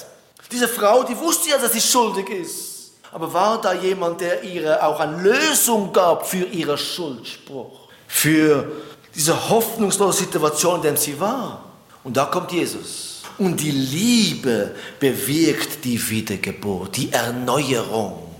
Diese 0.51 0.69
Frau, 0.69 1.03
die 1.03 1.17
wusste 1.19 1.49
ja, 1.49 1.57
dass 1.57 1.73
sie 1.73 1.81
schuldig 1.81 2.29
ist. 2.29 2.72
Aber 3.13 3.31
war 3.31 3.61
da 3.61 3.73
jemand, 3.73 4.21
der 4.21 4.43
ihr 4.43 4.83
auch 4.83 4.99
eine 4.99 5.21
Lösung 5.21 5.93
gab 5.93 6.27
für 6.27 6.45
ihren 6.45 6.77
Schuldspruch? 6.77 7.87
Für 8.07 8.71
diese 9.13 9.49
hoffnungslose 9.49 10.23
Situation, 10.23 10.77
in 10.77 10.81
der 10.81 10.97
sie 10.97 11.19
war? 11.19 11.63
Und 12.03 12.17
da 12.17 12.25
kommt 12.25 12.51
Jesus. 12.51 13.21
Und 13.37 13.57
die 13.57 13.69
Liebe 13.69 14.75
bewirkt 14.99 15.85
die 15.85 16.09
Wiedergeburt, 16.09 16.97
die 16.97 17.11
Erneuerung. 17.11 18.35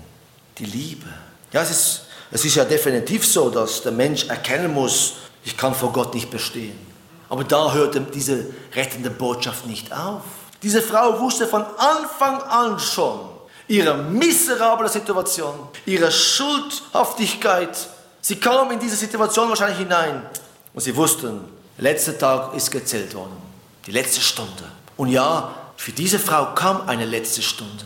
Die 0.58 0.64
Liebe. 0.64 1.06
Ja, 1.52 1.62
es 1.62 1.70
ist, 1.70 2.00
es 2.32 2.44
ist 2.44 2.56
ja 2.56 2.64
definitiv 2.64 3.24
so, 3.24 3.50
dass 3.50 3.80
der 3.82 3.92
Mensch 3.92 4.26
erkennen 4.26 4.74
muss, 4.74 5.14
ich 5.44 5.56
kann 5.56 5.72
vor 5.74 5.92
Gott 5.92 6.14
nicht 6.14 6.30
bestehen. 6.30 6.78
Aber 7.28 7.44
da 7.44 7.72
hört 7.72 7.96
diese 8.12 8.46
rettende 8.74 9.10
Botschaft 9.10 9.66
nicht 9.66 9.92
auf. 9.92 10.22
Diese 10.64 10.82
Frau 10.82 11.20
wusste 11.20 11.46
von 11.46 11.64
Anfang 11.78 12.42
an 12.42 12.78
schon 12.80 13.33
ihre 13.68 13.96
miserable 13.96 14.88
Situation, 14.88 15.54
ihre 15.86 16.10
Schuldhaftigkeit. 16.10 17.76
Sie 18.20 18.36
kam 18.36 18.70
in 18.70 18.78
diese 18.78 18.96
Situation 18.96 19.48
wahrscheinlich 19.48 19.78
hinein 19.78 20.22
und 20.72 20.80
sie 20.80 20.94
wussten, 20.94 21.40
der 21.76 21.84
letzte 21.84 22.16
Tag 22.16 22.54
ist 22.54 22.70
gezählt 22.70 23.14
worden, 23.14 23.36
die 23.86 23.92
letzte 23.92 24.20
Stunde. 24.20 24.64
Und 24.96 25.08
ja, 25.08 25.54
für 25.76 25.92
diese 25.92 26.18
Frau 26.18 26.54
kam 26.54 26.88
eine 26.88 27.04
letzte 27.04 27.42
Stunde. 27.42 27.84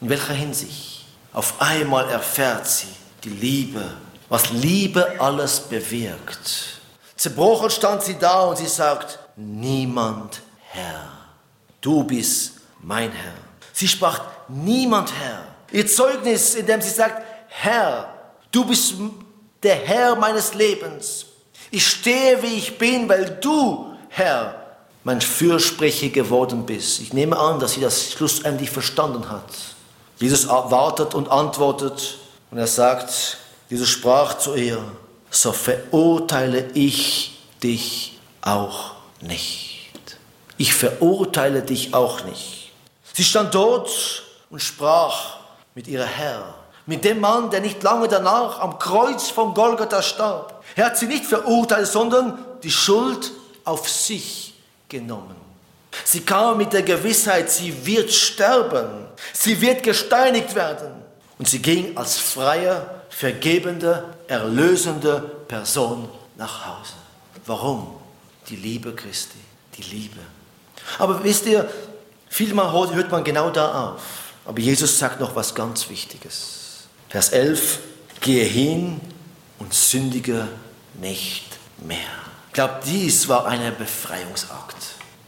In 0.00 0.08
welcher 0.08 0.34
Hinsicht? 0.34 1.06
Auf 1.32 1.54
einmal 1.60 2.08
erfährt 2.08 2.66
sie 2.66 2.88
die 3.24 3.30
Liebe, 3.30 3.82
was 4.28 4.50
Liebe 4.50 5.20
alles 5.20 5.60
bewirkt. 5.60 6.80
Zerbrochen 7.16 7.70
stand 7.70 8.02
sie 8.02 8.18
da 8.18 8.42
und 8.44 8.58
sie 8.58 8.66
sagt, 8.66 9.18
niemand 9.36 10.40
Herr 10.70 11.18
du 11.80 12.04
bist 12.04 12.52
mein 12.82 13.10
Herr. 13.12 13.34
Sie 13.72 13.88
sprach, 13.88 14.20
niemand 14.48 15.12
Herr. 15.12 15.44
Ihr 15.72 15.86
Zeugnis, 15.86 16.54
in 16.54 16.66
dem 16.66 16.80
sie 16.80 16.90
sagt, 16.90 17.22
Herr, 17.48 18.12
du 18.50 18.64
bist 18.64 18.94
der 19.62 19.76
Herr 19.76 20.16
meines 20.16 20.54
Lebens. 20.54 21.26
Ich 21.70 21.86
stehe, 21.86 22.42
wie 22.42 22.56
ich 22.56 22.78
bin, 22.78 23.08
weil 23.08 23.38
du, 23.40 23.92
Herr, 24.08 24.54
mein 25.04 25.20
Fürsprecher 25.20 26.08
geworden 26.08 26.64
bist. 26.64 27.00
Ich 27.00 27.12
nehme 27.12 27.38
an, 27.38 27.60
dass 27.60 27.74
sie 27.74 27.80
das 27.80 28.12
schlussendlich 28.12 28.70
verstanden 28.70 29.30
hat. 29.30 29.50
Jesus 30.18 30.48
wartet 30.48 31.14
und 31.14 31.30
antwortet 31.30 32.18
und 32.50 32.58
er 32.58 32.66
sagt, 32.66 33.38
Jesus 33.68 33.88
sprach 33.88 34.38
zu 34.38 34.54
ihr, 34.54 34.82
so 35.30 35.52
verurteile 35.52 36.70
ich 36.74 37.38
dich 37.62 38.18
auch 38.40 38.92
nicht 39.20 39.68
ich 40.58 40.74
verurteile 40.74 41.62
dich 41.62 41.94
auch 41.94 42.24
nicht. 42.24 42.72
Sie 43.14 43.24
stand 43.24 43.54
dort 43.54 44.24
und 44.50 44.62
sprach 44.62 45.38
mit 45.74 45.86
ihrer 45.86 46.06
Herr, 46.06 46.54
mit 46.86 47.04
dem 47.04 47.20
Mann, 47.20 47.50
der 47.50 47.60
nicht 47.60 47.82
lange 47.82 48.08
danach 48.08 48.60
am 48.60 48.78
Kreuz 48.78 49.28
von 49.28 49.52
Golgatha 49.52 50.00
starb. 50.00 50.64
Er 50.74 50.86
hat 50.86 50.98
sie 50.98 51.06
nicht 51.06 51.26
verurteilt, 51.26 51.86
sondern 51.86 52.38
die 52.62 52.70
Schuld 52.70 53.32
auf 53.64 53.88
sich 53.88 54.54
genommen. 54.88 55.36
Sie 56.04 56.20
kam 56.20 56.56
mit 56.56 56.72
der 56.72 56.82
Gewissheit, 56.82 57.50
sie 57.50 57.84
wird 57.84 58.10
sterben, 58.10 59.06
sie 59.32 59.60
wird 59.60 59.82
gesteinigt 59.82 60.54
werden. 60.54 61.02
Und 61.38 61.48
sie 61.48 61.60
ging 61.60 61.96
als 61.96 62.18
freie, 62.18 62.88
vergebende, 63.10 64.04
erlösende 64.26 65.20
Person 65.46 66.08
nach 66.36 66.66
Hause. 66.66 66.94
Warum? 67.46 67.98
Die 68.48 68.56
Liebe 68.56 68.94
Christi, 68.94 69.38
die 69.76 69.82
Liebe. 69.82 70.20
Aber 70.98 71.22
wisst 71.22 71.46
ihr, 71.46 71.68
vielmal 72.28 72.72
hört 72.72 73.10
man 73.10 73.22
genau 73.22 73.50
da 73.50 73.92
auf. 73.92 74.27
Aber 74.48 74.60
Jesus 74.60 74.98
sagt 74.98 75.20
noch 75.20 75.36
was 75.36 75.54
ganz 75.54 75.90
Wichtiges. 75.90 76.86
Vers 77.10 77.28
11, 77.28 77.80
gehe 78.22 78.44
hin 78.44 78.98
und 79.58 79.74
sündige 79.74 80.48
nicht 80.98 81.44
mehr. 81.84 81.98
Ich 82.46 82.54
glaube, 82.54 82.80
dies 82.86 83.28
war 83.28 83.46
ein 83.46 83.60
Befreiungsakt. 83.76 84.74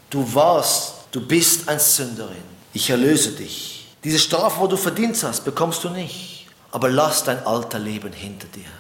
Du 0.09 0.35
warst, 0.35 0.95
du 1.13 1.21
bist 1.21 1.69
ein 1.69 1.79
Sünderin. 1.79 2.43
Ich 2.73 2.89
erlöse 2.89 3.33
dich. 3.33 3.89
Diese 4.03 4.19
Strafe, 4.19 4.59
wo 4.59 4.67
du 4.67 4.79
verdient 4.79 5.23
hast, 5.23 5.45
bekommst 5.45 5.85
du 5.85 5.91
nicht. 5.91 6.47
Aber 6.73 6.89
lass 6.89 7.23
dein 7.23 7.47
alter 7.47 7.79
Leben 7.79 8.15
hinter 8.15 8.47
dir. 8.49 8.71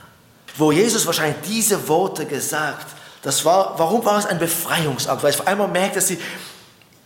Wo 0.56 0.72
Jesus 0.72 1.04
wahrscheinlich 1.04 1.42
diese 1.46 1.86
Worte 1.86 2.24
gesagt, 2.24 2.86
das 3.20 3.44
war, 3.44 3.78
warum 3.78 4.02
war 4.06 4.18
es 4.18 4.24
ein 4.24 4.38
Befreiungsakt? 4.38 5.22
Weil 5.22 5.34
ich 5.34 5.40
auf 5.40 5.46
einmal 5.46 5.68
merkte, 5.68 5.96
dass 5.96 6.08
sie, 6.08 6.18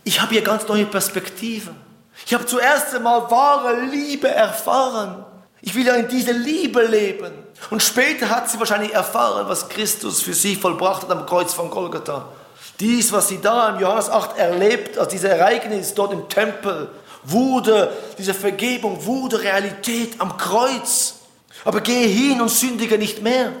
ich 0.05 0.21
habe 0.21 0.31
hier 0.31 0.41
ganz 0.41 0.65
neue 0.69 0.85
Perspektiven. 0.85 1.83
Ich 2.25 2.33
habe 2.33 2.45
zuerst 2.45 2.95
einmal 2.95 3.29
wahre 3.29 3.81
Liebe 3.81 4.27
erfahren. 4.27 5.25
Ich 5.61 5.75
will 5.75 5.85
ja 5.85 5.95
in 5.95 6.07
diese 6.07 6.31
Liebe 6.31 6.83
leben. 6.85 7.31
Und 7.69 7.81
später 7.81 8.29
hat 8.29 8.49
sie 8.49 8.59
wahrscheinlich 8.59 8.93
erfahren, 8.93 9.47
was 9.47 9.69
Christus 9.69 10.21
für 10.21 10.33
sie 10.33 10.55
vollbracht 10.55 11.03
hat 11.03 11.11
am 11.11 11.25
Kreuz 11.25 11.53
von 11.53 11.69
Golgatha. 11.69 12.27
Dies, 12.79 13.11
was 13.11 13.29
sie 13.29 13.39
da 13.41 13.69
im 13.69 13.79
Johannes 13.79 14.09
8 14.09 14.37
erlebt, 14.37 14.97
also 14.97 15.09
dieses 15.09 15.29
Ereignis 15.29 15.93
dort 15.93 16.13
im 16.13 16.27
Tempel, 16.29 16.89
wurde, 17.23 17.91
diese 18.17 18.33
Vergebung 18.33 19.05
wurde 19.05 19.41
Realität 19.41 20.19
am 20.19 20.37
Kreuz. 20.37 21.15
Aber 21.63 21.81
gehe 21.81 22.07
hin 22.07 22.41
und 22.41 22.49
sündige 22.49 22.97
nicht 22.97 23.21
mehr. 23.21 23.51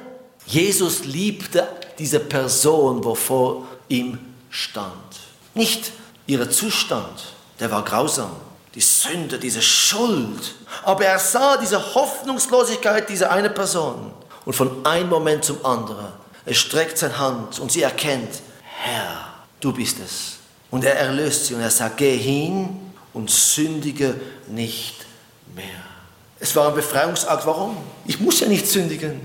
Jesus 0.45 1.05
liebte 1.05 1.67
diese 1.97 2.19
Person, 2.19 3.03
wovor 3.03 3.67
ihm 3.87 4.19
stand. 4.49 4.91
Nicht 5.53 5.91
Ihr 6.27 6.49
Zustand, 6.49 7.35
der 7.59 7.69
war 7.69 7.83
grausam. 7.83 8.31
Die 8.75 8.81
Sünde, 8.81 9.39
diese 9.39 9.61
Schuld. 9.61 10.55
Aber 10.83 11.05
er 11.05 11.17
sah 11.17 11.57
diese 11.57 11.95
Hoffnungslosigkeit 11.95 13.09
dieser 13.09 13.31
eine 13.31 13.49
Person. 13.49 14.11
Und 14.43 14.53
von 14.53 14.85
einem 14.85 15.09
Moment 15.09 15.45
zum 15.45 15.65
anderen, 15.65 16.07
er 16.45 16.53
streckt 16.53 16.97
seine 16.97 17.17
Hand 17.17 17.59
und 17.59 17.71
sie 17.71 17.81
erkennt, 17.81 18.41
Herr, 18.61 19.33
du 19.59 19.73
bist 19.73 19.97
es. 19.99 20.35
Und 20.69 20.83
er 20.83 20.95
erlöst 20.97 21.45
sie 21.45 21.55
und 21.55 21.61
er 21.61 21.71
sagt, 21.71 21.97
geh 21.97 22.17
hin 22.17 22.91
und 23.13 23.31
sündige 23.31 24.19
nicht 24.47 25.05
mehr. 25.55 25.65
Es 26.39 26.55
war 26.55 26.67
ein 26.67 26.75
Befreiungsakt. 26.75 27.45
Warum? 27.47 27.77
Ich 28.05 28.19
muss 28.19 28.41
ja 28.41 28.47
nicht 28.47 28.67
sündigen. 28.67 29.21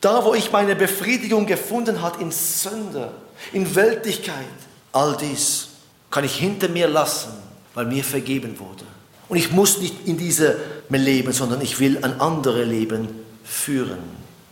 Da, 0.00 0.24
wo 0.24 0.34
ich 0.34 0.52
meine 0.52 0.76
Befriedigung 0.76 1.46
gefunden 1.46 2.02
habe 2.02 2.20
in 2.20 2.30
Sünde, 2.30 3.12
in 3.52 3.74
Weltlichkeit, 3.74 4.44
all 4.92 5.16
dies 5.16 5.68
kann 6.10 6.24
ich 6.24 6.36
hinter 6.36 6.68
mir 6.68 6.88
lassen, 6.88 7.32
weil 7.78 7.86
mir 7.86 8.02
vergeben 8.02 8.58
wurde. 8.58 8.84
Und 9.28 9.36
ich 9.36 9.52
muss 9.52 9.78
nicht 9.78 10.08
in 10.08 10.18
diesem 10.18 10.54
Leben, 10.88 11.32
sondern 11.32 11.60
ich 11.60 11.78
will 11.78 11.98
ein 12.02 12.20
anderes 12.20 12.66
Leben 12.66 13.08
führen. 13.44 14.00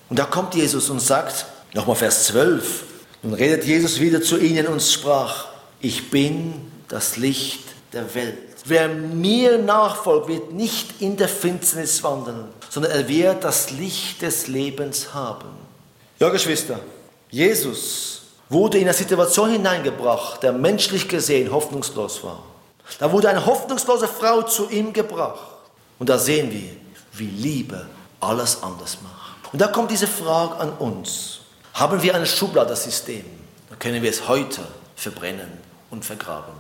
Und 0.09 0.16
da 0.16 0.27
kommt 0.27 0.55
Jesus 0.55 0.89
und 0.91 1.01
sagt, 1.01 1.45
nochmal 1.74 1.97
Vers 1.97 2.27
12, 2.27 2.85
nun 3.24 3.35
redet 3.35 3.64
Jesus 3.64 3.99
wieder 3.99 4.22
zu 4.22 4.39
ihnen 4.39 4.68
und 4.68 4.81
sprach, 4.81 5.47
ich 5.81 6.09
bin 6.09 6.55
das 6.87 7.16
Licht 7.16 7.64
der 7.93 8.14
Welt. 8.14 8.39
Wer 8.64 8.91
mir 8.91 9.59
nachfolgt, 9.59 10.29
wird 10.29 10.53
nicht 10.53 11.03
in 11.03 11.16
der 11.16 11.29
Finsternis 11.29 12.05
wandeln, 12.05 12.45
sondern 12.70 12.93
er 12.93 13.09
wird 13.09 13.43
das 13.43 13.72
Licht 13.72 14.22
des 14.22 14.47
Lebens 14.47 15.12
haben. 15.14 15.49
Ja, 16.20 16.29
Geschwister, 16.29 16.79
Jesus 17.29 18.22
wurde 18.49 18.79
in 18.79 18.85
eine 18.85 18.95
Situation 18.95 19.51
hineingebracht, 19.51 20.45
der 20.45 20.53
menschlich 20.53 21.09
gesehen 21.09 21.51
hoffnungslos 21.51 22.22
war. 22.22 22.41
Da 22.99 23.11
wurde 23.12 23.28
eine 23.28 23.45
hoffnungslose 23.45 24.09
Frau 24.09 24.43
zu 24.43 24.70
ihm 24.70 24.93
gebracht. 24.93 25.57
Und 25.99 26.09
da 26.09 26.18
sehen 26.18 26.51
wir, 26.51 26.70
wie 27.12 27.26
Liebe 27.26 27.87
alles 28.20 28.62
anders 28.62 28.99
macht. 29.03 29.53
Und 29.53 29.61
da 29.61 29.68
kommt 29.68 29.91
diese 29.91 30.07
Frage 30.07 30.57
an 30.57 30.72
uns. 30.72 31.41
Haben 31.74 32.03
wir 32.03 32.14
ein 32.14 32.26
Schubladensystem? 32.26 33.24
Dann 33.68 33.78
können 33.78 34.03
wir 34.03 34.11
es 34.11 34.28
heute 34.28 34.66
verbrennen 34.95 35.51
und 35.91 36.05
vergraben. 36.05 36.55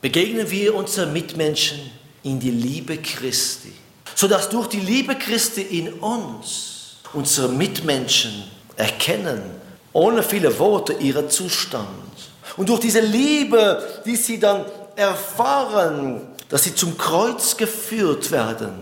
Begegnen 0.00 0.50
wir 0.50 0.74
unseren 0.74 1.12
Mitmenschen 1.12 1.90
in 2.22 2.40
die 2.40 2.50
Liebe 2.50 2.98
Christi, 2.98 3.72
sodass 4.14 4.48
durch 4.48 4.68
die 4.68 4.80
Liebe 4.80 5.16
Christi 5.16 5.62
in 5.62 5.94
uns 5.94 6.96
unsere 7.12 7.48
Mitmenschen 7.48 8.44
erkennen, 8.76 9.42
ohne 9.92 10.22
viele 10.22 10.58
Worte, 10.58 10.94
ihren 10.94 11.30
Zustand. 11.30 11.88
Und 12.56 12.68
durch 12.68 12.80
diese 12.80 13.00
Liebe, 13.00 14.02
die 14.04 14.16
sie 14.16 14.38
dann 14.38 14.64
erfahren, 14.96 16.20
dass 16.48 16.64
sie 16.64 16.74
zum 16.74 16.96
Kreuz 16.96 17.56
geführt 17.56 18.30
werden, 18.30 18.72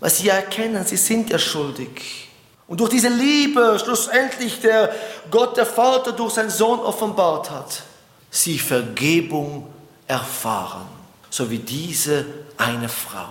weil 0.00 0.10
sie 0.10 0.26
ja 0.26 0.34
erkennen, 0.34 0.84
sie 0.84 0.96
sind 0.96 1.30
ja 1.30 1.38
schuldig. 1.38 2.28
Und 2.66 2.80
durch 2.80 2.90
diese 2.90 3.08
Liebe 3.08 3.78
schlussendlich 3.82 4.60
der 4.60 4.94
Gott, 5.30 5.56
der 5.56 5.66
Vater, 5.66 6.12
durch 6.12 6.34
seinen 6.34 6.50
Sohn 6.50 6.80
offenbart 6.80 7.50
hat, 7.50 7.82
sie 8.30 8.58
Vergebung 8.58 9.66
erfahren, 10.06 10.86
so 11.30 11.50
wie 11.50 11.58
diese 11.58 12.26
eine 12.58 12.88
Frau. 12.88 13.26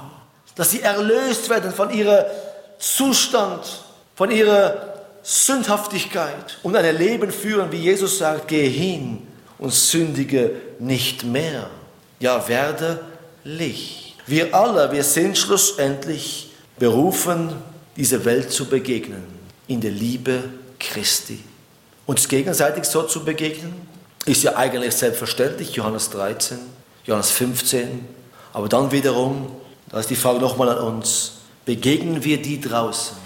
Dass 0.56 0.72
sie 0.72 0.82
erlöst 0.82 1.50
werden 1.50 1.72
von 1.72 1.92
ihrem 1.92 2.26
Zustand, 2.80 3.84
von 4.16 4.32
ihrer 4.32 4.96
Sündhaftigkeit 5.22 6.58
und 6.64 6.76
ein 6.76 6.98
Leben 6.98 7.32
führen, 7.32 7.72
wie 7.72 7.78
Jesus 7.78 8.18
sagt, 8.18 8.48
gehe 8.48 8.70
hin 8.70 9.28
und 9.60 9.74
sündige 9.74 10.52
nicht 10.80 11.24
mehr. 11.24 11.70
Ja, 12.20 12.48
werde 12.48 13.00
Licht. 13.44 14.16
Wir 14.26 14.54
alle, 14.54 14.92
wir 14.92 15.04
sind 15.04 15.38
schlussendlich 15.38 16.52
berufen, 16.78 17.54
dieser 17.96 18.26
Welt 18.26 18.52
zu 18.52 18.66
begegnen, 18.66 19.24
in 19.68 19.82
der 19.82 19.92
Liebe 19.92 20.44
Christi. 20.80 21.40
Uns 22.06 22.28
gegenseitig 22.28 22.86
so 22.86 23.04
zu 23.04 23.24
begegnen, 23.24 23.74
ist 24.26 24.44
ja 24.44 24.56
eigentlich 24.56 24.94
selbstverständlich, 24.96 25.74
Johannes 25.76 26.10
13, 26.10 26.58
Johannes 27.06 27.32
15. 27.32 28.06
Aber 28.54 28.68
dann 28.68 28.92
wiederum, 28.92 29.52
da 29.90 30.00
ist 30.00 30.10
die 30.10 30.16
Frage 30.16 30.40
nochmal 30.40 30.70
an 30.70 30.80
uns, 30.80 31.34
begegnen 31.66 32.24
wir 32.24 32.42
die 32.42 32.60
draußen 32.60 33.18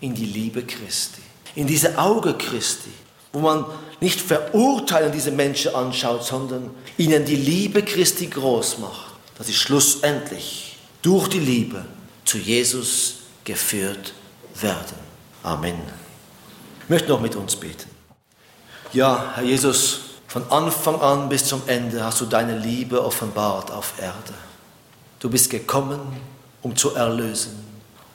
in 0.00 0.14
die 0.14 0.26
Liebe 0.26 0.62
Christi, 0.62 1.20
in 1.54 1.66
diese 1.66 1.98
Auge 1.98 2.34
Christi, 2.34 2.90
wo 3.32 3.40
man 3.40 3.64
nicht 4.00 4.20
verurteilen 4.20 5.12
diese 5.12 5.30
Menschen 5.30 5.74
anschaut, 5.74 6.24
sondern 6.24 6.70
ihnen 6.96 7.24
die 7.24 7.36
Liebe 7.36 7.82
Christi 7.82 8.26
groß 8.26 8.78
macht, 8.78 9.12
dass 9.36 9.48
sie 9.48 9.54
schlussendlich 9.54 10.78
durch 11.02 11.28
die 11.28 11.40
Liebe 11.40 11.84
zu 12.24 12.38
Jesus 12.38 13.14
geführt 13.44 14.12
werden. 14.60 14.96
Amen. 15.42 15.80
Ich 16.82 16.88
möchte 16.88 17.08
noch 17.08 17.20
mit 17.20 17.36
uns 17.36 17.56
beten. 17.56 17.88
Ja, 18.92 19.32
Herr 19.34 19.44
Jesus, 19.44 20.00
von 20.26 20.50
Anfang 20.50 21.00
an 21.00 21.28
bis 21.28 21.44
zum 21.44 21.62
Ende 21.66 22.04
hast 22.04 22.20
du 22.20 22.26
deine 22.26 22.58
Liebe 22.58 23.02
offenbart 23.02 23.70
auf 23.70 23.94
Erde. 23.98 24.34
Du 25.20 25.28
bist 25.30 25.50
gekommen, 25.50 26.00
um 26.62 26.76
zu 26.76 26.94
erlösen. 26.94 27.64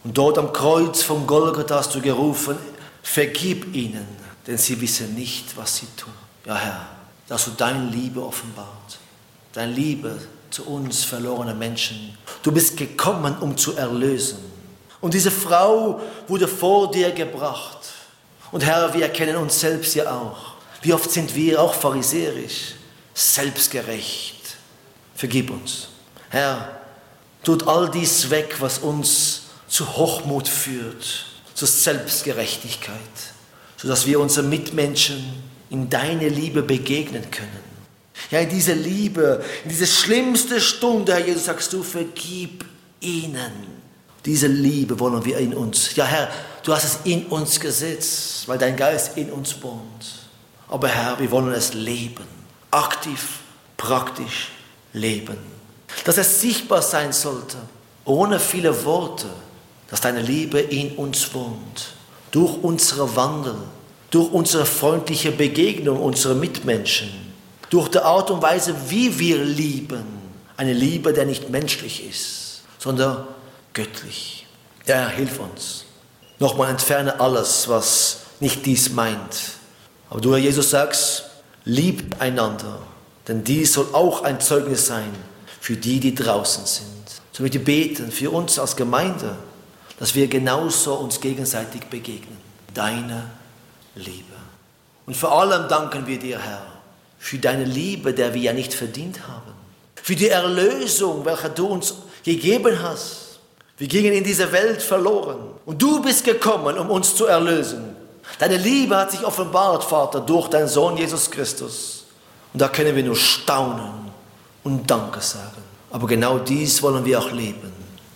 Und 0.03 0.17
dort 0.17 0.37
am 0.37 0.51
Kreuz 0.53 1.01
von 1.01 1.25
Golgatha 1.25 1.77
hast 1.77 1.95
du 1.95 2.01
gerufen, 2.01 2.57
vergib 3.01 3.73
ihnen, 3.75 4.22
denn 4.47 4.57
sie 4.57 4.79
wissen 4.79 5.15
nicht, 5.15 5.55
was 5.57 5.77
sie 5.77 5.87
tun. 5.97 6.13
Ja, 6.45 6.55
Herr, 6.55 6.87
dass 7.27 7.45
du 7.45 7.51
deine 7.51 7.89
Liebe 7.89 8.23
offenbart. 8.23 8.99
Deine 9.53 9.71
Liebe 9.73 10.19
zu 10.49 10.65
uns 10.65 11.03
verlorenen 11.03 11.57
Menschen. 11.57 12.17
Du 12.41 12.51
bist 12.51 12.77
gekommen, 12.77 13.37
um 13.39 13.57
zu 13.57 13.75
erlösen. 13.75 14.39
Und 15.01 15.13
diese 15.13 15.31
Frau 15.31 16.01
wurde 16.27 16.47
vor 16.47 16.91
dir 16.91 17.11
gebracht. 17.11 17.79
Und 18.51 18.63
Herr, 18.63 18.93
wir 18.93 19.03
erkennen 19.03 19.35
uns 19.35 19.59
selbst 19.59 19.95
ja 19.95 20.11
auch. 20.11 20.53
Wie 20.81 20.93
oft 20.93 21.09
sind 21.09 21.33
wir 21.35 21.61
auch 21.61 21.73
pharisäerisch, 21.73 22.75
selbstgerecht. 23.13 24.57
Vergib 25.15 25.49
uns. 25.49 25.87
Herr, 26.29 26.79
tut 27.43 27.67
all 27.67 27.89
dies 27.89 28.29
weg, 28.29 28.55
was 28.59 28.79
uns 28.79 29.43
zu 29.67 29.97
Hochmut 29.97 30.47
führt, 30.47 31.25
zur 31.53 31.67
Selbstgerechtigkeit, 31.67 32.97
sodass 33.83 34.05
wir 34.05 34.21
unseren 34.21 34.47
Mitmenschen 34.47 35.21
in 35.69 35.89
deine 35.89 36.29
Liebe 36.29 36.63
begegnen 36.63 37.29
können. 37.29 37.59
Ja, 38.31 38.39
in 38.39 38.47
diese 38.47 38.71
Liebe, 38.71 39.43
in 39.65 39.71
diese 39.71 39.85
schlimmste 39.85 40.61
Stunde, 40.61 41.13
Herr 41.13 41.27
Jesus, 41.27 41.45
sagst 41.45 41.73
du, 41.73 41.83
vergib 41.83 42.63
ihnen. 43.01 43.51
Diese 44.23 44.47
Liebe 44.47 44.97
wollen 45.01 45.25
wir 45.25 45.37
in 45.37 45.53
uns. 45.53 45.97
Ja, 45.97 46.05
Herr, 46.05 46.29
du 46.63 46.73
hast 46.73 46.85
es 46.85 46.99
in 47.03 47.25
uns 47.25 47.59
gesetzt, 47.59 48.47
weil 48.47 48.57
dein 48.57 48.77
Geist 48.77 49.17
in 49.17 49.29
uns 49.29 49.61
wohnt. 49.61 50.29
Aber 50.69 50.87
Herr, 50.87 51.19
wir 51.19 51.29
wollen 51.29 51.51
es 51.51 51.73
leben. 51.73 52.23
Aktiv, 52.71 53.39
praktisch 53.75 54.51
leben. 54.93 55.37
Dass 56.05 56.17
es 56.17 56.39
sichtbar 56.39 56.81
sein 56.81 57.11
sollte, 57.11 57.57
ohne 58.05 58.39
viele 58.39 58.85
Worte, 58.85 59.27
dass 59.89 59.99
deine 59.99 60.21
Liebe 60.21 60.61
in 60.61 60.95
uns 60.95 61.33
wohnt. 61.33 61.95
Durch 62.33 62.61
unsere 62.61 63.15
Wandel, 63.15 63.55
durch 64.11 64.29
unsere 64.33 64.65
freundliche 64.65 65.31
Begegnung 65.31 66.01
unserer 66.01 66.35
Mitmenschen, 66.35 67.09
durch 67.69 67.87
die 67.87 67.99
Art 67.99 68.29
und 68.29 68.41
Weise, 68.41 68.75
wie 68.89 69.17
wir 69.17 69.41
lieben. 69.41 70.03
Eine 70.57 70.73
Liebe, 70.73 71.13
der 71.13 71.25
nicht 71.25 71.49
menschlich 71.49 72.05
ist, 72.05 72.63
sondern 72.77 73.25
göttlich. 73.71 74.45
Ja, 74.85 75.07
hilf 75.07 75.39
uns. 75.39 75.85
Nochmal 76.39 76.71
entferne 76.71 77.21
alles, 77.21 77.69
was 77.69 78.17
nicht 78.41 78.65
dies 78.65 78.91
meint 78.91 79.53
aber 80.13 80.21
du, 80.21 80.29
Herr 80.33 80.37
Jesus, 80.37 80.69
sagst, 80.69 81.23
liebt 81.65 82.21
einander, 82.21 82.77
denn 83.27 83.43
dies 83.43 83.73
soll 83.73 83.87
auch 83.93 84.21
ein 84.21 84.39
Zeugnis 84.39 84.85
sein 84.85 85.11
für 85.59 85.75
die, 85.75 85.99
die 85.99 86.13
draußen 86.13 86.67
sind. 86.67 86.85
So 87.31 87.41
möchte 87.41 87.57
ich 87.57 87.63
beten 87.63 88.11
für 88.11 88.29
uns 88.29 88.59
als 88.59 88.75
Gemeinde, 88.75 89.35
dass 89.99 90.15
wir 90.15 90.27
genauso 90.27 90.95
uns 90.95 91.19
gegenseitig 91.19 91.83
begegnen. 91.85 92.37
Deine 92.73 93.29
Liebe. 93.95 94.33
Und 95.05 95.15
vor 95.15 95.31
allem 95.39 95.67
danken 95.67 96.07
wir 96.07 96.17
dir, 96.17 96.39
Herr, 96.39 96.65
für 97.19 97.37
deine 97.37 97.65
Liebe, 97.65 98.13
der 98.13 98.33
wir 98.33 98.41
ja 98.41 98.53
nicht 98.53 98.73
verdient 98.73 99.27
haben. 99.27 99.53
Für 99.95 100.15
die 100.15 100.29
Erlösung, 100.29 101.23
welche 101.23 101.49
du 101.49 101.67
uns 101.67 101.95
gegeben 102.23 102.81
hast. 102.81 103.39
Wir 103.77 103.87
gingen 103.87 104.13
in 104.13 104.23
diese 104.23 104.51
Welt 104.51 104.81
verloren. 104.81 105.39
Und 105.65 105.81
du 105.81 106.01
bist 106.01 106.23
gekommen, 106.23 106.77
um 106.77 106.89
uns 106.89 107.15
zu 107.15 107.25
erlösen. 107.25 107.95
Deine 108.39 108.57
Liebe 108.57 108.95
hat 108.95 109.11
sich 109.11 109.25
offenbart, 109.25 109.83
Vater, 109.83 110.19
durch 110.21 110.47
deinen 110.47 110.67
Sohn 110.67 110.97
Jesus 110.97 111.29
Christus. 111.29 112.05
Und 112.53 112.61
da 112.61 112.67
können 112.67 112.95
wir 112.95 113.03
nur 113.03 113.15
staunen 113.15 114.11
und 114.63 114.89
Danke 114.89 115.21
sagen. 115.21 115.63
Aber 115.91 116.07
genau 116.07 116.39
dies 116.39 116.81
wollen 116.81 117.05
wir 117.05 117.19
auch 117.19 117.31
leben. 117.31 117.71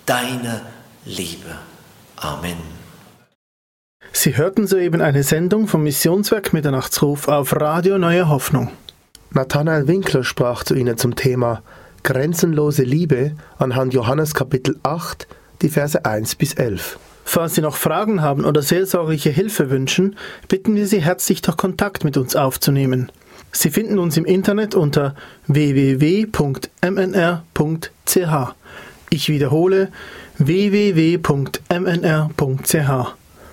Deine 0.05 0.61
Liebe. 1.07 1.55
Amen. 2.17 2.57
Sie 4.11 4.35
hörten 4.35 4.67
soeben 4.67 4.99
eine 5.01 5.23
Sendung 5.23 5.67
vom 5.67 5.83
Missionswerk 5.83 6.51
Mitternachtsruf 6.51 7.29
auf 7.29 7.55
Radio 7.55 7.97
Neue 7.97 8.27
Hoffnung. 8.27 8.71
Nathanael 9.31 9.87
Winkler 9.87 10.25
sprach 10.25 10.65
zu 10.65 10.75
Ihnen 10.75 10.97
zum 10.97 11.15
Thema 11.15 11.63
Grenzenlose 12.03 12.83
Liebe 12.83 13.31
anhand 13.57 13.93
Johannes 13.93 14.33
Kapitel 14.33 14.77
8, 14.83 15.27
die 15.61 15.69
Verse 15.69 16.03
1 16.03 16.35
bis 16.35 16.55
11. 16.55 16.99
Falls 17.23 17.55
Sie 17.55 17.61
noch 17.61 17.75
Fragen 17.75 18.21
haben 18.21 18.43
oder 18.43 18.61
seelsorgliche 18.61 19.29
Hilfe 19.29 19.69
wünschen, 19.69 20.17
bitten 20.49 20.75
wir 20.75 20.87
Sie 20.87 21.01
herzlich, 21.01 21.41
doch 21.41 21.55
Kontakt 21.55 22.03
mit 22.03 22.17
uns 22.17 22.35
aufzunehmen. 22.35 23.13
Sie 23.53 23.69
finden 23.69 23.99
uns 23.99 24.17
im 24.17 24.25
Internet 24.25 24.75
unter 24.75 25.15
www.mnr.ch. 25.47 26.27
Ich 29.09 29.29
wiederhole 29.29 29.89
www.mnr.ch. 30.37 31.27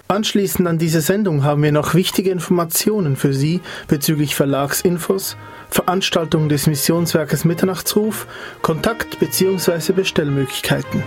Anschließend 0.07 0.69
an 0.69 0.79
diese 0.79 1.01
Sendung 1.01 1.45
haben 1.45 1.63
wir 1.63 1.73
noch 1.73 1.95
wichtige 1.95 2.31
Informationen 2.31 3.17
für 3.17 3.33
Sie 3.33 3.61
bezüglich 3.89 4.35
Verlagsinfos, 4.35 5.37
Veranstaltungen 5.71 6.49
des 6.49 6.67
Missionswerkes 6.67 7.45
Mitternachtsruf, 7.45 8.27
Kontakt- 8.61 9.19
bzw. 9.19 9.93
Bestellmöglichkeiten. 9.93 11.03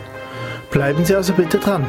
Bleiben 0.71 1.05
Sie 1.05 1.15
also 1.15 1.33
bitte 1.33 1.59
dran. 1.59 1.85